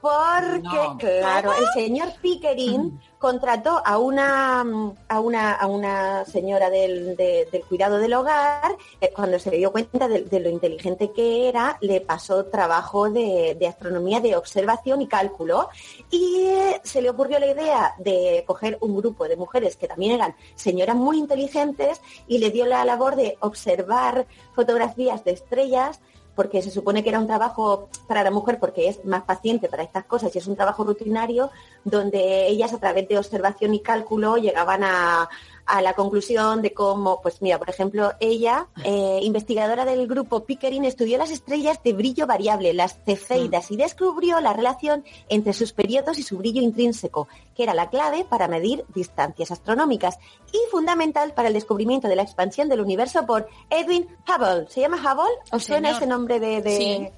Porque, 0.00 0.60
No. 0.62 0.96
claro, 0.96 1.52
el 1.58 1.66
señor 1.74 2.08
Pickering 2.22 3.00
contrató 3.18 3.82
a 3.84 3.98
una 3.98 4.60
a 5.08 5.20
una 5.20 5.52
a 5.54 5.66
una 5.66 6.24
señora 6.24 6.70
del, 6.70 7.16
de- 7.16 7.48
del 7.50 7.64
cuidado 7.64 7.98
del 7.98 8.14
hogar, 8.14 8.76
eh, 9.00 9.10
cuando 9.12 9.40
se 9.40 9.50
dio 9.50 9.72
cuenta 9.72 10.06
de, 10.06 10.22
de 10.22 10.38
lo 10.38 10.50
inteligente 10.50 11.10
que 11.10 11.48
era, 11.48 11.76
le 11.80 12.00
pasó 12.00 12.44
trabajo 12.46 13.10
de, 13.10 13.56
de 13.58 13.66
astronomía, 13.66 14.20
de 14.20 14.36
observación 14.36 15.02
y 15.02 15.08
cálculo, 15.08 15.68
y 16.10 16.42
eh, 16.46 16.80
se 16.84 17.02
le 17.02 17.10
ocurrió 17.10 17.40
la 17.40 17.48
idea 17.48 17.94
de 17.98 18.44
coger 18.46 18.78
un 18.80 18.96
grupo 18.96 19.26
de 19.26 19.36
mujeres 19.36 19.76
que 19.76 19.88
también 19.88 20.12
eran 20.12 20.36
señoras 20.54 20.94
muy 20.94 21.18
inteligentes 21.18 22.00
y 22.28 22.38
le 22.38 22.50
dio 22.50 22.66
la 22.66 22.84
labor 22.84 23.16
de 23.16 23.36
observar 23.40 24.26
fotografías 24.54 25.24
de 25.24 25.32
estrellas 25.32 26.00
porque 26.38 26.62
se 26.62 26.70
supone 26.70 27.02
que 27.02 27.08
era 27.08 27.18
un 27.18 27.26
trabajo 27.26 27.88
para 28.06 28.22
la 28.22 28.30
mujer 28.30 28.60
porque 28.60 28.86
es 28.88 29.04
más 29.04 29.24
paciente 29.24 29.68
para 29.68 29.82
estas 29.82 30.04
cosas 30.04 30.32
y 30.32 30.38
es 30.38 30.46
un 30.46 30.54
trabajo 30.54 30.84
rutinario 30.84 31.50
donde 31.82 32.46
ellas 32.46 32.72
a 32.72 32.78
través 32.78 33.08
de 33.08 33.18
observación 33.18 33.74
y 33.74 33.80
cálculo 33.80 34.36
llegaban 34.36 34.84
a, 34.84 35.28
a 35.68 35.82
la 35.82 35.92
conclusión 35.92 36.62
de 36.62 36.72
cómo, 36.72 37.20
pues 37.20 37.42
mira, 37.42 37.58
por 37.58 37.68
ejemplo, 37.68 38.12
ella, 38.20 38.66
eh, 38.84 39.20
investigadora 39.22 39.84
del 39.84 40.06
grupo 40.08 40.44
Pickering, 40.44 40.84
estudió 40.84 41.18
las 41.18 41.30
estrellas 41.30 41.80
de 41.84 41.92
brillo 41.92 42.26
variable, 42.26 42.72
las 42.72 42.98
cefeidas, 43.04 43.70
y 43.70 43.76
descubrió 43.76 44.40
la 44.40 44.52
relación 44.54 45.04
entre 45.28 45.52
sus 45.52 45.72
periodos 45.72 46.18
y 46.18 46.22
su 46.22 46.38
brillo 46.38 46.62
intrínseco, 46.62 47.28
que 47.54 47.62
era 47.64 47.74
la 47.74 47.90
clave 47.90 48.24
para 48.24 48.48
medir 48.48 48.84
distancias 48.94 49.50
astronómicas 49.50 50.18
y 50.52 50.58
fundamental 50.70 51.32
para 51.34 51.48
el 51.48 51.54
descubrimiento 51.54 52.08
de 52.08 52.16
la 52.16 52.22
expansión 52.22 52.68
del 52.68 52.80
universo 52.80 53.26
por 53.26 53.46
Edwin 53.70 54.06
Hubble. 54.26 54.66
¿Se 54.70 54.80
llama 54.80 54.96
Hubble? 54.96 55.34
¿Os 55.52 55.64
suena 55.64 55.88
Señor. 55.88 56.02
ese 56.02 56.06
nombre 56.08 56.40
de...? 56.40 56.62
de- 56.62 56.76
Sí. 56.78 57.08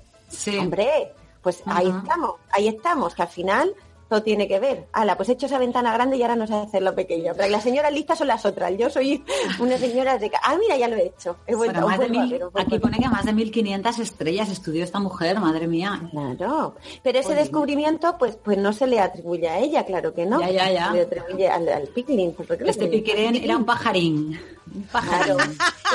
Sí. 0.52 0.56
Hombre, 0.58 1.12
pues 1.42 1.62
ahí 1.66 1.88
estamos, 1.88 2.34
ahí 2.50 2.68
estamos, 2.68 3.14
que 3.14 3.22
al 3.22 3.28
final 3.28 3.74
todo 4.10 4.22
tiene 4.24 4.46
que 4.48 4.58
ver. 4.58 4.88
Ala, 4.92 5.16
pues 5.16 5.28
he 5.28 5.32
hecho 5.32 5.46
esa 5.46 5.58
ventana 5.58 5.92
grande 5.94 6.16
y 6.16 6.22
ahora 6.22 6.34
no 6.36 6.46
sé 6.46 6.52
hacerlo 6.54 6.94
pequeño. 6.94 7.32
Pero 7.36 7.48
las 7.48 7.62
señoras 7.62 7.92
listas 7.92 8.18
son 8.18 8.26
las 8.26 8.44
otras. 8.44 8.72
Yo 8.76 8.90
soy 8.90 9.24
una 9.60 9.78
señora 9.78 10.18
de... 10.18 10.30
Ah, 10.42 10.56
mira, 10.60 10.76
ya 10.76 10.88
lo 10.88 10.96
he 10.96 11.06
hecho. 11.06 11.36
He 11.46 11.54
vuelto, 11.54 11.86
más 11.86 11.98
de 11.98 12.08
mil- 12.08 12.28
ver, 12.30 12.42
aquí 12.56 12.78
pone 12.80 12.98
que 12.98 13.08
más 13.08 13.24
de 13.24 13.32
1500 13.32 13.98
estrellas 14.00 14.50
estudió 14.50 14.82
esta 14.84 14.98
mujer, 14.98 15.38
madre 15.38 15.68
mía. 15.68 16.10
Claro, 16.10 16.74
pero 17.04 17.20
ese 17.20 17.34
descubrimiento 17.34 18.18
pues 18.18 18.36
pues 18.36 18.58
no 18.58 18.72
se 18.72 18.86
le 18.88 18.98
atribuye 19.00 19.48
a 19.48 19.58
ella, 19.60 19.84
claro 19.86 20.12
que 20.12 20.26
no. 20.26 20.40
Ya, 20.40 20.50
ya, 20.50 20.70
ya. 20.72 20.86
Se 20.88 20.94
le 20.96 21.02
atribuye 21.02 21.48
al, 21.48 21.68
al 21.68 21.86
Pickling. 21.88 22.34
Este 22.66 22.88
piquerén 22.88 23.36
era 23.36 23.56
un 23.56 23.64
pajarín. 23.64 24.40
Un 24.74 24.82
pajarín. 24.84 25.36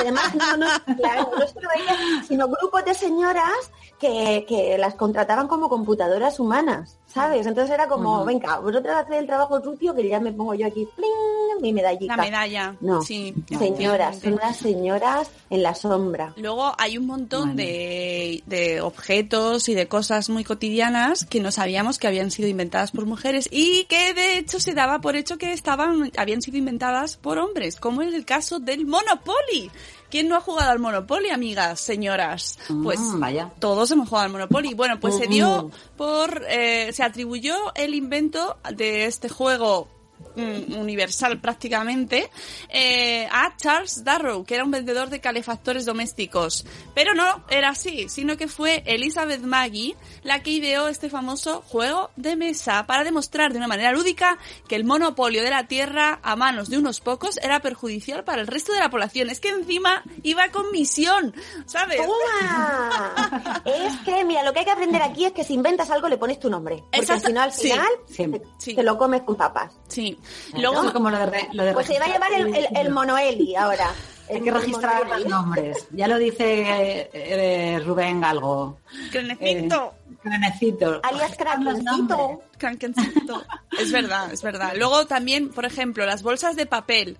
Además, 0.00 0.34
no, 0.34 0.56
no, 0.56 0.66
claro, 0.96 1.30
no 1.38 1.46
solo 1.46 1.68
ella, 1.78 2.22
sino 2.26 2.48
grupos 2.48 2.84
de 2.84 2.94
señoras 2.94 3.70
que, 3.98 4.44
que 4.48 4.76
las 4.78 4.94
contrataban 4.94 5.48
como 5.48 5.68
computadoras 5.68 6.38
humanas, 6.40 6.98
¿sabes? 7.16 7.46
Entonces 7.46 7.74
era 7.74 7.88
como, 7.88 8.26
venga, 8.26 8.58
vosotras 8.58 9.04
hacéis 9.04 9.20
el 9.20 9.26
trabajo 9.26 9.58
sucio 9.62 9.94
que 9.94 10.06
ya 10.06 10.20
me 10.20 10.34
pongo 10.34 10.54
yo 10.54 10.66
aquí, 10.66 10.86
¡pling! 10.94 11.36
mi 11.60 11.72
medallita. 11.72 12.16
La 12.16 12.22
medalla. 12.22 12.76
No, 12.80 13.00
Sí, 13.00 13.34
señoras, 13.58 14.20
son 14.20 14.34
unas 14.34 14.56
señoras 14.58 15.30
en 15.48 15.62
la 15.62 15.74
sombra. 15.74 16.34
Luego 16.36 16.74
hay 16.78 16.98
un 16.98 17.06
montón 17.06 17.56
de, 17.56 18.42
de 18.46 18.80
objetos 18.80 19.68
y 19.70 19.74
de 19.74 19.88
cosas 19.88 20.28
muy 20.28 20.44
cotidianas 20.44 21.24
que 21.24 21.40
no 21.40 21.50
sabíamos 21.50 21.98
que 21.98 22.06
habían 22.06 22.30
sido 22.30 22.48
inventadas 22.48 22.90
por 22.90 23.06
mujeres 23.06 23.48
y 23.50 23.84
que 23.84 24.12
de 24.12 24.38
hecho 24.38 24.60
se 24.60 24.74
daba 24.74 25.00
por 25.00 25.16
hecho 25.16 25.38
que 25.38 25.52
estaban 25.52 26.12
habían 26.16 26.42
sido 26.42 26.58
inventadas 26.58 27.16
por 27.16 27.38
hombres, 27.38 27.76
como 27.76 28.02
es 28.02 28.12
el 28.12 28.24
caso 28.24 28.58
del 28.58 28.86
Monopoly. 28.86 29.70
¿Quién 30.10 30.28
no 30.28 30.36
ha 30.36 30.40
jugado 30.40 30.70
al 30.70 30.78
Monopoly, 30.78 31.30
amigas, 31.30 31.80
señoras? 31.80 32.58
Pues 32.82 32.98
Mm, 33.00 33.20
vaya. 33.20 33.50
todos 33.58 33.90
hemos 33.90 34.08
jugado 34.08 34.26
al 34.26 34.32
Monopoly. 34.32 34.74
Bueno, 34.74 35.00
pues 35.00 35.16
se 35.16 35.26
dio 35.26 35.64
Ujú. 35.64 35.70
por, 35.96 36.44
eh, 36.48 36.92
se 36.92 37.02
atribuyó 37.02 37.54
el 37.74 37.94
invento 37.94 38.56
de 38.74 39.06
este 39.06 39.28
juego 39.28 39.88
mm, 40.34 40.74
universal 40.78 41.40
prácticamente, 41.40 42.30
eh, 42.70 43.26
a 43.30 43.54
Charles 43.56 44.02
Darrow, 44.04 44.44
que 44.44 44.54
era 44.54 44.64
un 44.64 44.70
vendedor 44.70 45.10
de 45.10 45.20
calefactores 45.20 45.84
domésticos. 45.84 46.64
Pero 46.94 47.14
no 47.14 47.44
era 47.50 47.70
así, 47.70 48.08
sino 48.08 48.36
que 48.36 48.48
fue 48.48 48.82
Elizabeth 48.86 49.42
Maggie 49.42 49.94
la 50.26 50.42
que 50.42 50.50
ideó 50.50 50.88
este 50.88 51.08
famoso 51.08 51.62
juego 51.68 52.10
de 52.16 52.36
mesa 52.36 52.84
para 52.86 53.04
demostrar 53.04 53.52
de 53.52 53.58
una 53.58 53.68
manera 53.68 53.92
lúdica 53.92 54.38
que 54.68 54.74
el 54.76 54.84
monopolio 54.84 55.42
de 55.42 55.50
la 55.50 55.68
tierra 55.68 56.18
a 56.22 56.36
manos 56.36 56.68
de 56.68 56.78
unos 56.78 57.00
pocos 57.00 57.38
era 57.42 57.60
perjudicial 57.60 58.24
para 58.24 58.40
el 58.42 58.46
resto 58.48 58.72
de 58.72 58.80
la 58.80 58.90
población. 58.90 59.30
Es 59.30 59.40
que 59.40 59.50
encima 59.50 60.02
iba 60.24 60.48
con 60.50 60.70
misión, 60.72 61.34
¿sabes? 61.66 61.98
¡Toma! 61.98 63.62
es 63.64 63.96
que, 64.04 64.24
mira, 64.24 64.42
lo 64.42 64.52
que 64.52 64.58
hay 64.60 64.64
que 64.64 64.70
aprender 64.72 65.00
aquí 65.02 65.24
es 65.26 65.32
que 65.32 65.44
si 65.44 65.54
inventas 65.54 65.90
algo 65.90 66.08
le 66.08 66.18
pones 66.18 66.38
tu 66.40 66.50
nombre. 66.50 66.78
Porque 66.82 66.98
Exacto. 66.98 67.28
si 67.28 67.32
no, 67.32 67.42
al 67.42 67.52
Sí. 67.52 67.70
final 67.70 67.86
Sí. 68.08 68.26
te, 68.64 68.74
te 68.74 68.82
lo 68.82 68.98
comes 68.98 69.22
con 69.22 69.36
papas. 69.36 69.72
Sí. 69.88 70.18
Luego, 70.58 70.92
como 70.92 71.08
lo 71.10 71.18
de, 71.18 71.26
re- 71.26 71.48
lo 71.52 71.64
de 71.64 71.72
Pues 71.72 71.86
se 71.86 71.98
va 71.98 72.06
a 72.06 72.08
llevar 72.08 72.32
el, 72.32 72.54
el, 72.54 72.66
el 72.76 72.90
monoeli 72.90 73.54
ahora. 73.56 73.90
Hay 74.28 74.40
que 74.40 74.50
registrar 74.50 75.06
los 75.08 75.24
nombres. 75.26 75.86
Ya 75.92 76.08
lo 76.08 76.18
dice 76.18 76.62
eh, 76.62 77.10
eh, 77.12 77.78
Rubén 77.86 78.20
Galgo. 78.20 78.78
Crenecito. 79.12 79.94
Crenecito. 80.26 81.00
Alias 81.02 81.36
Krakencito. 81.36 82.42
Crankencito. 82.58 83.44
Es 83.78 83.92
verdad, 83.92 84.32
es 84.32 84.42
verdad. 84.42 84.72
Luego 84.76 85.06
también, 85.06 85.50
por 85.50 85.64
ejemplo, 85.64 86.04
las 86.06 86.22
bolsas 86.22 86.56
de 86.56 86.66
papel 86.66 87.16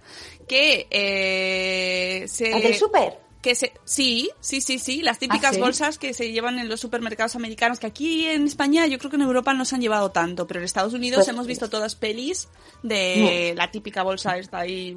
que 0.48 0.86
eh, 0.90 2.26
se... 2.28 2.50
¿Las 2.50 2.62
del 2.62 2.74
súper? 2.74 3.18
Que 3.42 3.54
se, 3.54 3.72
sí, 3.84 4.28
sí, 4.40 4.60
sí, 4.60 4.80
sí, 4.80 5.02
las 5.02 5.20
típicas 5.20 5.52
¿Ah, 5.52 5.54
sí? 5.54 5.60
bolsas 5.60 5.98
que 5.98 6.12
se 6.14 6.32
llevan 6.32 6.58
en 6.58 6.68
los 6.68 6.80
supermercados 6.80 7.36
americanos, 7.36 7.78
que 7.78 7.86
aquí 7.86 8.26
en 8.26 8.44
España, 8.44 8.86
yo 8.86 8.98
creo 8.98 9.08
que 9.10 9.16
en 9.16 9.22
Europa 9.22 9.54
no 9.54 9.64
se 9.64 9.76
han 9.76 9.80
llevado 9.80 10.10
tanto, 10.10 10.48
pero 10.48 10.58
en 10.58 10.64
Estados 10.64 10.94
Unidos 10.94 11.18
Pues- 11.18 11.28
hemos 11.28 11.46
visto 11.46 11.70
todas 11.70 11.94
pelis 11.94 12.48
de 12.82 13.54
la 13.56 13.70
típica 13.70 14.02
bolsa 14.02 14.36
esta 14.36 14.58
ahí. 14.58 14.94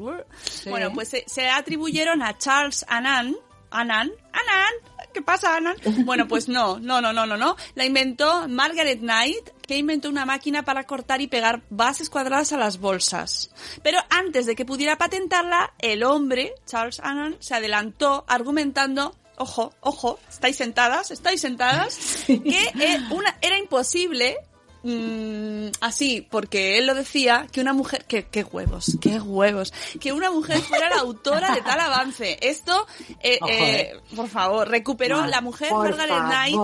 Bueno, 0.68 0.92
pues 0.94 1.10
se, 1.10 1.26
se 1.28 1.48
atribuyeron 1.48 2.24
a 2.24 2.40
Charles 2.40 2.86
Annan, 2.88 3.36
Annan, 3.72 4.12
Annan, 4.32 4.74
¿qué 5.14 5.22
pasa, 5.22 5.56
Annan? 5.56 5.76
Bueno, 6.06 6.28
pues 6.28 6.48
no, 6.48 6.80
no, 6.80 7.02
no, 7.02 7.14
no, 7.14 7.26
no, 7.26 7.38
no. 7.38 7.56
La 7.76 7.86
inventó 7.86 8.48
Margaret 8.48 9.00
Knight, 9.00 9.50
que 9.66 9.78
inventó 9.78 10.10
una 10.10 10.26
máquina 10.26 10.64
para 10.64 10.86
cortar 10.86 11.22
y 11.22 11.28
pegar 11.28 11.62
bases 11.70 12.10
cuadradas 12.10 12.52
a 12.54 12.58
las 12.58 12.80
bolsas. 12.80 13.52
Pero 13.84 14.00
antes 14.10 14.46
de 14.46 14.56
que 14.56 14.66
pudiera 14.66 14.98
patentarla, 14.98 15.74
el 15.80 16.04
hombre, 16.04 16.54
Charles 16.66 17.00
Annan, 17.00 17.38
se 17.40 17.56
adelantó 17.56 18.26
argumentando 18.28 19.16
Ojo, 19.42 19.74
ojo, 19.80 20.20
estáis 20.30 20.58
sentadas, 20.58 21.12
estáis 21.12 21.40
sentadas, 21.40 21.98
que 22.28 22.74
eh, 22.78 23.00
una, 23.10 23.38
era 23.40 23.58
imposible 23.58 24.36
mm, 24.84 25.68
así, 25.82 26.28
porque 26.30 26.78
él 26.78 26.88
lo 26.88 26.96
decía, 26.96 27.48
que 27.52 27.62
una 27.62 27.74
mujer, 27.74 28.06
que, 28.06 28.26
qué 28.26 28.44
huevos, 28.44 28.98
qué 29.02 29.20
huevos, 29.20 29.74
que 30.00 30.14
una 30.14 30.32
mujer 30.32 30.60
fuera 30.62 30.90
la 30.90 30.98
autora 30.98 31.54
de 31.54 31.62
tal 31.62 31.80
avance. 31.80 32.38
Esto, 32.42 32.88
eh, 33.22 33.40
eh, 33.48 33.50
eh. 33.50 34.02
por 34.16 34.28
favor, 34.28 34.68
recuperó, 34.68 35.26
la 35.26 35.42
mujer 35.42 35.72
Margaret 35.74 36.26
Knight 36.26 36.58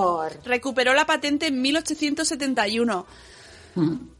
recuperó 0.46 0.94
la 0.94 1.06
patente 1.06 1.48
en 1.48 1.62
1871. 1.62 3.06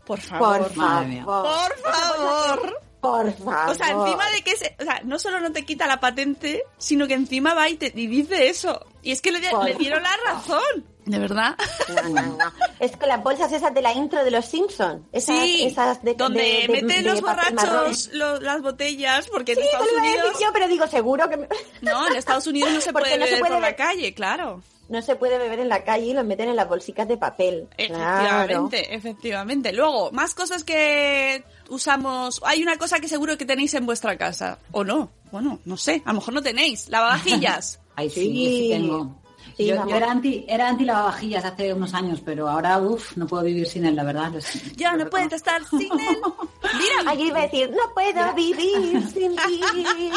Por 0.06 0.20
favor. 0.20 0.58
Por 0.60 0.74
favor. 0.74 1.26
Por 1.26 1.94
favor. 1.94 2.82
Por 3.02 3.34
favor. 3.34 3.70
O 3.70 3.76
sea, 3.76 3.92
encima 3.92 4.30
de 4.32 4.42
que 4.42 4.58
se, 4.58 4.76
o 4.80 4.84
sea, 4.84 5.02
no 5.04 5.20
solo 5.20 5.40
no 5.40 5.52
te 5.52 5.64
quita 5.64 5.86
la 5.86 6.00
patente, 6.00 6.64
sino 6.78 7.08
que 7.08 7.14
encima 7.14 7.54
va 7.54 7.70
y, 7.70 7.76
te, 7.76 7.92
y 7.96 8.08
dice 8.08 8.50
eso. 8.50 8.86
Y 9.04 9.12
es 9.12 9.22
que 9.22 9.32
le 9.32 9.40
dieron 9.78 10.02
la 10.02 10.18
razón. 10.26 10.95
¿De 11.06 11.20
verdad? 11.20 11.56
No, 11.90 12.10
no, 12.10 12.22
no. 12.38 12.52
Es 12.80 12.98
que 12.98 13.06
las 13.06 13.22
bolsas 13.24 13.52
esas 13.52 13.74
de 13.74 13.82
la 13.82 13.94
intro 13.94 14.24
de 14.24 14.32
los 14.32 14.46
Simpsons. 14.46 15.02
Esas, 15.12 15.40
sí, 15.40 15.64
esas 15.66 16.02
de, 16.04 16.16
donde 16.16 16.42
de- 16.42 16.62
de- 16.62 16.68
meten 16.68 16.88
de 16.88 17.02
los 17.04 17.22
borrachos 17.22 18.10
lo- 18.14 18.40
las 18.40 18.62
botellas, 18.62 19.28
porque 19.28 19.52
en 19.54 19.60
Sí, 19.60 19.64
Estados 19.66 19.88
lo 19.92 20.00
Unidos... 20.00 20.24
decir 20.30 20.48
yo, 20.48 20.54
pero 20.54 20.68
digo, 20.68 20.88
seguro 20.88 21.30
que 21.30 21.38
me- 21.38 21.48
No, 21.82 22.08
en 22.08 22.16
Estados 22.16 22.48
Unidos 22.48 22.72
no 22.74 22.82
se 22.82 22.92
Porque 22.94 23.10
puede 23.10 23.20
no 23.20 23.26
se 23.26 23.32
beber 23.32 23.40
puede 23.42 23.54
por 23.54 23.62
la 23.62 23.76
calle, 23.76 24.14
claro. 24.16 24.62
no 24.90 25.02
se 25.02 25.16
puede 25.16 25.38
beber 25.38 25.60
en 25.60 25.70
la 25.70 25.84
calle 25.84 26.06
y 26.08 26.14
lo 26.14 26.24
meten 26.24 26.50
en 26.50 26.56
las 26.56 26.68
bolsicas 26.68 27.08
de 27.08 27.18
papel. 27.18 27.68
Efectivamente, 27.78 28.94
efectivamente. 28.96 29.74
Luego, 29.74 30.12
más 30.12 30.34
cosas 30.36 30.64
que 30.64 31.44
usamos. 31.70 32.42
Hay 32.46 32.62
una 32.64 32.78
cosa 32.78 33.00
que 33.00 33.08
seguro 33.08 33.38
que 33.38 33.46
tenéis 33.46 33.74
en 33.76 33.86
vuestra 33.86 34.18
casa. 34.18 34.60
¿O 34.72 34.84
no? 34.84 35.12
Bueno, 35.32 35.60
no 35.66 35.78
sé. 35.78 36.02
A 36.06 36.10
lo 36.14 36.20
mejor 36.20 36.34
no 36.34 36.42
tenéis. 36.42 36.90
Lavavajillas. 36.90 37.80
Ahí 37.96 38.10
sí, 38.10 38.22
Sí. 38.22 38.32
sí 38.34 38.70
tengo. 38.72 39.16
Sí, 39.58 39.68
yo, 39.68 39.88
yo 39.88 39.96
era 39.96 40.12
anti, 40.12 40.44
era 40.48 40.68
anti 40.68 40.84
lavavajillas 40.86 41.46
hace 41.46 41.74
unos 41.74 41.94
años, 41.94 42.22
pero 42.26 42.50
ahora, 42.50 42.78
uff, 42.80 43.16
no 43.16 43.26
puedo 43.28 43.44
vivir 43.44 43.68
sin 43.68 43.86
él, 43.86 43.96
la 43.96 44.04
verdad. 44.04 44.32
lo 44.34 44.42
siento. 44.42 44.72
ya 44.76 44.92
Lo 44.94 45.04
no 45.06 45.10
puedes 45.10 45.32
reconozco. 45.32 45.78
estar 45.78 45.80
sin 45.80 46.00
él. 46.00 46.18
Mira, 46.78 47.12
Allí 47.12 47.28
iba 47.28 47.40
a 47.40 47.44
decir, 47.44 47.70
no 47.72 47.94
puedo 47.94 48.34
vivir 48.34 49.02
sin 49.14 49.36
ti, 49.36 49.62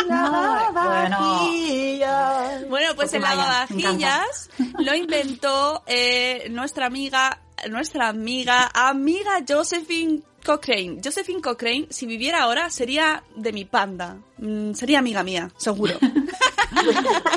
lavavajillas. 0.08 2.68
Bueno, 2.68 2.94
pues 2.96 3.12
el 3.14 3.20
Porque 3.20 3.36
vaya, 3.36 3.48
lavavajillas 3.48 4.50
lo 4.78 4.94
inventó 4.94 5.82
eh, 5.86 6.48
nuestra 6.50 6.86
amiga, 6.86 7.38
nuestra 7.70 8.08
amiga, 8.08 8.70
amiga 8.74 9.42
Josephine 9.46 10.22
Cochrane. 10.44 11.00
Josephine 11.04 11.40
Cochrane, 11.42 11.86
si 11.90 12.06
viviera 12.06 12.42
ahora, 12.42 12.70
sería 12.70 13.22
de 13.36 13.52
mi 13.52 13.64
panda. 13.64 14.18
Mm, 14.38 14.72
sería 14.74 14.98
amiga 15.00 15.22
mía, 15.22 15.50
seguro. 15.56 15.94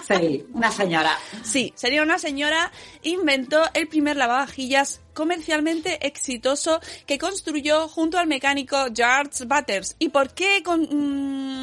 Sí, 0.07 0.45
una 0.53 0.71
señora. 0.71 1.17
Sí, 1.43 1.71
sería 1.75 2.03
una 2.03 2.19
señora, 2.19 2.71
inventó 3.01 3.63
el 3.73 3.87
primer 3.87 4.17
lavavajillas 4.17 5.01
comercialmente 5.13 6.05
exitoso 6.05 6.79
que 7.07 7.17
construyó 7.17 7.87
junto 7.87 8.17
al 8.17 8.27
mecánico 8.27 8.77
George 8.93 9.45
Butters. 9.45 9.95
¿Y 9.99 10.09
por 10.09 10.33
qué 10.33 10.61
con- 10.63 10.81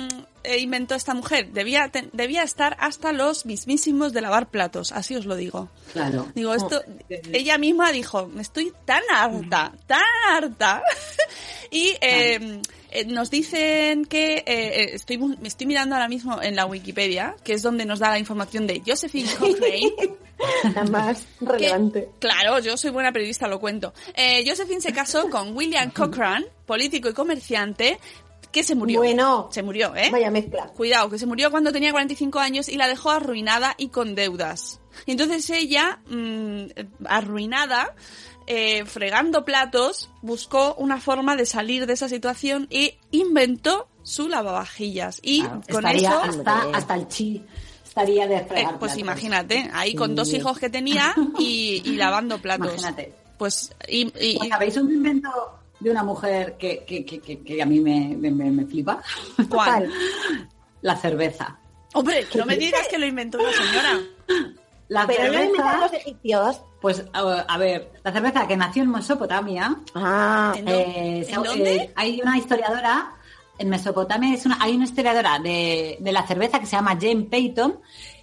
mm, 0.06 0.08
inventó 0.58 0.94
esta 0.94 1.14
mujer? 1.14 1.50
Debía, 1.52 1.88
te- 1.88 2.08
debía 2.12 2.42
estar 2.42 2.76
hasta 2.80 3.12
los 3.12 3.46
mismísimos 3.46 4.12
de 4.12 4.20
lavar 4.20 4.48
platos, 4.50 4.92
así 4.92 5.14
os 5.16 5.26
lo 5.26 5.36
digo. 5.36 5.68
Claro. 5.92 6.28
Digo, 6.34 6.54
esto, 6.54 6.82
ella 7.32 7.58
misma 7.58 7.92
dijo, 7.92 8.30
estoy 8.38 8.72
tan 8.84 9.02
harta, 9.14 9.72
tan 9.86 10.00
harta. 10.30 10.82
y 11.70 11.94
eh, 12.00 12.60
eh, 12.90 13.04
nos 13.06 13.30
dicen 13.30 14.04
que, 14.06 14.36
eh, 14.38 14.44
eh, 14.46 14.90
estoy, 14.94 15.18
me 15.18 15.48
estoy 15.48 15.66
mirando 15.66 15.94
ahora 15.94 16.08
mismo 16.08 16.40
en 16.40 16.56
la 16.56 16.66
Wikipedia, 16.66 17.36
que 17.44 17.52
es 17.54 17.62
donde 17.62 17.84
nos 17.84 17.98
da 17.98 18.10
la 18.10 18.18
información 18.18 18.66
de 18.66 18.82
Josephine 18.86 19.28
Cochrane. 19.38 19.92
La 20.72 20.84
más 20.84 21.26
que- 21.40 21.46
relevante. 21.46 22.08
claro, 22.20 22.60
yo 22.60 22.76
soy 22.76 22.90
buena 22.92 23.10
periodista, 23.10 23.48
lo 23.48 23.58
cuento. 23.58 23.92
Eh, 24.14 24.44
Josephine 24.46 24.80
se 24.80 24.92
casó 24.92 25.28
con 25.28 25.56
William 25.56 25.90
Cochrane, 25.90 26.46
político 26.64 27.08
y 27.08 27.12
comerciante, 27.12 27.98
que 28.52 28.64
se 28.64 28.74
murió. 28.74 29.00
Bueno. 29.00 29.48
Se 29.52 29.62
murió, 29.62 29.94
¿eh? 29.96 30.08
Vaya 30.10 30.30
mezcla. 30.30 30.66
Cuidado, 30.68 31.10
que 31.10 31.18
se 31.18 31.26
murió 31.26 31.50
cuando 31.50 31.72
tenía 31.72 31.90
45 31.92 32.38
años 32.38 32.68
y 32.68 32.76
la 32.76 32.88
dejó 32.88 33.10
arruinada 33.10 33.74
y 33.78 33.88
con 33.88 34.14
deudas. 34.14 34.80
Y 35.06 35.12
entonces 35.12 35.48
ella, 35.50 36.00
mm, 36.08 36.64
arruinada, 37.06 37.94
eh, 38.46 38.84
fregando 38.86 39.44
platos, 39.44 40.10
buscó 40.22 40.74
una 40.76 41.00
forma 41.00 41.36
de 41.36 41.46
salir 41.46 41.86
de 41.86 41.92
esa 41.92 42.08
situación 42.08 42.66
y 42.70 42.94
inventó 43.10 43.88
su 44.02 44.28
lavavajillas. 44.28 45.20
Y 45.22 45.42
Claro, 45.42 45.60
con 45.70 45.86
eso... 45.86 46.18
hasta, 46.18 46.62
hasta 46.72 46.94
el 46.94 47.08
chi 47.08 47.44
estaría 47.84 48.26
de 48.26 48.36
Eh, 48.36 48.44
fregar 48.48 48.78
pues 48.78 48.92
platos. 48.92 48.98
imagínate, 48.98 49.70
ahí 49.74 49.94
con 49.94 50.14
dos 50.14 50.32
hijos 50.32 50.58
que 50.58 50.70
tenía 50.70 51.14
y, 51.38 51.82
y 51.84 51.96
lavando 51.96 52.38
platos. 52.38 52.68
Imagínate. 52.72 53.12
Pues, 53.36 53.70
y, 53.86 54.06
y- 54.18 54.36
Pues, 54.38 54.48
¿Sabéis 54.48 54.76
un 54.78 54.90
invento 54.92 55.28
de 55.80 55.90
una 55.90 56.02
mujer 56.02 56.56
que, 56.58 56.84
que, 56.84 57.04
que, 57.04 57.20
que- 57.20 57.42
que 57.42 57.62
a 57.62 57.66
mí 57.66 57.80
me, 57.80 58.16
me, 58.16 58.30
me- 58.30 58.64
flipa? 58.66 59.00
¿cuál? 59.48 59.90
La 60.82 60.96
cerveza. 60.96 61.58
Hombre, 61.94 62.26
no 62.36 62.44
me 62.46 62.56
digas 62.56 62.86
que 62.88 62.98
lo 62.98 63.06
inventó 63.06 63.38
una 63.38 63.52
señora. 63.52 64.00
La 64.88 65.06
Pero 65.06 65.24
no 65.24 65.32
lo 65.32 65.44
inventaron 65.44 65.70
cerveza, 65.72 65.80
los 65.80 65.92
egipcios. 65.94 66.60
pues 66.80 67.04
a, 67.12 67.20
a 67.20 67.58
ver, 67.58 67.92
la 68.02 68.12
cerveza 68.12 68.46
que 68.46 68.56
nació 68.56 68.82
en 68.84 68.90
Mesopotamia, 68.90 69.76
Ah, 69.94 70.54
¿En 70.56 70.66
eh, 70.68 71.18
en 71.18 71.24
se- 71.26 71.32
dónde? 71.34 71.74
eh, 71.76 71.92
hay 71.94 72.20
una 72.22 72.38
historiadora 72.38 73.14
en 73.58 73.68
Mesopotamia, 73.68 74.34
es 74.34 74.46
una, 74.46 74.56
hay 74.60 74.74
una 74.76 74.84
historiadora 74.84 75.38
de, 75.40 75.98
de 76.00 76.12
la 76.12 76.26
cerveza 76.26 76.60
que 76.60 76.66
se 76.66 76.76
llama 76.76 76.96
Jane 77.00 77.24
Peyton 77.24 77.80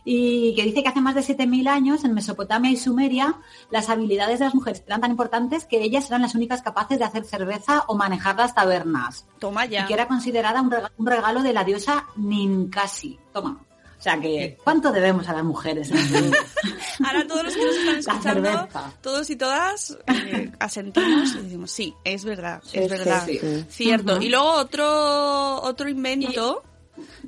y 0.08 0.54
que 0.56 0.62
dice 0.64 0.84
que 0.84 0.90
hace 0.90 1.02
más 1.02 1.16
de 1.16 1.22
7.000 1.22 1.68
años 1.68 2.04
en 2.06 2.14
Mesopotamia 2.14 2.70
y 2.70 2.78
Sumeria 2.78 3.38
las 3.72 3.90
habilidades 3.90 4.38
de 4.40 4.46
las 4.46 4.54
mujeres 4.54 4.84
eran 4.86 5.02
tan 5.02 5.10
importantes 5.12 5.66
que 5.66 5.82
ellas 5.82 6.08
eran 6.10 6.22
las 6.22 6.36
únicas 6.36 6.62
capaces 6.62 7.00
de 7.00 7.06
hacer 7.06 7.24
cerveza 7.26 7.84
o 7.88 7.96
manejar 7.96 8.36
las 8.38 8.54
tabernas 8.54 9.26
Toma 9.40 9.66
ya. 9.66 9.84
y 9.84 9.88
que 9.88 9.94
era 9.96 10.08
considerada 10.08 10.62
un 10.62 10.70
rega- 10.70 10.92
un 10.98 11.08
regalo 11.08 11.42
de 11.42 11.54
la 11.54 11.64
diosa 11.64 12.06
Ninkasi. 12.18 13.20
Toma. 13.34 13.60
O 13.98 14.02
sea 14.06 14.20
que, 14.20 14.58
¿cuánto 14.64 14.92
debemos 14.92 15.28
a 15.30 15.34
las 15.34 15.44
mujeres? 15.44 15.90
Ahora 17.04 17.26
todos 17.28 17.44
los 17.46 17.56
que 17.56 17.66
nos 17.66 17.76
están 17.76 17.98
escuchando, 17.98 18.68
todos 19.02 19.30
y 19.32 19.36
todas, 19.36 19.98
eh, 20.08 20.52
asentimos 20.60 21.34
y 21.36 21.40
decimos, 21.42 21.72
sí, 21.72 21.96
es 22.04 22.24
verdad, 22.26 22.62
es 22.74 22.90
verdad. 22.90 23.26
sí, 23.26 23.40
sí. 23.40 23.66
Cierto. 23.70 24.22
Y 24.22 24.30
luego 24.30 24.52
otro, 24.52 25.62
otro 25.64 25.90
invento 25.90 26.62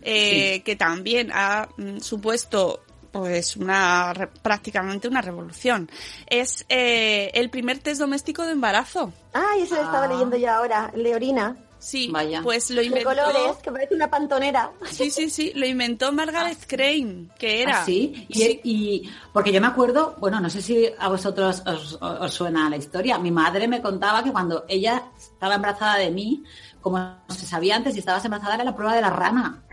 eh, 0.01 0.61
que 0.63 0.76
también 0.76 1.32
ha 1.34 1.68
mm, 1.78 1.99
supuesto 1.99 2.84
pues 3.11 3.55
una 3.57 4.13
re- 4.13 4.28
prácticamente 4.28 5.07
una 5.07 5.22
revolución 5.22 5.89
es 6.28 6.65
eh, 6.70 7.32
el 7.34 7.49
primer 7.49 7.80
test 7.80 7.99
doméstico 8.01 8.45
de 8.45 8.51
embarazo 8.51 9.11
Ay, 9.34 9.61
eso 9.61 9.76
lo 9.76 9.82
estaba 9.82 10.05
Ah. 10.05 10.07
leyendo 10.07 10.36
yo 10.38 10.49
ahora. 10.51 10.91
Leorina. 10.95 11.55
Sí, 11.80 12.09
Vaya. 12.11 12.41
pues 12.41 12.72
lo 12.72 12.82
De 12.82 12.88
inventó. 12.88 13.09
colores, 13.09 13.57
que 13.61 13.72
parece 13.72 13.93
una 13.93 14.09
pantonera. 14.09 14.72
Sí, 14.89 15.11
sí, 15.11 15.30
sí, 15.30 15.51
lo 15.53 15.68
inventó 15.68 16.11
Margaret 16.11 16.57
Crane, 16.68 17.28
que 17.38 17.61
era. 17.61 17.82
¿Ah, 17.82 17.86
sí? 17.86 18.26
Y, 18.30 18.59
y- 18.63 19.09
porque 19.32 19.51
yo 19.51 19.61
me 19.61 19.68
acuerdo, 19.68 20.15
bueno, 20.18 20.39
no 20.39 20.49
sé 20.49 20.63
si 20.63 20.89
a 20.97 21.07
vosotros 21.07 21.61
os, 21.68 21.99
os 22.01 22.34
suena 22.34 22.68
la 22.68 22.78
historia. 22.78 23.20
Mi 23.20 23.30
madre 23.30 23.68
me 23.68 23.80
contaba 23.80 24.24
que 24.24 24.32
cuando 24.32 24.65
ella 24.68 25.03
estaba 25.15 25.53
embarazada 25.53 25.97
de 25.97 26.09
mí, 26.09 26.43
como 26.82 27.17
se 27.30 27.45
sabía 27.45 27.75
antes, 27.75 27.93
si 27.93 27.99
estabas 27.99 28.23
embarazada 28.25 28.55
era 28.55 28.63
la 28.63 28.75
prueba 28.75 28.93
de 28.95 29.01
la 29.01 29.09
rana. 29.09 29.63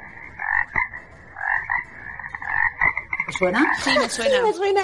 ¿Os 3.28 3.34
suena? 3.36 3.72
Sí, 3.82 3.90
me 3.98 4.08
suena. 4.08 4.36
Sí, 4.36 4.42
me 4.44 4.52
suena. 4.52 4.82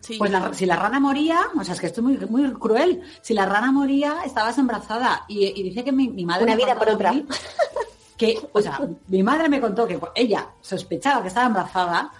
Sí. 0.00 0.16
Pues 0.18 0.30
la- 0.30 0.52
si 0.52 0.66
la 0.66 0.76
rana 0.76 0.98
moría, 0.98 1.40
o 1.56 1.62
sea, 1.64 1.74
es 1.74 1.80
que 1.80 1.86
esto 1.86 2.00
es 2.00 2.04
muy, 2.04 2.16
muy 2.28 2.52
cruel. 2.54 3.02
Si 3.20 3.34
la 3.34 3.46
rana 3.46 3.70
moría, 3.70 4.22
estabas 4.24 4.58
embarazada. 4.58 5.24
Y, 5.28 5.44
y 5.46 5.62
dice 5.62 5.84
que 5.84 5.92
mi, 5.92 6.08
mi 6.08 6.24
madre. 6.24 6.44
Una 6.44 6.56
me 6.56 6.64
vida 6.64 6.74
por 6.76 6.88
otra. 6.88 7.12
mí 7.12 7.26
Que, 8.16 8.38
o 8.52 8.60
sea, 8.60 8.80
mi 9.08 9.22
madre 9.22 9.48
me 9.48 9.60
contó 9.60 9.86
que 9.86 9.98
ella 10.14 10.48
sospechaba 10.60 11.22
que 11.22 11.28
estaba 11.28 11.46
embarazada, 11.46 12.10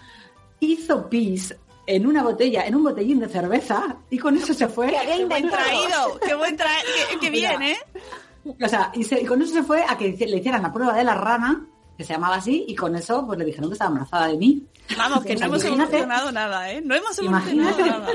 hizo 0.61 1.09
pis 1.09 1.55
en 1.86 2.07
una 2.07 2.22
botella, 2.22 2.64
en 2.66 2.76
un 2.76 2.84
botellín 2.84 3.18
de 3.18 3.28
cerveza, 3.28 3.96
y 4.11 4.18
con 4.18 4.36
eso 4.36 4.55
se 4.55 4.68
fue. 4.68 4.86
Qué 4.88 5.05
buen 5.07 5.20
inventado. 5.22 5.62
traído, 5.64 6.20
qué 6.24 6.34
buen 6.34 6.57
traído, 6.57 6.88
qué, 7.11 7.18
qué 7.18 7.30
bien, 7.30 7.59
Mira. 7.59 7.70
¿eh? 7.72 7.78
O 8.45 8.68
sea, 8.68 8.90
y, 8.95 9.05
se- 9.05 9.24
con 9.26 9.40
eso 9.43 9.53
se 9.53 9.62
fue 9.62 9.84
a 9.88 9.97
que 9.97 10.11
le 10.26 10.36
hicieran 10.38 10.62
la 10.62 10.72
prueba 10.72 10.95
de 10.95 11.05
la 11.05 11.14
rana, 11.14 11.66
que 11.97 12.05
se 12.05 12.12
llamaba 12.14 12.36
así, 12.36 12.64
y 12.68 12.74
con 12.74 12.95
eso 12.97 13.24
pues 13.26 13.38
le 13.38 13.45
dijeron 13.45 13.68
que 13.70 13.74
estaba 13.74 13.90
embarazada 13.90 14.26
de 14.28 14.36
mí. 14.38 14.66
Vamos, 14.96 15.24
que 15.24 15.36
no 15.36 15.46
hemos 15.46 15.64
evolucionado 15.64 16.32
nada, 16.32 16.70
¿eh? 16.70 16.82
No 16.84 16.94
hemos 16.94 17.18
evolucionado 17.18 17.80
Imagínate. 17.80 17.90
nada. 17.90 18.08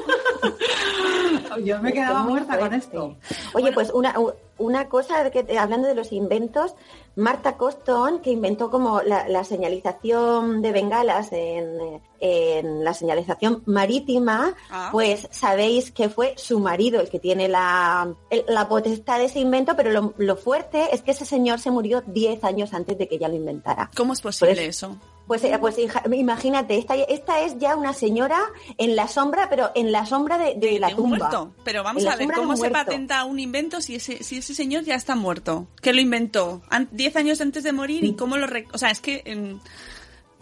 Yo 1.64 1.82
me 1.82 1.92
quedaba 1.94 2.24
muerta 2.24 2.60
con 2.60 2.74
esto. 2.74 3.16
Oye, 3.54 3.72
pues 3.72 3.90
una, 3.92 4.14
una 4.58 4.88
cosa, 4.88 5.30
que, 5.32 5.58
hablando 5.58 5.88
de 5.88 5.96
los 5.96 6.12
inventos, 6.12 6.76
Marta 7.16 7.58
Coston, 7.58 8.20
que 8.20 8.30
inventó 8.32 8.70
como 8.70 9.02
la, 9.02 9.28
la 9.28 9.44
señalización 9.44 10.62
de 10.62 10.72
bengalas 10.72 11.30
en, 11.32 12.00
en 12.20 12.84
la 12.84 12.94
señalización 12.94 13.64
marítima, 13.66 14.54
Ah. 14.70 14.90
pues 14.92 15.28
sabéis 15.32 15.92
que 15.92 16.10
fue 16.10 16.36
su 16.38 16.60
marido 16.60 17.02
el 17.02 17.10
que 17.10 17.20
tiene 17.20 17.48
la, 17.48 18.08
el- 18.30 18.46
la 18.48 18.68
potestad 18.70 19.18
de 19.18 19.26
ese 19.26 19.40
invento, 19.40 19.76
pero 19.76 19.90
lo, 19.92 20.14
lo 20.18 20.36
fuerte 20.36 20.90
es 20.94 21.02
que 21.02 21.12
ese 21.12 21.26
señor 21.26 21.60
se 21.60 21.72
murió 21.72 22.04
10 22.06 22.44
años 22.44 22.74
antes 22.74 22.98
de 23.00 23.08
que 23.08 23.16
ella 23.16 23.30
lo 23.30 23.36
inventara. 23.36 23.90
¿Cómo 23.96 24.14
es 24.14 24.22
posible 24.22 24.54
Pues- 24.56 24.68
eso? 24.68 24.96
Pues, 25.28 25.44
eh, 25.44 25.58
pues 25.60 25.76
imagínate, 26.14 26.78
esta, 26.78 26.96
esta 26.96 27.42
es 27.42 27.58
ya 27.60 27.76
una 27.76 27.92
señora 27.94 28.40
en 28.78 28.96
la 28.96 29.08
sombra, 29.10 29.50
pero 29.50 29.72
en 29.76 29.92
la 29.92 30.06
sombra 30.06 30.38
de, 30.38 30.56
de 30.56 30.80
la 30.80 30.88
De 30.88 30.94
un 30.96 31.02
tumba. 31.02 31.18
muerto. 31.18 31.52
Pero 31.66 31.84
vamos 31.84 32.04
En 32.04 32.10
a 32.10 32.16
ver, 32.16 32.32
¿cómo 32.32 32.56
se 32.56 32.70
patenta 32.70 33.24
un 33.26 33.38
invento 33.40 33.82
si 33.82 33.96
ese, 33.96 34.24
si 34.24 34.38
ese 34.38 34.56
señor 34.56 34.84
ya 34.86 34.96
está 34.96 35.16
muerto? 35.16 35.68
¿Qué 35.82 35.92
lo 35.94 36.00
inventó? 36.00 36.62
An- 36.70 36.88
¿Diez 36.92 37.16
años 37.18 37.42
antes 37.42 37.64
de 37.64 37.74
morir? 37.74 38.06
¿Y 38.06 38.16
cómo 38.16 38.38
lo... 38.38 38.48
re- 38.48 38.68
O 38.72 38.78
sea, 38.78 38.90
es 38.90 39.02
que 39.02 39.22
em, 39.26 39.60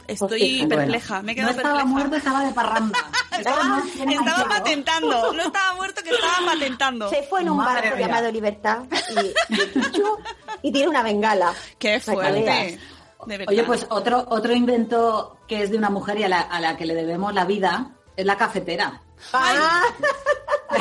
estoy 0.08 0.40
fíjate. 0.40 0.76
perpleja, 0.76 1.22
me 1.24 1.32
he 1.32 1.36
quedado 1.36 1.52
no 1.54 1.58
estaba 1.58 1.76
perpleja. 1.78 1.98
muerto, 1.98 2.16
estaba 2.18 2.46
de 2.46 2.54
parranda. 2.54 3.00
Estaba 3.40 3.82
sentido. 3.98 4.24
patentando, 4.48 5.34
no 5.34 5.42
estaba 5.44 5.76
muerto, 5.76 6.02
que 6.04 6.10
estaba 6.12 6.46
patentando. 6.54 7.10
Se 7.10 7.24
fue 7.24 7.42
en 7.42 7.50
un 7.50 7.58
Madre 7.58 7.82
barco 7.90 7.98
mía. 7.98 8.08
llamado 8.08 8.32
Libertad 8.32 8.84
y, 10.62 10.68
y 10.68 10.72
tiene 10.72 10.88
una 10.88 11.04
bengala. 11.04 11.54
Qué 11.78 12.00
fuerte. 12.00 12.80
De 13.26 13.38
verdad. 13.38 13.52
Oye, 13.54 13.64
pues 13.64 13.86
otro, 13.90 14.26
otro 14.30 14.54
invento 14.54 15.38
que 15.48 15.64
es 15.64 15.72
de 15.72 15.78
una 15.78 15.90
mujer 15.90 16.20
y 16.20 16.24
a 16.24 16.30
la, 16.30 16.42
a 16.42 16.60
la 16.60 16.78
que 16.78 16.86
le 16.86 16.94
debemos 16.96 17.34
la 17.34 17.46
vida 17.46 17.92
es 18.16 18.26
la 18.26 18.38
cafetera. 18.38 19.02
Ah. 19.34 19.82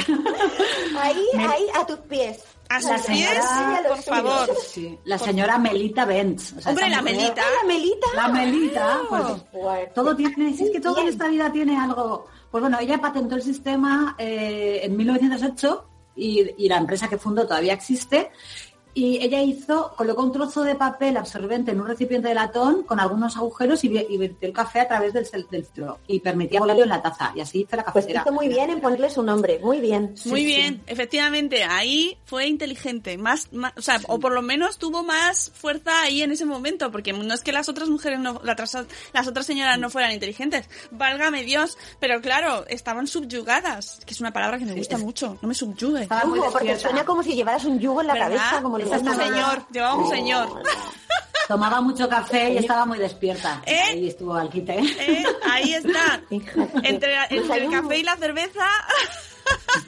ahí, 1.00 1.24
ahí, 1.38 1.66
a 1.74 1.86
tus 1.86 1.98
pies. 2.00 2.44
A 2.68 2.80
La 2.80 2.98
sus 2.98 3.06
pies, 3.06 3.28
señora- 3.28 3.88
por 3.88 4.02
favor. 4.02 4.50
Sí, 4.66 4.98
la 5.04 5.18
señora 5.18 5.58
Melita 5.58 6.04
Benz. 6.04 6.54
O 6.56 6.60
sea, 6.60 6.70
Hombre, 6.72 6.88
la 6.90 7.00
mujer- 7.02 7.14
Melita. 7.16 7.42
La 7.62 7.66
melita. 7.66 8.06
La 8.14 8.28
Melita, 8.28 9.00
pues, 9.08 9.94
todo 9.94 10.16
tiene, 10.16 10.54
si 10.56 10.64
es 10.64 10.70
que 10.70 10.80
todo 10.80 10.98
en 11.00 11.08
esta 11.08 11.28
vida 11.28 11.52
tiene 11.52 11.78
algo. 11.78 12.26
Pues 12.50 12.60
bueno, 12.62 12.78
ella 12.80 12.98
patentó 12.98 13.34
el 13.34 13.42
sistema 13.42 14.14
eh, 14.18 14.80
en 14.82 14.96
1908 14.96 15.86
y, 16.16 16.64
y 16.64 16.68
la 16.68 16.78
empresa 16.78 17.08
que 17.08 17.18
fundó 17.18 17.46
todavía 17.46 17.74
existe. 17.74 18.30
Y 18.96 19.18
ella 19.22 19.42
hizo, 19.42 19.92
colocó 19.96 20.22
un 20.22 20.30
trozo 20.32 20.62
de 20.62 20.76
papel 20.76 21.16
absorbente 21.16 21.72
en 21.72 21.80
un 21.80 21.86
recipiente 21.88 22.28
de 22.28 22.34
latón 22.34 22.84
con 22.84 23.00
algunos 23.00 23.36
agujeros 23.36 23.82
y, 23.82 23.88
vertió 23.88 24.48
el 24.48 24.52
café 24.52 24.80
a 24.80 24.88
través 24.88 25.12
del, 25.12 25.26
del 25.50 25.64
filtro 25.64 25.98
y 26.06 26.20
permitía 26.20 26.60
volarlo 26.60 26.84
en 26.84 26.88
la 26.90 27.02
taza. 27.02 27.32
Y 27.34 27.40
así 27.40 27.62
hizo 27.62 27.74
la 27.76 27.82
Pues 27.84 28.04
cafetera. 28.04 28.22
hizo 28.22 28.32
muy 28.32 28.48
bien 28.48 28.70
en 28.70 28.80
ponerle 28.80 29.10
su 29.10 29.22
nombre, 29.24 29.58
muy 29.60 29.80
bien. 29.80 30.14
Muy 30.26 30.44
bien, 30.44 30.80
efectivamente, 30.86 31.64
ahí 31.64 32.16
fue 32.24 32.46
inteligente, 32.46 33.18
más, 33.18 33.52
más- 33.52 33.72
o 33.76 33.82
sea, 33.82 34.00
o 34.06 34.20
por 34.20 34.32
lo 34.32 34.42
menos 34.42 34.78
tuvo 34.78 35.02
más 35.02 35.50
fuerza 35.54 36.02
ahí 36.02 36.22
en 36.22 36.30
ese 36.30 36.44
momento, 36.44 36.92
porque 36.92 37.12
no 37.12 37.34
es 37.34 37.40
que 37.42 37.50
las 37.52 37.68
otras 37.68 37.88
mujeres, 37.88 38.20
no, 38.20 38.40
las, 38.44 38.54
otras- 38.54 38.86
las 39.12 39.26
otras 39.26 39.44
señoras 39.44 39.76
no 39.78 39.90
fueran 39.90 40.12
inteligentes, 40.12 40.68
válgame 40.92 41.42
Dios, 41.42 41.76
pero 41.98 42.20
claro, 42.20 42.64
estaban 42.68 43.08
subyugadas, 43.08 44.00
que 44.06 44.14
es 44.14 44.20
una 44.20 44.32
palabra 44.32 44.58
que 44.58 44.64
me 44.66 44.74
gusta 44.74 44.98
mucho, 44.98 45.36
no 45.42 45.48
me 45.48 45.54
subyugue. 45.54 46.02
Estaba 46.02 46.24
muy 46.26 46.38
Yugo, 46.38 46.52
porque 46.52 46.78
suena 46.78 47.04
como 47.04 47.22
si 47.24 47.34
llevaras 47.34 47.64
un 47.64 47.78
yugo 47.80 48.00
en 48.00 48.06
la 48.06 48.12
¿Verdad? 48.14 48.28
cabeza, 48.28 48.62
como 48.62 48.78
Esa 48.84 48.96
es 48.96 49.02
un 49.02 49.08
gusta. 49.08 49.24
señor, 49.26 49.66
llevaba 49.70 49.94
un 49.96 50.10
señor. 50.10 50.62
Tomaba 51.48 51.80
mucho 51.82 52.08
café 52.08 52.52
y 52.54 52.56
estaba 52.58 52.86
muy 52.86 52.98
despierta. 52.98 53.60
¿Eh? 53.66 53.78
Ahí 53.90 54.08
estuvo 54.08 54.34
al 54.34 54.48
quite. 54.48 54.78
¿Eh? 54.78 55.24
Ahí 55.50 55.74
está. 55.74 56.22
Entre, 56.30 56.54
Pues 56.54 56.84
entre 57.30 57.64
el 57.64 57.70
café 57.70 57.98
y 57.98 58.02
la 58.02 58.16
cerveza. 58.16 58.64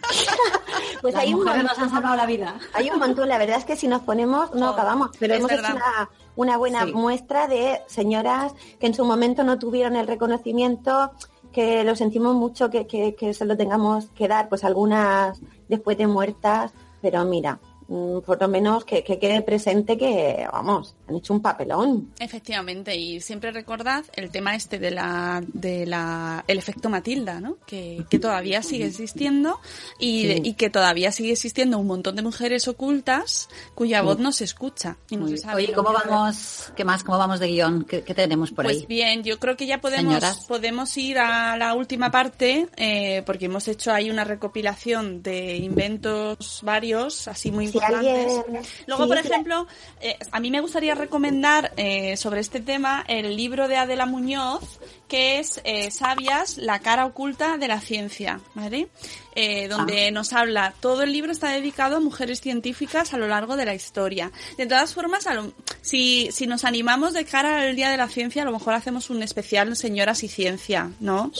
Pues 1.00 1.14
Las 1.14 1.22
hay 1.22 1.32
un, 1.34 1.40
mujeres 1.40 1.58
mon- 1.58 1.66
nos 1.66 1.78
han 1.78 1.90
salvado 1.90 2.16
la 2.16 2.26
vida. 2.26 2.54
hay 2.74 2.90
un 2.90 2.98
montón, 2.98 3.28
la 3.28 3.38
verdad 3.38 3.58
es 3.58 3.64
que 3.64 3.76
si 3.76 3.86
nos 3.88 4.02
ponemos 4.02 4.54
no 4.54 4.70
Oh, 4.70 4.72
acabamos, 4.72 5.10
pero 5.18 5.34
es 5.34 5.38
hemos 5.40 5.50
verdad. 5.50 5.70
hecho 5.70 5.76
una, 5.76 6.10
una 6.36 6.56
buena 6.56 6.84
Sí. 6.84 6.92
muestra 6.92 7.46
de 7.48 7.80
señoras 7.86 8.52
que 8.80 8.86
en 8.86 8.94
su 8.94 9.04
momento 9.04 9.44
no 9.44 9.58
tuvieron 9.58 9.96
el 9.96 10.06
reconocimiento, 10.06 11.12
que 11.52 11.84
lo 11.84 11.96
sentimos 11.96 12.34
mucho 12.34 12.70
que, 12.70 12.86
que, 12.86 13.14
que 13.14 13.32
se 13.34 13.44
lo 13.44 13.56
tengamos 13.56 14.06
que 14.14 14.28
dar, 14.28 14.48
pues 14.48 14.64
algunas 14.64 15.38
después 15.68 15.96
de 15.96 16.06
muertas, 16.06 16.72
pero 17.00 17.24
mira, 17.24 17.58
por 17.86 18.40
lo 18.40 18.48
menos 18.48 18.84
que, 18.84 19.04
que 19.04 19.18
quede 19.18 19.42
presente 19.42 19.96
que, 19.96 20.46
vamos, 20.52 20.95
han 21.08 21.16
hecho 21.16 21.32
un 21.34 21.40
papelón. 21.42 22.10
Efectivamente, 22.18 22.96
y 22.96 23.20
siempre 23.20 23.52
recordad 23.52 24.04
el 24.14 24.30
tema 24.30 24.54
este 24.54 24.78
de 24.78 24.90
la, 24.90 25.42
de 25.52 25.86
la, 25.86 26.44
el 26.46 26.58
efecto 26.58 26.88
Matilda, 26.88 27.40
¿no? 27.40 27.58
Que, 27.66 28.04
que 28.10 28.18
todavía 28.18 28.62
sigue 28.62 28.86
existiendo 28.86 29.60
y, 29.98 30.22
Sí. 30.22 30.40
y 30.44 30.54
que 30.54 30.70
todavía 30.70 31.12
sigue 31.12 31.32
existiendo 31.32 31.78
un 31.78 31.86
montón 31.86 32.16
de 32.16 32.22
mujeres 32.22 32.66
ocultas 32.68 33.48
cuya 33.74 34.02
voz 34.02 34.18
no 34.18 34.32
se 34.32 34.44
escucha 34.44 34.96
y 35.10 35.16
no 35.16 35.28
se 35.28 35.36
sabe. 35.38 35.62
Oye, 35.64 35.72
¿cómo 35.72 35.90
que- 35.94 36.08
vamos? 36.08 36.72
¿Qué 36.76 36.84
más? 36.84 37.04
¿Cómo 37.04 37.18
vamos 37.18 37.38
de 37.40 37.48
guion? 37.48 37.84
¿Qué, 37.84 38.02
qué 38.02 38.14
tenemos 38.14 38.50
por 38.50 38.64
Pues 38.64 38.78
ahí? 38.78 38.86
bien, 38.86 39.22
yo 39.22 39.38
creo 39.38 39.56
que 39.56 39.66
ya 39.66 39.80
podemos, 39.80 40.14
Señoras. 40.14 40.44
podemos 40.46 40.96
ir 40.96 41.18
a 41.18 41.56
la 41.56 41.74
última 41.74 42.10
parte, 42.10 42.68
eh, 42.76 43.22
porque 43.24 43.44
hemos 43.46 43.68
hecho 43.68 43.92
ahí 43.92 44.10
una 44.10 44.24
recopilación 44.24 45.22
de 45.22 45.56
inventos 45.56 46.60
varios, 46.62 47.28
así 47.28 47.50
muy 47.52 47.68
Si 47.68 47.74
importantes. 47.78 48.36
alguien- 48.38 48.62
Luego, 48.86 49.02
sí, 49.04 49.08
por 49.08 49.18
ejemplo, 49.18 49.66
eh, 50.00 50.16
a 50.32 50.40
mí 50.40 50.50
me 50.50 50.60
gustaría 50.60 50.94
recomendar 50.96 51.72
eh, 51.76 52.16
sobre 52.16 52.40
este 52.40 52.60
tema 52.60 53.04
el 53.06 53.36
libro 53.36 53.68
de 53.68 53.76
Adela 53.76 54.06
Muñoz, 54.06 54.80
que 55.08 55.38
es 55.38 55.60
eh, 55.64 55.90
Sabias, 55.90 56.56
la 56.58 56.80
cara 56.80 57.06
oculta 57.06 57.56
de 57.58 57.68
la 57.68 57.80
ciencia, 57.80 58.40
¿vale? 58.54 58.88
Eh, 59.34 59.68
donde 59.68 60.10
nos 60.10 60.32
habla, 60.32 60.74
todo 60.80 61.02
el 61.02 61.12
libro 61.12 61.30
está 61.30 61.50
dedicado 61.50 61.96
a 61.96 62.00
mujeres 62.00 62.40
científicas 62.40 63.12
a 63.14 63.18
lo 63.18 63.28
largo 63.28 63.56
de 63.56 63.66
la 63.66 63.74
historia. 63.74 64.32
De 64.56 64.66
todas 64.66 64.94
formas, 64.94 65.26
a 65.26 65.34
lo- 65.34 65.52
si, 65.82 66.30
si 66.32 66.46
nos 66.46 66.64
animamos 66.64 67.12
de 67.12 67.24
cara 67.24 67.60
al 67.60 67.76
Día 67.76 67.90
de 67.90 67.96
la 67.98 68.08
Ciencia, 68.08 68.42
a 68.42 68.44
lo 68.46 68.52
mejor 68.52 68.74
hacemos 68.74 69.10
un 69.10 69.22
especial 69.22 69.76
Señoras 69.76 70.22
y 70.24 70.28
Ciencia, 70.28 70.90
¿no? 71.00 71.30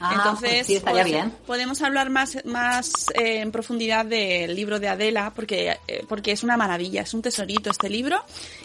Ah, 0.00 0.14
Entonces, 0.16 0.50
pues 0.50 0.66
sí, 0.66 0.74
estaría 0.76 1.02
pues, 1.02 1.12
bien. 1.12 1.32
podemos 1.46 1.82
hablar 1.82 2.08
más, 2.10 2.38
más 2.44 3.06
eh, 3.14 3.40
en 3.40 3.50
profundidad 3.50 4.04
del 4.06 4.54
libro 4.54 4.78
de 4.78 4.88
Adela, 4.88 5.32
porque, 5.34 5.76
eh, 5.88 6.04
porque 6.08 6.32
es 6.32 6.44
una 6.44 6.56
maravilla, 6.56 7.02
es 7.02 7.14
un 7.14 7.22
tesorito 7.22 7.70
este 7.70 7.90
libro, 7.90 8.22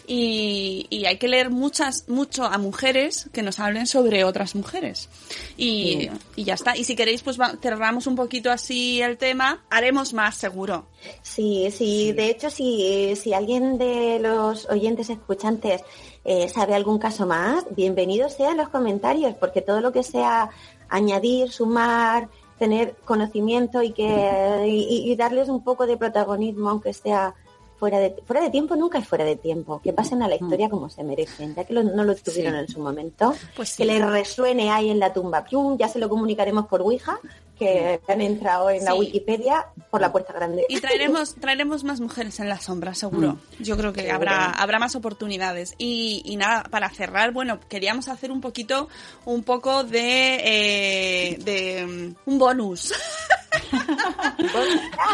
y, 0.07 0.85
y 0.89 1.05
hay 1.05 1.17
que 1.17 1.27
leer 1.27 1.49
muchas, 1.49 2.07
mucho 2.07 2.43
a 2.45 2.57
mujeres 2.57 3.29
que 3.33 3.41
nos 3.41 3.59
hablen 3.59 3.87
sobre 3.87 4.23
otras 4.23 4.53
mujeres. 4.55 5.09
Y, 5.57 6.09
y 6.35 6.43
ya 6.43 6.53
está. 6.53 6.77
Y 6.77 6.83
si 6.83 6.95
queréis, 6.95 7.21
pues 7.23 7.39
va- 7.39 7.55
cerramos 7.61 8.05
un 8.07 8.15
poquito 8.15 8.51
así 8.51 9.01
el 9.01 9.17
tema, 9.17 9.63
haremos 9.69 10.13
más 10.13 10.35
seguro. 10.35 10.87
Sí, 11.21 11.69
sí, 11.75 12.11
de 12.13 12.29
hecho, 12.29 12.49
si, 12.49 13.15
si 13.15 13.33
alguien 13.33 13.77
de 13.77 14.19
los 14.19 14.69
oyentes 14.69 15.09
escuchantes 15.09 15.81
eh, 16.25 16.47
sabe 16.47 16.73
algún 16.75 16.99
caso 16.99 17.25
más, 17.25 17.65
bienvenido 17.75 18.29
sea 18.29 18.51
en 18.51 18.57
los 18.57 18.69
comentarios, 18.69 19.35
porque 19.35 19.61
todo 19.61 19.81
lo 19.81 19.91
que 19.91 20.03
sea 20.03 20.49
añadir, 20.93 21.51
sumar, 21.51 22.29
tener 22.59 22.95
conocimiento 23.05 23.81
y 23.81 23.91
que 23.91 24.65
y, 24.67 25.11
y 25.11 25.15
darles 25.15 25.49
un 25.49 25.63
poco 25.63 25.85
de 25.85 25.97
protagonismo, 25.97 26.69
aunque 26.69 26.93
sea 26.93 27.33
fuera 27.77 27.99
de, 27.99 28.15
fuera 28.25 28.41
de 28.41 28.49
tiempo 28.49 28.75
nunca 28.77 28.99
es 28.99 29.07
fuera 29.07 29.25
de 29.25 29.35
tiempo. 29.35 29.81
Que 29.83 29.91
pasen 29.91 30.23
a 30.23 30.27
la 30.29 30.35
historia 30.35 30.69
como 30.69 30.89
se 30.89 31.03
merecen, 31.03 31.53
ya 31.55 31.65
que 31.65 31.73
lo- 31.73 31.83
no 31.83 32.03
lo 32.05 32.15
tuvieron 32.15 32.53
Sí. 32.53 32.59
en 32.59 32.67
su 32.69 32.79
momento. 32.79 33.33
Pues 33.57 33.75
Que 33.75 33.83
les 33.85 34.01
resuene 34.05 34.71
ahí 34.71 34.89
en 34.89 34.99
la 34.99 35.11
tumba. 35.11 35.43
¡Pium! 35.43 35.77
Ya 35.77 35.89
se 35.89 35.99
lo 35.99 36.07
comunicaremos 36.07 36.67
por 36.67 36.81
Ouija, 36.81 37.19
que 37.57 38.01
han 38.07 38.21
entrado 38.21 38.69
en 38.69 38.83
la. 38.85 38.93
Wikipedia 38.95 39.67
por 39.89 40.01
la 40.01 40.11
puerta 40.11 40.33
grande. 40.33 40.65
Y 40.69 40.79
traeremos, 40.79 41.35
traeremos 41.35 41.83
más 41.83 41.99
mujeres 41.99 42.39
en 42.39 42.49
la 42.49 42.59
sombra, 42.59 42.93
seguro. 42.93 43.37
Yo 43.59 43.77
creo 43.77 43.93
que 43.93 44.01
Seguro. 44.01 44.15
habrá, 44.17 44.49
habrá 44.51 44.79
más 44.79 44.95
oportunidades. 44.95 45.75
Y, 45.77 46.21
y 46.25 46.35
nada, 46.35 46.63
para 46.63 46.89
cerrar, 46.89 47.31
bueno, 47.31 47.59
queríamos 47.69 48.07
hacer 48.07 48.31
un 48.31 48.41
poquito, 48.41 48.89
un 49.25 49.43
poco 49.43 49.83
de, 49.83 50.39
eh, 50.43 51.37
de 51.43 51.85
mm, 51.85 52.15
un 52.31 52.39
bonus. 52.39 52.93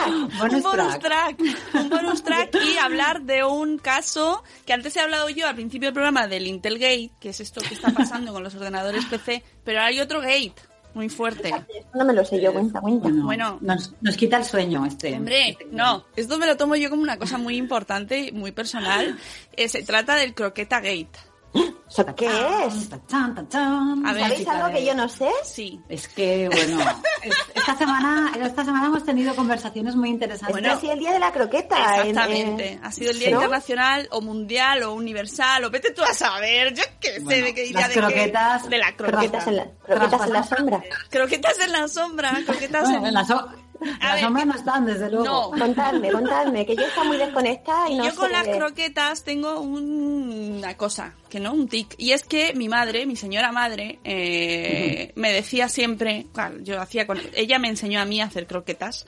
un 0.07 0.29
Bonus 0.39 0.63
track. 0.71 1.01
track. 1.01 1.39
Un 1.73 1.89
bonus 1.89 2.23
track 2.23 2.55
y 2.55 2.77
hablar 2.77 3.21
de 3.23 3.43
un 3.43 3.77
caso 3.77 4.43
que 4.65 4.73
antes 4.73 4.95
he 4.95 4.99
hablado 5.01 5.29
yo 5.29 5.47
al 5.47 5.55
principio 5.55 5.87
del 5.87 5.93
programa 5.93 6.27
del 6.27 6.47
Intelgate, 6.47 7.11
que 7.19 7.29
es 7.29 7.39
esto 7.39 7.61
que 7.61 7.73
está 7.73 7.91
pasando 7.91 8.31
con 8.33 8.43
los 8.43 8.55
ordenadores 8.55 9.05
PC, 9.05 9.43
pero 9.63 9.81
hay 9.81 9.99
otro 9.99 10.21
gate 10.21 10.53
muy 10.93 11.09
fuerte. 11.09 11.51
No 11.93 12.03
me 12.05 12.13
lo 12.13 12.25
sé 12.25 12.41
yo, 12.41 12.51
cuenta, 12.53 12.81
cuenta. 12.81 13.07
Bueno, 13.09 13.25
Bueno. 13.25 13.57
nos, 13.61 13.93
nos 14.01 14.17
quita 14.17 14.37
el 14.37 14.43
sueño 14.45 14.85
este. 14.85 15.15
Hombre, 15.15 15.57
no, 15.71 16.05
esto 16.15 16.37
me 16.37 16.47
lo 16.47 16.57
tomo 16.57 16.75
yo 16.75 16.89
como 16.89 17.01
una 17.03 17.17
cosa 17.17 17.37
muy 17.37 17.55
importante, 17.57 18.31
muy 18.33 18.51
personal. 18.51 19.17
Eh, 19.55 19.69
se 19.69 19.83
trata 19.83 20.15
del 20.15 20.33
croqueta 20.33 20.77
gate. 20.79 21.09
¿Eso 21.89 22.05
qué 22.15 22.27
es? 22.27 22.89
A 23.11 24.13
ver, 24.13 24.23
¿Sabéis 24.23 24.47
algo 24.47 24.69
que 24.71 24.85
yo 24.85 24.93
no 24.93 25.09
sé? 25.09 25.29
Sí. 25.43 25.81
Es 25.89 26.07
que, 26.07 26.47
bueno, 26.47 26.79
es- 27.23 27.35
esta 27.55 27.75
semana, 27.75 28.31
esta 28.39 28.63
semana 28.63 28.85
hemos 28.87 29.03
tenido 29.03 29.35
conversaciones 29.35 29.95
muy 29.95 30.09
interesantes. 30.09 30.53
Bueno, 30.53 30.73
es 30.75 30.83
el 30.83 30.99
día 30.99 31.11
de 31.13 31.19
la 31.19 31.31
croqueta. 31.31 32.01
en- 32.03 32.09
Exactamente. 32.09 32.71
en- 32.73 32.85
ha 32.85 32.91
sido 32.91 33.09
el 33.11 33.17
Día 33.19 33.29
¿no? 33.31 33.35
Internacional 33.37 34.07
o 34.11 34.21
Mundial 34.21 34.83
o 34.83 34.93
Universal 34.93 35.63
o 35.65 35.71
vete 35.71 35.91
tú 35.91 36.03
a 36.03 36.13
saber. 36.13 36.73
Yo 36.75 36.83
qué 36.99 37.13
sé 37.13 37.19
Bueno, 37.21 37.45
de 37.47 37.53
qué 37.55 37.63
día 37.63 37.79
las 37.79 37.87
de 37.89 37.93
qué- 37.95 37.99
croquetas- 38.01 38.69
de 38.69 38.77
la 38.77 38.95
croqueta. 38.95 39.17
Croquetas 39.17 39.47
en 39.47 39.55
la, 39.57 39.65
croquetas 39.85 40.27
en 40.27 40.33
la 40.33 40.43
sombra. 40.43 40.83
Croquetas 41.09 41.59
en 41.59 41.71
la 41.71 41.87
sombra, 41.87 42.31
croquetas 42.45 42.83
Bueno, 42.83 43.07
en... 43.07 43.13
la, 43.15 43.25
so- 43.25 43.47
en 43.51 43.68
A 44.01 44.07
la 44.09 44.13
ver, 44.15 44.23
sombra 44.23 44.45
no 44.45 44.55
están, 44.55 44.85
desde 44.85 45.09
luego. 45.09 45.23
No. 45.25 45.51
Contadme, 45.51 46.11
contadme, 46.11 46.65
que 46.65 46.75
yo 46.75 46.83
estoy 46.83 47.07
muy 47.07 47.17
desconectada 47.17 47.89
y 47.89 47.95
no 47.95 48.05
yo 48.05 48.15
con 48.15 48.27
sé- 48.27 48.33
las 48.33 48.47
croquetas 48.47 49.23
tengo 49.23 49.59
un- 49.61 50.55
una 50.57 50.75
cosa, 50.77 51.13
que 51.29 51.39
no, 51.39 51.53
un 51.53 51.67
tic. 51.67 51.95
Y 51.97 52.11
es 52.11 52.23
que 52.23 52.53
mi 52.55 52.67
madre, 52.69 53.05
mi 53.05 53.15
señora 53.15 53.51
madre, 53.51 53.99
eh, 54.03 55.11
me 55.15 55.31
decía 55.31 55.69
siempre, 55.69 56.27
claro, 56.33 56.57
yo 56.61 56.81
hacía 56.81 57.07
con, 57.07 57.19
ella 57.35 57.59
me 57.59 57.69
enseñó 57.69 58.01
a 58.01 58.05
mí 58.05 58.19
a 58.21 58.25
hacer 58.25 58.47
croquetas. 58.47 59.05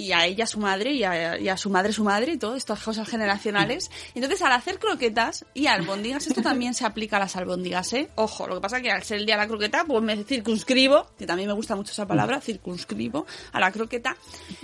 Y 0.00 0.12
a 0.12 0.24
ella 0.24 0.46
su 0.46 0.58
madre, 0.58 0.92
y 0.92 1.04
a, 1.04 1.38
y 1.38 1.48
a 1.48 1.56
su 1.58 1.68
madre 1.68 1.92
su 1.92 2.04
madre, 2.04 2.32
y 2.32 2.38
todas 2.38 2.56
estas 2.56 2.80
cosas 2.82 3.06
generacionales. 3.06 3.90
Entonces, 4.14 4.40
al 4.40 4.52
hacer 4.52 4.78
croquetas 4.78 5.44
y 5.52 5.66
albóndigas, 5.66 6.26
esto 6.26 6.40
también 6.40 6.72
se 6.72 6.86
aplica 6.86 7.18
a 7.18 7.20
las 7.20 7.36
albóndigas, 7.36 7.92
¿eh? 7.92 8.08
Ojo, 8.14 8.46
lo 8.46 8.54
que 8.54 8.60
pasa 8.62 8.78
es 8.78 8.82
que 8.82 8.90
al 8.90 9.02
ser 9.02 9.18
el 9.18 9.26
día 9.26 9.34
de 9.34 9.42
la 9.42 9.48
croqueta, 9.48 9.84
pues 9.84 10.02
me 10.02 10.24
circunscribo, 10.24 11.06
que 11.18 11.26
también 11.26 11.48
me 11.48 11.54
gusta 11.54 11.76
mucho 11.76 11.92
esa 11.92 12.06
palabra, 12.06 12.40
circunscribo 12.40 13.26
a 13.52 13.60
la 13.60 13.70
croqueta. 13.70 14.16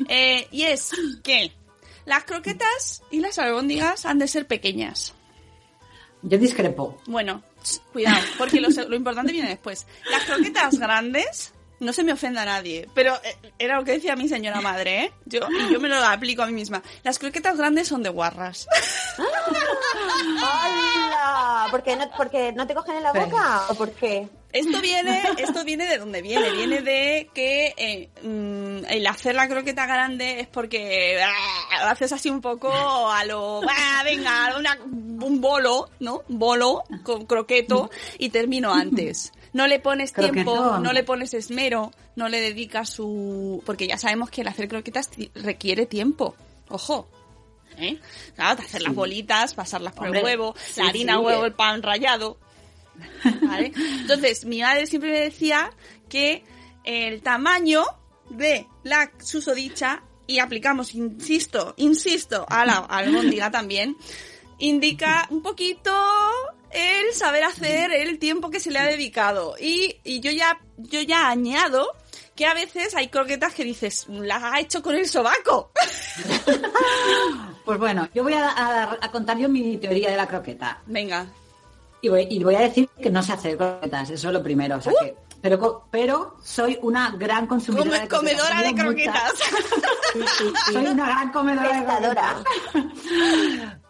Eh, 0.09 0.49
y 0.51 0.63
es 0.63 0.91
que 1.23 1.53
las 2.07 2.25
croquetas 2.25 3.03
y 3.11 3.21
las 3.21 3.39
albóndigas 3.39 4.07
han 4.07 4.19
de 4.19 4.29
ser 4.29 4.47
pequeñas. 4.47 5.13
Yo 6.23 6.39
discrepo. 6.39 6.99
Bueno, 7.07 7.43
cuidado, 7.93 8.25
porque 8.39 8.61
lo, 8.61 8.69
lo 8.71 8.97
importante 8.97 9.33
viene 9.33 9.51
después. 9.51 9.87
Las 10.11 10.25
croquetas 10.25 10.79
grandes, 10.79 11.53
no 11.81 11.93
se 11.93 12.03
me 12.05 12.13
ofenda 12.13 12.43
a 12.43 12.47
nadie, 12.47 12.89
pero 12.95 13.15
eh, 13.25 13.37
era 13.59 13.77
lo 13.79 13.85
que 13.85 13.93
decía 13.93 14.17
mi 14.17 14.29
señora 14.29 14.61
madre, 14.61 15.05
¿eh? 15.05 15.13
Yo, 15.27 15.41
y 15.69 15.73
yo 15.73 15.81
me 15.81 15.89
lo 15.89 15.97
aplico 16.05 16.43
a 16.43 16.47
mí 16.47 16.53
misma. 16.53 16.83
Las 17.03 17.19
croquetas 17.19 17.57
grandes 17.57 17.89
son 17.89 18.03
de 18.03 18.09
guarras. 18.11 18.67
¡Hala! 20.43 21.67
¿Por 21.71 21.83
qué 21.83 21.97
no, 21.97 22.11
porque 22.17 22.53
no 22.53 22.67
te 22.67 22.75
cogen 22.75 22.97
en 22.97 23.03
la 23.03 23.13
boca? 23.13 23.63
¿O 23.69 23.75
por 23.75 23.91
qué? 23.93 24.29
Esto 24.53 24.81
viene, 24.81 25.23
esto 25.39 25.65
viene 25.65 25.87
de 25.87 25.99
dónde 25.99 26.23
viene, 26.23 26.51
viene 26.53 26.81
de 26.81 27.29
que 27.35 27.75
eh, 27.77 28.09
mm, 28.23 28.87
el 28.89 29.07
hacer 29.07 29.35
la 29.35 29.49
croqueta 29.49 29.85
grande 29.87 30.41
es 30.41 30.47
porque 30.49 31.21
ah, 31.23 31.83
lo 31.85 31.91
haces 31.91 32.13
así 32.13 32.31
un 32.31 32.41
poco 32.41 32.71
a 33.11 33.25
lo, 33.27 33.61
ah, 33.69 34.03
venga, 34.05 34.55
una- 34.59 34.79
un 34.83 35.41
bolo, 35.43 35.91
¿no? 36.01 36.23
Bolo 36.29 36.85
con 37.03 37.27
croqueto 37.27 37.91
y 38.19 38.31
termino 38.31 38.73
antes. 38.73 39.33
No 39.57 39.67
le 39.67 39.81
pones 39.81 40.13
tiempo, 40.13 40.79
no 40.81 40.93
le 40.93 41.03
pones 41.03 41.33
esmero, 41.33 41.91
no 42.15 42.29
le 42.29 42.43
dedicas 42.43 42.91
su... 42.91 43.63
Porque 43.65 43.87
ya 43.87 43.97
sabemos 43.97 44.29
que 44.29 44.43
el 44.43 44.49
hacer 44.49 44.69
croquetas 44.69 45.09
requiere 45.35 45.87
tiempo. 45.87 46.37
Ojo. 46.69 47.09
¿Eh? 47.79 47.99
Claro, 48.35 48.61
hacer 48.61 48.83
las 48.83 48.95
bolitas, 48.95 49.55
pasarlas 49.55 49.95
por 49.95 50.09
Hombre, 50.09 50.21
el 50.21 50.27
huevo, 50.27 50.55
sí, 50.59 50.83
la 50.83 50.89
harina, 50.89 51.15
sí, 51.15 51.19
huevo, 51.21 51.47
el 51.47 51.55
pan 51.55 51.83
rallado. 51.83 52.37
¿Vale? 53.43 53.73
Entonces, 53.75 54.45
mi 54.45 54.61
madre 54.61 54.87
siempre 54.87 55.11
me 55.11 55.21
decía 55.21 55.71
que 56.11 56.45
el 56.85 57.23
tamaño 57.23 57.83
de 58.29 58.67
la 58.83 59.11
susodicha, 59.23 60.03
y 60.27 60.39
aplicamos, 60.39 60.95
insisto, 60.95 61.73
insisto, 61.79 62.45
a 62.47 62.67
la 62.67 62.77
albóndiga 62.81 63.51
también, 63.51 63.97
indica 64.59 65.27
un 65.31 65.41
poquito 65.41 65.95
el 66.77 67.13
saber 67.15 67.43
hacer 67.45 67.91
el 67.93 68.19
tiempo 68.19 68.51
que 68.51 68.61
se 68.61 68.71
le 68.71 68.79
ha 68.79 68.85
dedicado. 68.87 69.55
Y, 69.61 69.99
y 70.05 70.21
yo 70.21 70.31
ya, 70.31 70.59
yo 70.77 71.01
ya 71.03 71.29
añado 71.29 71.89
que 72.35 72.45
a 72.47 72.53
veces 72.55 72.95
hay 72.95 73.09
croquetas 73.09 73.55
que 73.55 73.65
dices, 73.65 74.05
las 74.09 74.43
ha 74.43 74.61
hecho 74.61 74.83
con 74.83 74.95
el 74.95 75.09
sobaco. 75.09 75.73
Pues 77.65 77.79
bueno, 77.81 78.09
yo 78.15 78.23
voy 78.23 78.33
a, 78.35 78.49
a- 78.49 78.97
a 79.01 79.11
contar 79.11 79.37
yo 79.39 79.49
mi 79.49 79.77
teoría 79.79 80.09
de 80.11 80.17
la 80.17 80.29
croqueta. 80.29 80.83
Venga. 80.87 81.27
Y 82.01 82.09
voy, 82.09 82.27
y 82.31 82.45
voy 82.45 82.55
a 82.55 82.61
decir 82.61 82.89
que 83.03 83.11
no 83.11 83.21
sé 83.25 83.33
hacer 83.33 83.57
croquetas, 83.57 84.09
eso 84.11 84.29
es 84.29 84.33
lo 84.33 84.41
primero. 84.41 84.77
O 84.77 84.81
sea 84.81 84.93
que, 85.01 85.17
pero, 85.43 85.85
pero 85.91 86.37
soy 86.45 86.79
una 86.83 87.11
gran 87.19 87.49
consumidora 87.49 87.91
Come- 87.91 88.01
de 88.03 88.07
croquetas. 88.09 88.41
comedora 88.41 88.63
de 88.63 88.75
croquetas. 88.75 89.33
Soy 90.73 90.87
una 90.87 91.07
gran 91.07 91.33
comedora 91.33 91.81
de 91.81 91.85
croquetas. 91.85 92.37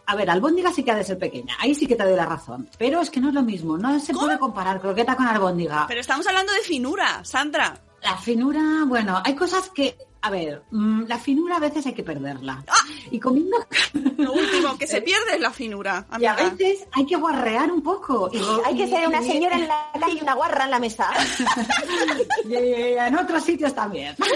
A 0.07 0.15
ver, 0.15 0.31
albóndiga 0.31 0.73
sí 0.73 0.85
que 0.85 0.93
ha 0.93 0.97
de 0.97 1.05
ser 1.05 1.19
pequeña. 1.19 1.57
Ahí 1.61 1.75
sí 1.75 1.87
que 1.87 1.97
te 1.97 2.05
doy 2.05 2.15
la 2.15 2.27
razón. 2.27 2.69
Pero 2.79 3.01
es 3.01 3.11
que 3.11 3.21
no 3.21 3.29
es 3.29 3.35
lo 3.35 3.43
mismo. 3.43 3.77
No 3.77 3.99
se 3.99 4.13
puede 4.13 4.39
comparar 4.39 4.81
croqueta 4.81 5.17
con 5.17 5.27
albóndiga. 5.27 5.87
Pero 5.89 6.01
estamos 6.01 6.27
hablando 6.27 6.53
de 6.53 6.61
finura, 6.61 7.25
Sandra. 7.25 7.77
La 8.03 8.17
finura, 8.17 8.85
bueno, 8.87 9.21
hay 9.25 9.35
cosas 9.35 9.69
que... 9.71 9.97
A 10.27 10.31
ver, 10.31 10.63
mm, 10.73 11.03
la 11.07 11.19
finura 11.19 11.57
a 11.57 11.61
veces 11.61 11.87
hay 11.87 11.93
que 11.93 12.03
perderla. 12.03 12.65
Y 13.13 13.21
comiendo... 13.21 13.57
Lo 14.17 14.33
último 14.33 14.77
que 14.79 14.87
se 14.87 15.01
pierde 15.03 15.35
es 15.35 15.41
la 15.41 15.51
finura, 15.53 16.07
Y 16.19 16.25
a 16.25 16.35
veces 16.35 16.87
hay 16.93 17.05
que 17.07 17.17
guarrear 17.17 17.71
un 17.71 17.83
poco. 17.83 18.29
Y- 18.33 18.41
Hay 18.65 18.75
que 18.77 18.89
ser 18.89 19.07
una 19.07 19.23
señora 19.23 19.57
en 19.57 19.69
la 19.69 19.91
calle 19.93 20.19
y 20.19 20.23
una 20.23 20.35
guarra 20.35 20.65
en 20.65 20.71
la 20.71 20.79
mesa. 20.81 21.11
y 22.45 22.55
en 22.55 23.17
otros 23.19 23.43
sitios 23.45 23.75
también. 23.75 24.15
Pero 24.19 24.33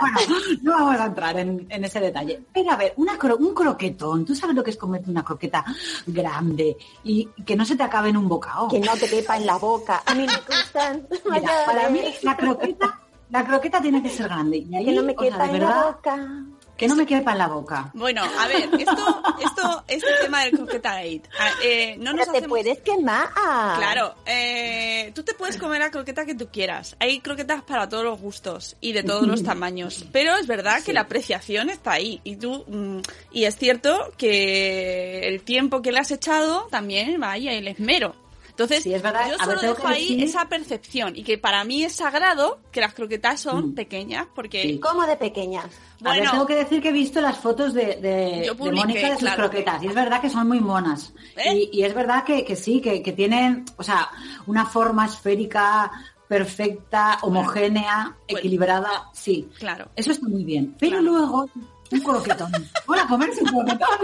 bueno, 0.00 0.18
no 0.62 0.72
vamos 0.72 1.00
a 1.00 1.06
entrar 1.06 1.38
en, 1.38 1.66
en 1.68 1.84
ese 1.84 2.00
detalle. 2.00 2.40
Pero 2.52 2.70
a 2.70 2.76
ver, 2.76 2.94
una 2.96 3.18
cro- 3.18 3.36
un 3.38 3.52
croquetón, 3.54 4.24
¿tú 4.24 4.34
sabes 4.34 4.54
lo 4.56 4.62
que 4.64 4.70
es 4.70 4.76
comerte 4.76 5.10
una 5.10 5.24
croqueta 5.24 5.64
grande 6.06 6.76
y 7.04 7.26
que 7.44 7.56
no 7.56 7.64
se 7.64 7.76
te 7.76 7.82
acabe 7.82 8.10
en 8.10 8.16
un 8.16 8.28
bocado? 8.28 8.68
Que 8.68 8.78
no 8.80 8.94
te 8.96 9.08
quepa 9.08 9.36
en 9.36 9.46
la 9.46 9.56
boca. 9.58 10.02
A 10.06 10.14
mí 10.14 10.26
me 10.26 10.36
gustan. 10.56 11.06
Mira, 11.30 11.52
para 11.66 11.90
mí 11.90 12.00
la 12.22 12.36
croqueta, 12.36 13.00
la 13.30 13.44
croqueta 13.46 13.80
tiene 13.80 14.02
que 14.02 14.08
ser 14.10 14.26
grande. 14.28 14.58
Y 14.58 14.74
ahí, 14.76 14.84
Que 14.84 14.92
no 14.92 15.02
me 15.02 15.12
o 15.16 15.20
sea, 15.20 15.30
quepa 15.30 15.44
en 15.50 15.60
la 15.60 15.82
boca. 15.84 16.28
que 16.76 16.88
no 16.88 16.94
me 16.94 17.06
quepa 17.06 17.32
en 17.32 17.38
la 17.38 17.48
boca. 17.48 17.90
Bueno, 17.94 18.22
a 18.22 18.46
ver, 18.48 18.68
esto, 18.78 19.22
esto, 19.42 19.84
este 19.88 20.06
tema 20.22 20.42
del 20.44 20.52
croqueta 20.52 20.94
gate. 20.96 21.22
ah, 21.40 21.50
eh, 21.64 21.96
no 21.98 22.12
nos 22.12 22.20
Pero 22.26 22.32
te 22.32 22.38
hacemos- 22.38 22.48
puedes 22.48 22.78
quemar. 22.80 23.28
Claro, 23.32 24.14
eh, 24.26 25.10
tú 25.14 25.22
te 25.22 25.32
puedes 25.34 25.56
comer 25.56 25.80
la 25.80 25.90
croqueta 25.90 26.24
que 26.26 26.34
tú 26.34 26.48
quieras. 26.52 26.94
Hay 27.00 27.20
croquetas 27.20 27.62
para 27.62 27.88
todos 27.88 28.04
los 28.04 28.20
gustos 28.20 28.76
y 28.80 28.92
de 28.92 29.02
todos 29.02 29.26
los 29.26 29.42
tamaños. 29.42 30.04
Pero 30.12 30.36
es 30.36 30.46
verdad 30.46 30.82
que 30.84 30.92
la 30.92 31.00
apreciación 31.02 31.70
está 31.70 31.92
ahí. 31.92 32.20
Y 32.24 32.36
tú, 32.36 32.64
mm, 32.68 33.00
y 33.32 33.44
es 33.44 33.56
cierto 33.56 34.12
que 34.18 35.20
el 35.28 35.42
tiempo 35.42 35.82
que 35.82 35.92
le 35.92 35.98
has 36.00 36.10
echado 36.10 36.68
también 36.70 37.20
va 37.20 37.32
ahí 37.32 37.48
el 37.48 37.68
esmero. 37.68 38.14
Entonces, 38.56 38.82
Sí, 38.84 38.94
es 38.94 39.02
verdad. 39.02 39.24
yo 39.30 39.36
ver, 39.46 39.58
solo 39.58 39.60
dejo 39.74 39.86
ahí 39.86 40.02
decir- 40.16 40.24
esa 40.24 40.48
percepción 40.48 41.14
y 41.14 41.22
que 41.24 41.36
para 41.36 41.62
mí 41.64 41.84
es 41.84 41.92
sagrado 41.96 42.58
que 42.72 42.80
las 42.80 42.94
croquetas 42.94 43.38
son 43.38 43.74
pequeñas 43.74 44.26
porque 44.34 44.62
Sí. 44.62 44.78
Como 44.80 45.06
de 45.06 45.16
pequeñas. 45.18 45.66
a 45.66 45.68
ver, 46.12 46.18
bueno, 46.20 46.30
tengo 46.30 46.46
que 46.46 46.54
decir 46.56 46.80
que 46.80 46.88
he 46.88 46.92
visto 46.92 47.20
las 47.20 47.36
fotos 47.36 47.74
de, 47.74 48.50
Mónica 48.58 49.00
de 49.08 49.10
sus 49.12 49.18
claro. 49.18 49.42
croquetas 49.42 49.82
y 49.82 49.88
es 49.88 49.94
verdad 49.94 50.22
que 50.22 50.30
son 50.30 50.48
muy 50.48 50.60
monas. 50.60 51.12
¿Eh? 51.36 51.68
Y, 51.70 51.80
y 51.80 51.82
es 51.84 51.92
verdad 51.94 52.24
que, 52.24 52.46
que 52.46 52.56
sí, 52.56 52.80
que, 52.80 53.02
que 53.02 53.12
tienen, 53.12 53.66
o 53.76 53.82
sea, 53.82 54.08
una 54.46 54.64
forma 54.64 55.04
esférica 55.04 55.92
perfecta, 56.26 57.18
homogénea, 57.22 58.16
equilibrada, 58.26 59.10
sí. 59.12 59.48
Claro. 59.58 59.88
Eso 59.96 60.12
está 60.12 60.26
muy 60.28 60.44
bien. 60.44 60.74
Pero 60.78 60.98
Claro. 60.98 61.04
luego, 61.12 61.50
un 61.90 62.00
croquetón. 62.00 62.52
Hola, 62.86 63.06
comerse 63.06 63.42
un 63.42 63.48
croquetón. 63.50 63.98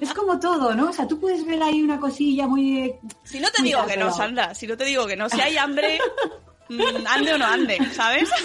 Es 0.00 0.12
como 0.14 0.38
todo, 0.40 0.74
¿no? 0.74 0.90
O 0.90 0.92
sea, 0.92 1.06
tú 1.06 1.18
puedes 1.20 1.44
ver 1.46 1.62
ahí 1.62 1.82
una 1.82 1.98
cosilla 2.00 2.46
muy... 2.46 2.78
eh, 2.80 3.00
Si 3.24 3.38
no 3.40 3.50
te 3.50 3.62
digo 3.62 3.84
que 3.86 3.96
no. 3.96 4.12
Sandra, 4.14 4.54
si 4.54 4.66
no 4.66 4.76
te 4.76 4.84
digo 4.84 5.06
que 5.06 5.16
no, 5.16 5.28
si 5.28 5.40
hay 5.40 5.56
hambre, 5.56 5.98
ande 7.06 7.34
o 7.34 7.38
no 7.38 7.46
ande, 7.46 7.78
¿sabes? 7.92 8.28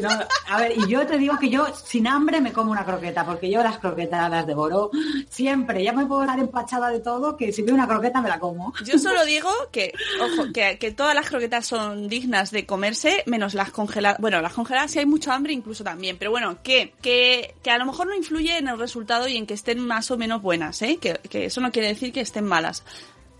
No, 0.00 0.08
a 0.48 0.60
ver, 0.60 0.78
y 0.78 0.86
yo 0.88 1.04
te 1.06 1.18
digo 1.18 1.36
que 1.40 1.50
yo 1.50 1.66
sin 1.74 2.06
hambre 2.06 2.40
me 2.40 2.52
como 2.52 2.70
una 2.70 2.84
croqueta, 2.84 3.26
porque 3.26 3.50
yo 3.50 3.62
las 3.64 3.78
croquetas 3.78 4.30
las 4.30 4.46
devoro 4.46 4.90
siempre. 5.28 5.82
Ya 5.82 5.92
me 5.92 6.06
puedo 6.06 6.24
dar 6.24 6.38
empachada 6.38 6.88
de 6.90 7.00
todo, 7.00 7.36
que 7.36 7.52
si 7.52 7.62
veo 7.62 7.74
una 7.74 7.88
croqueta 7.88 8.20
me 8.20 8.28
la 8.28 8.38
como. 8.38 8.72
Yo 8.84 8.98
solo 8.98 9.24
digo 9.24 9.50
que, 9.72 9.92
ojo, 10.20 10.52
que, 10.52 10.78
que 10.78 10.92
todas 10.92 11.14
las 11.14 11.28
croquetas 11.28 11.66
son 11.66 12.08
dignas 12.08 12.52
de 12.52 12.64
comerse, 12.64 13.24
menos 13.26 13.54
las 13.54 13.72
congeladas. 13.72 14.20
Bueno, 14.20 14.40
las 14.40 14.52
congeladas 14.52 14.92
si 14.92 15.00
hay 15.00 15.06
mucho 15.06 15.32
hambre 15.32 15.52
incluso 15.52 15.82
también, 15.82 16.16
pero 16.16 16.30
bueno, 16.30 16.58
que, 16.62 16.92
que, 17.02 17.54
que 17.62 17.70
a 17.70 17.78
lo 17.78 17.86
mejor 17.86 18.06
no 18.06 18.14
influye 18.14 18.56
en 18.56 18.68
el 18.68 18.78
resultado 18.78 19.26
y 19.26 19.36
en 19.36 19.46
que 19.46 19.54
estén 19.54 19.80
más 19.80 20.10
o 20.10 20.16
menos 20.16 20.42
buenas, 20.42 20.80
¿eh? 20.82 20.98
Que, 21.00 21.14
que 21.28 21.46
eso 21.46 21.60
no 21.60 21.72
quiere 21.72 21.88
decir 21.88 22.12
que 22.12 22.20
estén 22.20 22.44
malas. 22.44 22.84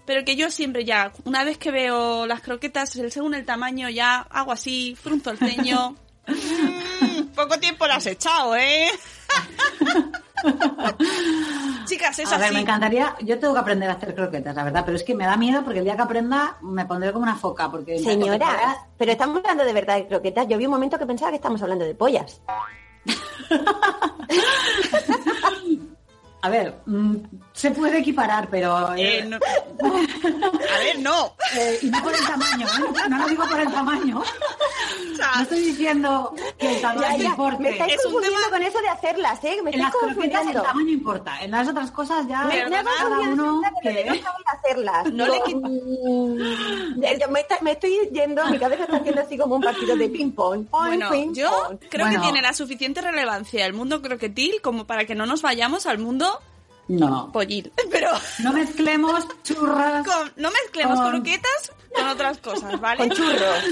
Pero 0.05 0.25
que 0.25 0.37
yo 0.37 0.51
siempre 0.51 0.85
ya, 0.85 1.13
una 1.25 1.45
vez 1.45 1.59
que 1.59 1.71
veo 1.71 2.27
las 2.27 2.41
croquetas, 2.41 2.91
según 2.91 3.35
el 3.35 3.45
tamaño, 3.45 3.89
ya 3.89 4.27
hago 4.31 4.53
así, 4.53 4.97
frunzo 5.01 5.31
el 5.31 5.39
ceño. 5.39 5.97
Mm, 6.25 7.35
poco 7.35 7.59
tiempo 7.59 7.85
las 7.85 8.07
he 8.07 8.13
echado, 8.13 8.55
¿eh? 8.55 8.87
Chicas, 11.85 12.19
es 12.19 12.33
a 12.33 12.37
ver, 12.37 12.47
así. 12.47 12.55
me 12.55 12.61
encantaría, 12.61 13.17
yo 13.23 13.39
tengo 13.39 13.55
que 13.55 13.61
aprender 13.61 13.89
a 13.91 13.95
hacer 13.95 14.15
croquetas, 14.15 14.55
la 14.55 14.63
verdad, 14.65 14.85
pero 14.85 14.97
es 14.97 15.03
que 15.03 15.17
me 15.17 15.25
da 15.25 15.37
miedo 15.37 15.65
porque 15.65 15.81
el 15.81 15.85
día 15.85 15.97
que 15.97 16.03
aprenda 16.03 16.59
me 16.63 16.87
pondré 16.87 17.13
como 17.13 17.25
una 17.25 17.35
foca, 17.35 17.69
porque... 17.71 17.99
Señora, 17.99 18.87
pero 18.97 19.11
estamos 19.13 19.39
hablando 19.39 19.65
de 19.65 19.73
verdad 19.73 19.97
de 19.97 20.07
croquetas. 20.07 20.47
Yo 20.49 20.59
vi 20.59 20.67
un 20.67 20.73
momento 20.73 20.99
que 20.99 21.07
pensaba 21.07 21.31
que 21.31 21.37
estamos 21.37 21.61
hablando 21.63 21.85
de 21.85 21.95
pollas. 21.95 22.41
A 26.45 26.49
ver, 26.49 26.75
mm, 26.87 27.17
se 27.53 27.71
puede 27.71 27.99
equiparar, 27.99 28.49
pero... 28.51 28.95
Eh, 28.95 29.21
eh, 29.21 29.25
no- 29.25 29.37
A 29.37 30.79
ver, 30.79 30.99
no. 30.99 31.37
eh, 31.57 31.79
y 31.83 31.87
no 31.89 32.03
por 32.03 32.13
el 32.13 32.27
tamaño, 32.27 32.67
¿eh? 32.67 33.09
no 33.09 33.19
lo 33.19 33.29
digo 33.29 33.45
por 33.49 33.61
el 33.61 33.71
tamaño. 33.73 34.23
O 35.13 35.15
sea, 35.17 35.31
No 35.37 35.43
estoy 35.43 35.61
diciendo 35.61 36.35
que 36.63 36.75
el 36.77 36.81
tamaño 36.81 37.01
Ya, 37.03 37.17
ya, 37.17 37.25
importe. 37.31 37.63
me 37.63 37.71
estáis 37.71 37.93
Es 37.95 37.99
un 37.99 38.13
confundiendo 38.13 38.39
tema- 38.47 38.51
con 38.59 38.63
eso 38.67 38.81
de 38.81 38.89
hacerlas, 38.89 39.45
¿eh? 39.45 39.57
Me 39.63 39.71
En 39.71 39.79
las 39.81 39.93
croquetas 39.95 40.47
el 40.47 40.53
tamaño 40.55 40.89
importa, 40.91 41.39
en 41.43 41.51
las 41.51 41.69
otras 41.69 41.91
cosas 41.91 42.27
ya 42.29 42.45
Me, 42.45 42.65
me 42.65 42.83
cada 42.83 43.19
uno 43.21 43.35
no 43.35 43.63
que... 43.83 43.89
sabía 44.05 44.23
hacerlas. 44.47 45.13
No 45.13 45.27
le 45.27 45.39
quit- 45.43 47.21
yo 47.21 47.29
me, 47.31 47.41
está- 47.41 47.59
me 47.63 47.73
estoy 47.73 48.09
yendo, 48.13 48.45
mi 48.47 48.59
cabeza 48.59 48.85
está 48.85 48.97
haciendo 48.97 49.21
así 49.21 49.37
como 49.37 49.57
un 49.57 49.63
partido 49.63 49.97
de 49.97 50.09
ping-pong. 50.09 50.67
Bueno, 50.71 51.11
ping, 51.11 51.33
yo 51.35 51.51
pong. 51.51 51.79
creo 51.91 52.07
Bueno. 52.07 52.21
que 52.21 52.27
tiene 52.27 52.43
la 52.43 52.53
suficiente 52.55 53.01
relevancia 53.01 53.67
el 53.67 53.73
mundo 53.75 54.01
croquetil 54.03 54.61
como 54.63 54.87
para 54.87 55.05
que 55.05 55.15
no 55.15 55.27
nos 55.27 55.43
vayamos 55.43 55.87
al 55.87 55.99
mundo 55.99 56.41
No, 56.89 57.31
pollil. 57.33 57.73
Pero 57.91 58.11
no 58.41 58.53
mezclemos 58.53 59.27
churras 59.43 60.07
con- 60.07 60.33
no 60.37 60.51
mezclemos 60.51 61.01
Con- 61.01 61.11
croquetas 61.11 61.73
con 61.95 62.09
otras 62.09 62.39
cosas, 62.39 62.81
¿vale? 62.81 62.99
Con 62.99 63.11
churros. 63.11 63.65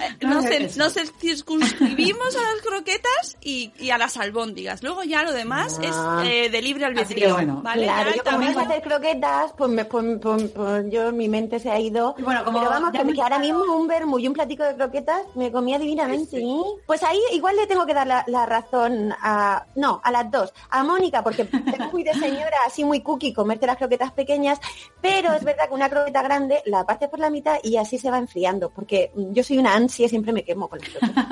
Eh, 0.00 0.16
No 0.22 0.40
Nos, 0.42 0.76
nos 0.76 0.94
circunscribimos 1.18 2.36
a 2.36 2.40
las 2.52 2.62
croquetas 2.62 3.36
y, 3.40 3.72
y 3.78 3.90
a 3.90 3.98
las 3.98 4.16
albóndigas. 4.16 4.82
Luego 4.82 5.02
ya 5.04 5.22
lo 5.22 5.32
demás 5.32 5.78
Ah. 5.82 6.22
es 6.24 6.28
eh, 6.30 6.50
de 6.50 6.62
libre 6.62 6.84
albedrío, 6.84 7.34
bueno, 7.34 7.60
¿vale? 7.62 7.84
Claro, 7.84 8.10
Ya 8.10 8.16
yo 8.16 8.24
como 8.24 8.38
me 8.38 8.46
tamaño- 8.46 8.58
gusta 8.58 8.70
hacer 8.74 8.82
croquetas, 8.82 9.52
pues, 9.56 9.70
me, 9.70 9.84
pues, 9.84 10.04
pues- 10.20 10.50
pues 10.50 10.84
yo 10.90 11.12
mi 11.12 11.28
mente 11.28 11.58
se 11.58 11.70
ha 11.70 11.78
ido. 11.80 12.14
Bueno, 12.18 12.44
como 12.44 12.58
Pero 12.58 12.70
vamos, 12.70 12.90
que, 12.92 13.04
me- 13.04 13.12
que 13.14 13.22
ahora 13.22 13.38
mismo 13.38 13.62
un 13.74 13.86
vermú 13.88 14.18
y 14.18 14.28
un 14.28 14.34
platico 14.34 14.64
de 14.64 14.74
croquetas 14.76 15.22
me 15.34 15.50
comía 15.50 15.78
divinamente. 15.78 16.38
¿eh? 16.38 16.60
Pues 16.86 17.02
ahí 17.02 17.18
igual 17.32 17.56
le 17.56 17.66
tengo 17.66 17.86
que 17.86 17.94
dar 17.94 18.06
la, 18.06 18.24
la 18.26 18.46
razón 18.46 19.12
a... 19.20 19.64
No, 19.74 20.00
a 20.04 20.10
las 20.10 20.30
dos. 20.30 20.52
A 20.70 20.82
Mónica, 20.84 21.22
porque 21.22 21.42
es 21.42 21.92
muy 21.92 22.02
de 22.04 22.14
señora, 22.14 22.56
así 22.66 22.84
muy 22.84 23.00
cookie, 23.02 23.32
comerte 23.32 23.66
las 23.66 23.76
croquetas 23.76 24.12
pequeñas, 24.12 24.58
pero 25.00 25.32
es 25.32 25.42
verdad 25.44 25.68
que 25.68 25.74
una 25.74 25.88
croqueta 25.88 26.22
grande 26.22 26.62
la 26.66 26.84
partes 26.84 27.08
por 27.08 27.18
la 27.18 27.29
mitad 27.30 27.56
y 27.62 27.76
así 27.76 27.98
se 27.98 28.10
va 28.10 28.18
enfriando, 28.18 28.70
porque 28.70 29.10
yo 29.32 29.42
soy 29.42 29.58
una 29.58 29.74
ansia 29.74 30.06
y 30.06 30.08
siempre 30.08 30.32
me 30.32 30.42
quemo 30.44 30.68
con 30.68 30.78
las 30.80 30.88
croquetas. 30.88 31.26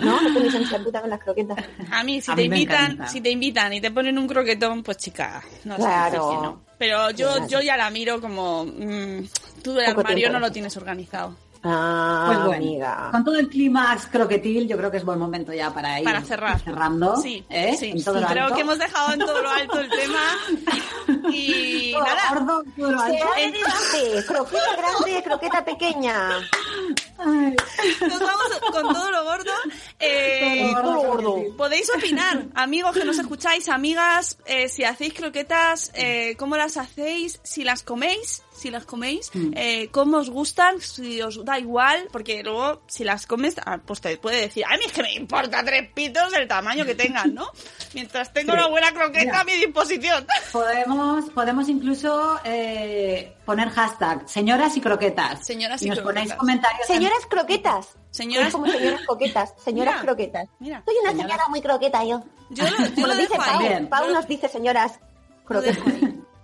¿No? 0.00 0.20
No 0.20 0.34
tenéis 0.34 0.54
ansia 0.54 0.82
puta 0.82 1.00
con 1.00 1.10
las 1.10 1.20
croquetas. 1.20 1.58
A 1.90 2.04
mí, 2.04 2.20
si 2.20 2.30
A 2.30 2.34
te 2.34 2.42
mí 2.42 2.46
invitan, 2.46 3.08
si 3.08 3.20
te 3.20 3.30
invitan 3.30 3.72
y 3.72 3.80
te 3.80 3.90
ponen 3.90 4.18
un 4.18 4.26
croquetón, 4.28 4.82
pues 4.82 4.96
chica, 4.98 5.42
no 5.64 5.76
sé 5.76 5.82
Claro. 5.82 6.40
no. 6.42 6.62
Pero 6.78 7.10
yo, 7.10 7.28
Claro. 7.32 7.48
yo 7.48 7.60
ya 7.60 7.76
la 7.76 7.90
miro 7.90 8.20
como 8.20 8.64
mm, 8.64 9.24
tú 9.64 9.78
el 9.78 9.86
Poco 9.86 10.00
armario 10.00 10.16
tiempo 10.16 10.32
no 10.34 10.38
lo 10.40 10.52
tienes 10.52 10.76
organizado. 10.76 11.34
Ah, 11.62 12.24
Pues 12.26 12.38
bueno, 12.46 12.64
amiga. 12.64 13.08
con 13.10 13.24
todo 13.24 13.36
el 13.38 13.48
clímax 13.48 14.06
croquetil, 14.06 14.68
yo 14.68 14.76
creo 14.76 14.90
que 14.90 14.98
es 14.98 15.04
buen 15.04 15.18
momento 15.18 15.52
ya 15.52 15.72
para 15.72 15.98
ir 15.98 16.04
Para 16.04 16.22
cerrar. 16.22 16.60
cerrando. 16.60 17.16
Sí, 17.16 17.44
¿eh? 17.50 17.76
sí. 17.78 17.90
En 17.90 18.04
todo 18.04 18.20
lo 18.20 18.26
Creo 18.26 18.44
alto. 18.44 18.54
que 18.54 18.60
hemos 18.62 18.78
dejado 18.78 19.12
en 19.12 19.18
todo 19.20 19.42
lo 19.42 19.50
alto 19.50 19.80
el 19.80 19.88
tema. 19.90 20.20
Y 21.30 21.92
Todo 21.92 22.04
nada, 22.04 22.20
gordo, 22.34 22.62
todo 22.76 22.90
lo 22.90 23.00
alto. 23.00 23.26
croqueta 24.26 24.76
grande, 24.76 25.22
croqueta 25.22 25.64
pequeña. 25.64 26.30
Ay, 27.18 27.56
nos 28.06 28.20
vamos 28.20 28.60
con 28.70 28.94
todo 28.94 29.10
lo 29.10 29.24
gordo. 29.24 29.52
Eh, 29.98 30.70
todo 30.74 30.92
lo 30.94 31.00
gordo, 31.02 31.30
gordo. 31.32 31.56
Podéis 31.56 31.90
opinar, 31.96 32.44
amigos 32.54 32.96
que 32.96 33.04
nos 33.04 33.18
escucháis, 33.18 33.68
amigas, 33.68 34.38
eh, 34.46 34.68
si 34.68 34.84
hacéis 34.84 35.14
croquetas, 35.14 35.90
eh, 35.94 36.36
cómo 36.38 36.56
las 36.56 36.76
hacéis, 36.76 37.40
si 37.42 37.64
las 37.64 37.82
coméis, 37.82 38.42
si 38.58 38.70
las 38.70 38.84
coméis, 38.84 39.30
Mm. 39.32 39.52
eh, 39.56 39.88
cómo 39.90 40.18
os 40.18 40.28
gustan, 40.30 40.80
si 40.80 41.22
os 41.22 41.44
da 41.44 41.58
igual, 41.58 42.08
porque 42.12 42.42
luego 42.42 42.82
si 42.86 43.04
las 43.04 43.26
comes, 43.26 43.56
ah, 43.64 43.78
pues 43.84 44.00
te 44.00 44.16
puede 44.18 44.40
decir, 44.42 44.64
a 44.66 44.76
mí 44.76 44.84
es 44.86 44.92
que 44.92 45.02
me 45.02 45.12
importa 45.14 45.64
tres 45.64 45.88
pitos 45.94 46.32
el 46.34 46.46
tamaño 46.48 46.84
que 46.84 46.94
tengan, 46.94 47.34
¿no? 47.34 47.46
Mientras 47.94 48.32
tengo 48.32 48.52
Sí. 48.52 48.58
una 48.58 48.66
buena 48.68 48.92
croqueta 48.92 49.24
Mira. 49.24 49.40
a 49.40 49.44
mi 49.44 49.52
disposición. 49.54 50.26
Podemos, 50.52 51.30
podemos 51.30 51.68
incluso 51.68 52.40
eh, 52.44 53.34
poner 53.44 53.70
hashtag 53.70 54.28
señoras 54.28 54.76
y 54.76 54.80
croquetas. 54.80 55.46
Señoras 55.46 55.80
y 55.82 55.86
y 55.86 55.88
nos 55.90 55.98
croquetas. 56.00 56.22
ponéis 56.24 56.34
comentarios. 56.38 56.86
Señoras 56.86 57.26
croquetas. 57.28 57.88
Señoras- 58.10 58.52
como 58.52 58.66
señoras 58.66 59.02
coquetas. 59.06 59.54
Señoras 59.62 59.94
Mira, 59.94 60.04
croquetas. 60.04 60.48
mira. 60.58 60.82
Soy 60.84 60.94
una 61.02 61.10
señora 61.12 61.44
muy 61.48 61.60
croqueta 61.60 62.04
yo. 62.04 62.22
Yo 62.50 62.64
lo, 62.64 62.86
yo 62.96 63.06
lo 63.06 63.14
dice 63.14 63.34
dejo 63.34 63.88
Pau. 63.90 64.10
nos 64.12 64.26
dice 64.26 64.48
señoras 64.48 64.98
lo 64.98 65.44
croquetas. 65.46 65.84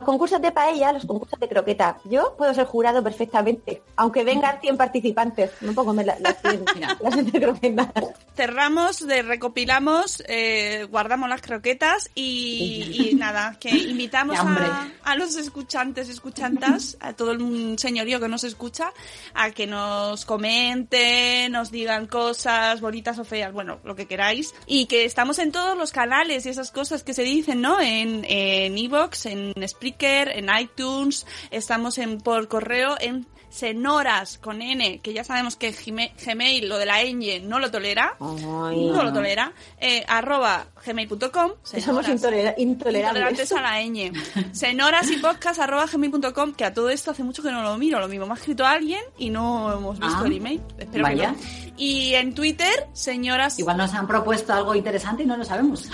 Concursos 0.04 0.40
de 0.40 0.52
paella, 0.52 0.92
los 0.92 1.06
concursos 1.06 1.38
de 1.40 1.48
croqueta. 1.48 1.98
Yo 2.04 2.34
puedo 2.36 2.52
ser 2.54 2.66
jurado 2.66 3.02
perfectamente, 3.02 3.82
aunque 3.96 4.24
vengan 4.24 4.60
100 4.60 4.76
participantes. 4.76 5.50
No 5.60 5.72
puedo 5.72 5.86
comer 5.88 6.06
la- 6.06 6.18
las 6.20 6.40
100 6.42 6.64
Mira. 6.74 6.96
las 7.00 7.14
100 7.14 7.30
croquetas. 7.30 7.88
cerramos, 8.36 9.06
de 9.06 9.22
recopilamos, 9.22 10.22
eh, 10.28 10.86
guardamos 10.90 11.28
las 11.28 11.40
croquetas 11.42 12.10
y, 12.14 13.10
y 13.10 13.14
nada, 13.14 13.56
que 13.60 13.70
invitamos 13.70 14.38
a, 14.40 14.88
a 15.04 15.16
los 15.16 15.36
escuchantes, 15.36 16.08
escuchantas, 16.08 16.96
a 17.00 17.12
todo 17.12 17.32
el 17.32 17.78
señorío 17.78 18.20
que 18.20 18.28
nos 18.28 18.44
escucha, 18.44 18.92
a 19.34 19.50
que 19.50 19.66
nos 19.66 20.24
comenten, 20.24 21.52
nos 21.52 21.70
digan 21.70 22.06
cosas 22.06 22.80
bonitas 22.80 23.18
o 23.18 23.24
feas, 23.24 23.52
bueno, 23.52 23.78
lo 23.84 23.94
que 23.94 24.06
queráis, 24.06 24.54
y 24.66 24.86
que 24.86 25.04
estamos 25.04 25.38
en 25.38 25.52
todos 25.52 25.76
los 25.76 25.92
canales 25.92 26.44
y 26.46 26.48
esas 26.48 26.70
cosas 26.70 27.02
que 27.04 27.14
se 27.14 27.22
dicen, 27.22 27.60
¿no? 27.60 27.80
En 27.80 28.24
en 28.28 28.76
Evox, 28.76 29.26
en 29.26 29.52
Spreaker, 29.94 30.36
en 30.36 30.48
iTunes, 30.60 31.26
estamos 31.50 31.98
en 31.98 32.18
por 32.20 32.48
correo 32.48 32.96
en 33.00 33.26
Senoras 33.50 34.38
con 34.38 34.62
N, 34.62 34.98
que 34.98 35.12
ya 35.12 35.22
sabemos 35.22 35.54
que 35.54 35.70
Gmail, 35.70 36.68
lo 36.68 36.76
de 36.76 36.86
la 36.86 37.04
ñ, 37.04 37.40
no 37.44 37.60
lo 37.60 37.70
tolera. 37.70 38.16
Ay, 38.18 38.86
no 38.90 39.02
lo 39.04 39.12
tolera. 39.12 39.52
Eh, 39.78 40.04
arroba 40.08 40.66
gmail.com. 40.84 41.52
somos 41.62 42.08
intolera- 42.08 42.54
intolerables. 42.58 43.22
Intolerantes 43.38 43.52
a 43.52 43.60
la 43.60 43.80
ñ. 43.82 44.12
Senoras 44.52 45.08
y 45.10 45.18
podcast 45.18 45.60
arroba 45.60 45.86
gmail.com, 45.86 46.54
que 46.54 46.64
a 46.64 46.74
todo 46.74 46.90
esto 46.90 47.12
hace 47.12 47.22
mucho 47.22 47.44
que 47.44 47.52
no 47.52 47.62
lo 47.62 47.78
miro. 47.78 48.00
Lo 48.00 48.08
mismo 48.08 48.26
me 48.26 48.32
ha 48.32 48.36
escrito 48.36 48.66
alguien 48.66 49.02
y 49.18 49.30
no 49.30 49.72
hemos 49.72 50.00
visto 50.00 50.18
Ah, 50.20 50.26
el 50.26 50.32
email. 50.32 50.60
Espero 50.76 51.04
vaya. 51.04 51.32
que 51.32 51.36
no. 51.36 51.63
Y 51.76 52.14
en 52.14 52.34
Twitter, 52.34 52.88
señoras. 52.92 53.58
Igual 53.58 53.76
nos 53.78 53.92
han 53.94 54.06
propuesto 54.06 54.52
algo 54.52 54.74
interesante 54.76 55.24
y 55.24 55.26
no 55.26 55.36
lo 55.36 55.44
sabemos. 55.44 55.88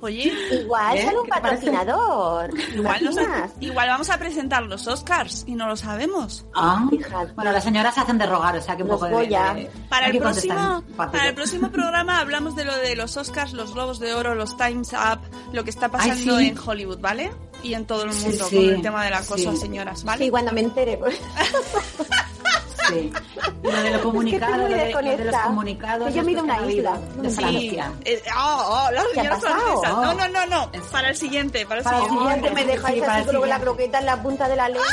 Oye, 0.00 0.32
Igual 0.62 0.96
¿Eh? 0.98 1.04
sale 1.04 1.18
un 1.20 1.26
patrocinador. 1.28 2.50
igual, 2.74 3.04
nos- 3.04 3.16
igual 3.60 3.88
vamos 3.88 4.08
a 4.10 4.18
presentar 4.18 4.62
los 4.62 4.86
Oscars 4.86 5.44
y 5.46 5.54
no 5.54 5.66
lo 5.66 5.76
sabemos. 5.76 6.46
Ah, 6.54 6.88
bueno, 7.34 7.52
las 7.52 7.64
señoras 7.64 7.96
hacen 7.98 8.16
de 8.18 8.26
rogar, 8.26 8.56
o 8.56 8.62
sea 8.62 8.76
que 8.76 8.82
un 8.82 8.88
Los 8.88 9.00
poco 9.00 9.18
de- 9.18 9.26
de- 9.28 9.70
Para 9.90 10.06
el, 10.06 10.18
próximo, 10.18 10.82
para 10.96 11.28
el 11.28 11.34
próximo 11.34 11.70
programa 11.70 12.20
hablamos 12.20 12.56
de 12.56 12.64
lo 12.64 12.74
de 12.76 12.96
los 12.96 13.16
Oscars, 13.18 13.52
los 13.52 13.74
Globos 13.74 13.98
de 13.98 14.14
Oro, 14.14 14.34
los 14.34 14.56
Times 14.56 14.92
Up, 14.94 15.20
lo 15.52 15.64
que 15.64 15.70
está 15.70 15.90
pasando 15.90 16.38
sí. 16.38 16.48
en 16.48 16.58
Hollywood, 16.58 16.98
¿vale? 17.00 17.30
Y 17.62 17.74
en 17.74 17.86
todo 17.86 18.04
el 18.04 18.12
Sí, 18.12 18.26
mundo 18.28 18.44
sí. 18.46 18.56
con 18.56 18.64
el 18.74 18.82
tema 18.82 19.04
del 19.04 19.14
acoso 19.14 19.50
a 19.50 19.52
Sí. 19.52 19.58
señoras, 19.58 20.02
¿vale? 20.04 20.24
Sí, 20.24 20.30
cuando 20.30 20.52
me 20.52 20.60
entere. 20.62 20.96
pues. 20.96 21.18
Sí. 22.88 23.12
Y 23.62 23.66
lo 23.70 23.82
de 23.82 23.90
lo 23.90 24.02
comunicado, 24.02 24.52
muy 24.52 24.70
lo 24.70 24.76
de, 24.76 24.92
lo 24.92 25.02
de 25.02 25.24
los 25.24 25.36
comunicados. 25.36 26.08
Que 26.08 26.12
yo 26.14 26.22
mido 26.24 26.42
después 26.42 26.58
una 26.60 26.66
que 26.68 26.74
isla. 26.74 26.98
de 27.16 27.30
Sí. 27.30 27.36
Francia. 27.36 27.92
Eh, 28.04 28.22
oh, 28.36 28.66
oh, 28.86 28.90
las 28.92 29.04
¿Qué 29.04 29.10
ha 29.10 29.14
señoras 29.22 29.42
pasado? 29.42 29.60
francesas. 29.80 29.92
No, 29.94 30.10
Oh. 30.10 30.14
no, 30.14 30.28
no, 30.28 30.46
no. 30.46 30.68
Es- 30.72 30.82
Para 30.90 31.08
el 31.08 31.16
siguiente, 31.16 31.66
para 31.66 31.78
el 31.80 31.84
Para 31.84 31.96
siguiente. 31.98 32.20
siguiente. 32.24 32.48
que 32.48 32.54
me 32.54 32.64
dejáis 32.64 32.94
Sí, 32.94 33.00
para 33.00 33.14
así 33.16 33.36
con 33.36 33.48
la 33.48 33.58
croqueta 33.60 33.98
en 33.98 34.06
la 34.06 34.22
punta 34.22 34.48
de 34.48 34.56
la 34.56 34.68
lengua. 34.68 34.86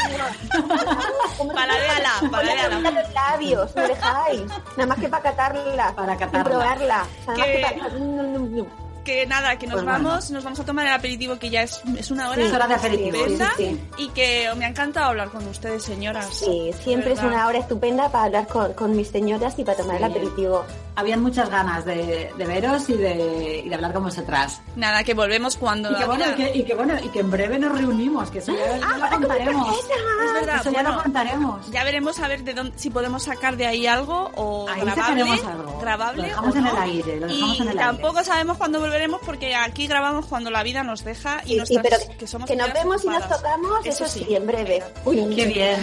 Paladeala, 1.54 2.10
la 2.22 2.30
paladeala. 2.30 2.70
croqueta 2.70 2.90
en 2.90 2.96
los 2.96 3.14
labios, 3.14 3.76
me 3.76 3.88
dejáis. 3.88 4.42
Nada 4.78 4.86
más 4.88 5.00
que 5.00 5.10
para 5.10 5.24
catarla. 5.24 5.94
Para 5.96 6.18
catarla. 6.18 6.44
probarla. 6.44 6.98
Nada 7.28 7.38
más 7.38 7.38
Que- 7.46 7.54
que 7.54 7.62
para... 7.62 8.91
que 9.04 9.26
nada, 9.26 9.58
que 9.58 9.68
nos 9.68 9.76
Pues 9.82 9.86
bueno. 9.86 10.10
vamos, 10.10 10.32
nos 10.32 10.44
vamos 10.44 10.60
a 10.60 10.66
tomar 10.66 10.86
el 10.88 10.94
aperitivo 10.94 11.38
que 11.40 11.50
ya 11.50 11.64
es, 11.64 11.82
es 11.98 12.12
una 12.12 12.30
hora. 12.30 12.36
Sí, 12.42 12.48
es 12.48 12.54
hora 12.54 12.68
de 12.68 12.74
aperitivo, 12.76 13.16
estupenda, 13.18 13.52
sí, 13.58 13.80
Y 13.98 14.10
que 14.10 14.50
me 14.58 14.66
ha 14.66 14.70
encantado 14.70 15.08
hablar 15.08 15.30
con 15.30 15.48
ustedes, 15.48 15.84
señoras. 15.84 16.28
Sí, 16.34 16.72
siempre 16.84 17.14
es 17.14 17.20
una 17.22 17.48
hora 17.48 17.60
estupenda 17.60 18.10
para 18.12 18.26
hablar 18.26 18.48
con, 18.48 18.74
con 18.74 18.96
mis 18.96 19.10
señoras 19.10 19.58
y 19.58 19.64
para 19.64 19.78
tomar 19.78 19.96
el 19.98 20.04
Sí. 20.04 20.12
aperitivo. 20.12 20.66
Habían 20.96 21.22
muchas 21.22 21.50
ganas 21.50 21.86
de, 21.86 22.32
de 22.38 22.46
veros 22.46 22.90
y 22.90 22.94
de, 22.98 23.62
y 23.66 23.70
de 23.70 23.76
hablar 23.76 23.94
con 23.94 24.04
vosotras. 24.04 24.62
Nada, 24.76 25.04
que 25.06 25.14
volvemos 25.14 25.56
cuando 25.56 25.90
Y 25.92 25.96
que, 25.96 26.06
bueno, 26.06 26.26
y, 26.30 26.34
que, 26.36 26.58
y 26.58 26.64
que 26.64 26.74
bueno, 26.76 26.94
y 27.02 27.08
que 27.10 27.20
en 27.22 27.32
breve 27.32 27.58
nos 27.60 27.78
reunimos, 27.78 28.30
que 28.30 28.40
eso 28.40 28.54
ya, 28.54 28.78
ya 28.78 28.98
lo 28.98 29.10
contaremos. 29.10 29.68
Es 29.80 30.34
verdad, 30.34 30.56
Eso 30.62 30.64
ya 30.66 30.72
bueno, 30.72 30.96
lo 30.98 31.04
contaremos. 31.04 31.72
ya 31.72 31.84
veremos 31.86 32.20
a 32.20 32.28
ver 32.28 32.44
de 32.44 32.54
dónde, 32.54 32.78
si 32.78 32.90
podemos 32.90 33.24
sacar 33.24 33.56
de 33.56 33.68
ahí 33.68 33.88
algo 33.88 34.32
o 34.36 34.68
Ahí 34.70 34.82
grabable, 34.82 35.22
algo. 35.22 35.80
grabable 35.80 36.22
Lo 36.24 36.28
dejamos 36.28 36.56
o 36.56 36.58
en 36.58 36.64
no. 36.66 36.72
el 36.72 36.78
aire, 36.84 37.20
lo 37.22 37.28
dejamos 37.28 37.50
y 37.58 37.62
en 37.62 37.62
el 37.62 37.68
aire. 37.70 37.80
tampoco 37.80 38.24
sabemos 38.24 38.58
cuándo 38.58 38.80
volveremos 38.82 39.22
porque 39.26 39.56
aquí 39.56 39.88
grabamos 39.88 40.26
cuando 40.26 40.52
la 40.52 40.62
vida 40.62 40.84
nos 40.84 41.04
deja 41.06 41.42
y 41.46 41.60
Sí, 41.60 41.66
sí, 41.68 41.74
nuestras- 41.78 42.04
pero 42.06 42.18
que 42.18 42.28
somos 42.28 42.48
que 42.50 42.56
nos 42.58 42.74
vemos 42.74 43.04
y 43.04 43.08
nos 43.08 43.18
ocupadas. 43.18 43.42
tocamos, 43.42 43.86
eso, 43.86 44.06
sí, 44.08 44.26
en 44.30 44.46
breve. 44.46 44.84
Uy, 45.06 45.36
Qué 45.36 45.46
bien. 45.46 45.80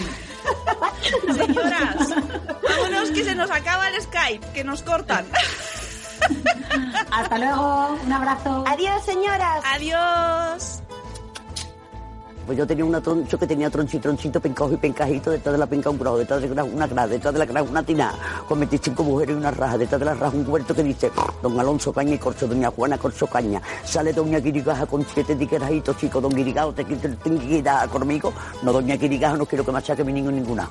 Señoras, 1.36 2.08
vámonos 2.68 3.10
que 3.10 3.24
se 3.24 3.34
nos 3.34 3.50
acaba 3.50 3.88
el 3.88 4.02
Skype, 4.02 4.52
que 4.52 4.64
nos 4.64 4.82
cortan. 4.82 5.26
Hasta 7.10 7.38
luego, 7.38 7.98
un 8.04 8.12
abrazo. 8.12 8.64
Adiós, 8.66 9.04
señoras. 9.04 9.64
Adiós. 9.64 10.82
Pues 12.48 12.56
yo 12.56 12.66
tenía 12.66 12.82
una 12.82 12.98
troncho 12.98 13.38
que 13.38 13.46
tenía 13.46 13.68
tronchito, 13.68 14.04
tronchito, 14.04 14.40
pencajo 14.40 14.72
y 14.72 14.78
pencajito, 14.78 15.30
detrás 15.30 15.52
de 15.52 15.58
la 15.58 15.66
penca 15.66 15.90
un 15.90 15.98
grajo, 15.98 16.16
detrás 16.16 16.40
de 16.40 16.48
la 16.54 16.64
una 16.64 16.86
grada, 16.86 17.08
detrás 17.08 17.34
de 17.34 17.40
la 17.40 17.44
grada 17.44 17.68
una 17.68 17.82
tina, 17.82 18.14
con 18.48 18.58
25 18.58 19.04
mujeres 19.04 19.36
y 19.36 19.38
una 19.38 19.50
raja, 19.50 19.76
detrás 19.76 19.98
de 20.00 20.06
la 20.06 20.14
raja 20.14 20.34
un 20.34 20.48
huerto 20.48 20.74
que 20.74 20.82
dice, 20.82 21.10
don 21.42 21.60
Alonso 21.60 21.92
Caña 21.92 22.14
y 22.14 22.18
Corcho, 22.18 22.48
doña 22.48 22.70
Juana 22.70 22.96
Corcho 22.96 23.26
Caña, 23.26 23.60
sale 23.84 24.14
doña 24.14 24.38
Guirigaja 24.38 24.86
con 24.86 25.04
siete 25.04 25.36
tiquerajitos, 25.36 25.98
chico, 25.98 26.22
don 26.22 26.32
Guirigao, 26.32 26.72
te 26.72 26.86
quita 26.86 27.86
conmigo, 27.88 28.32
no 28.62 28.72
doña 28.72 28.96
Guirigaja, 28.96 29.36
no 29.36 29.44
quiero 29.44 29.62
que 29.62 29.72
machaque 29.72 30.02
mi 30.02 30.14
niño 30.14 30.30
ninguna. 30.30 30.70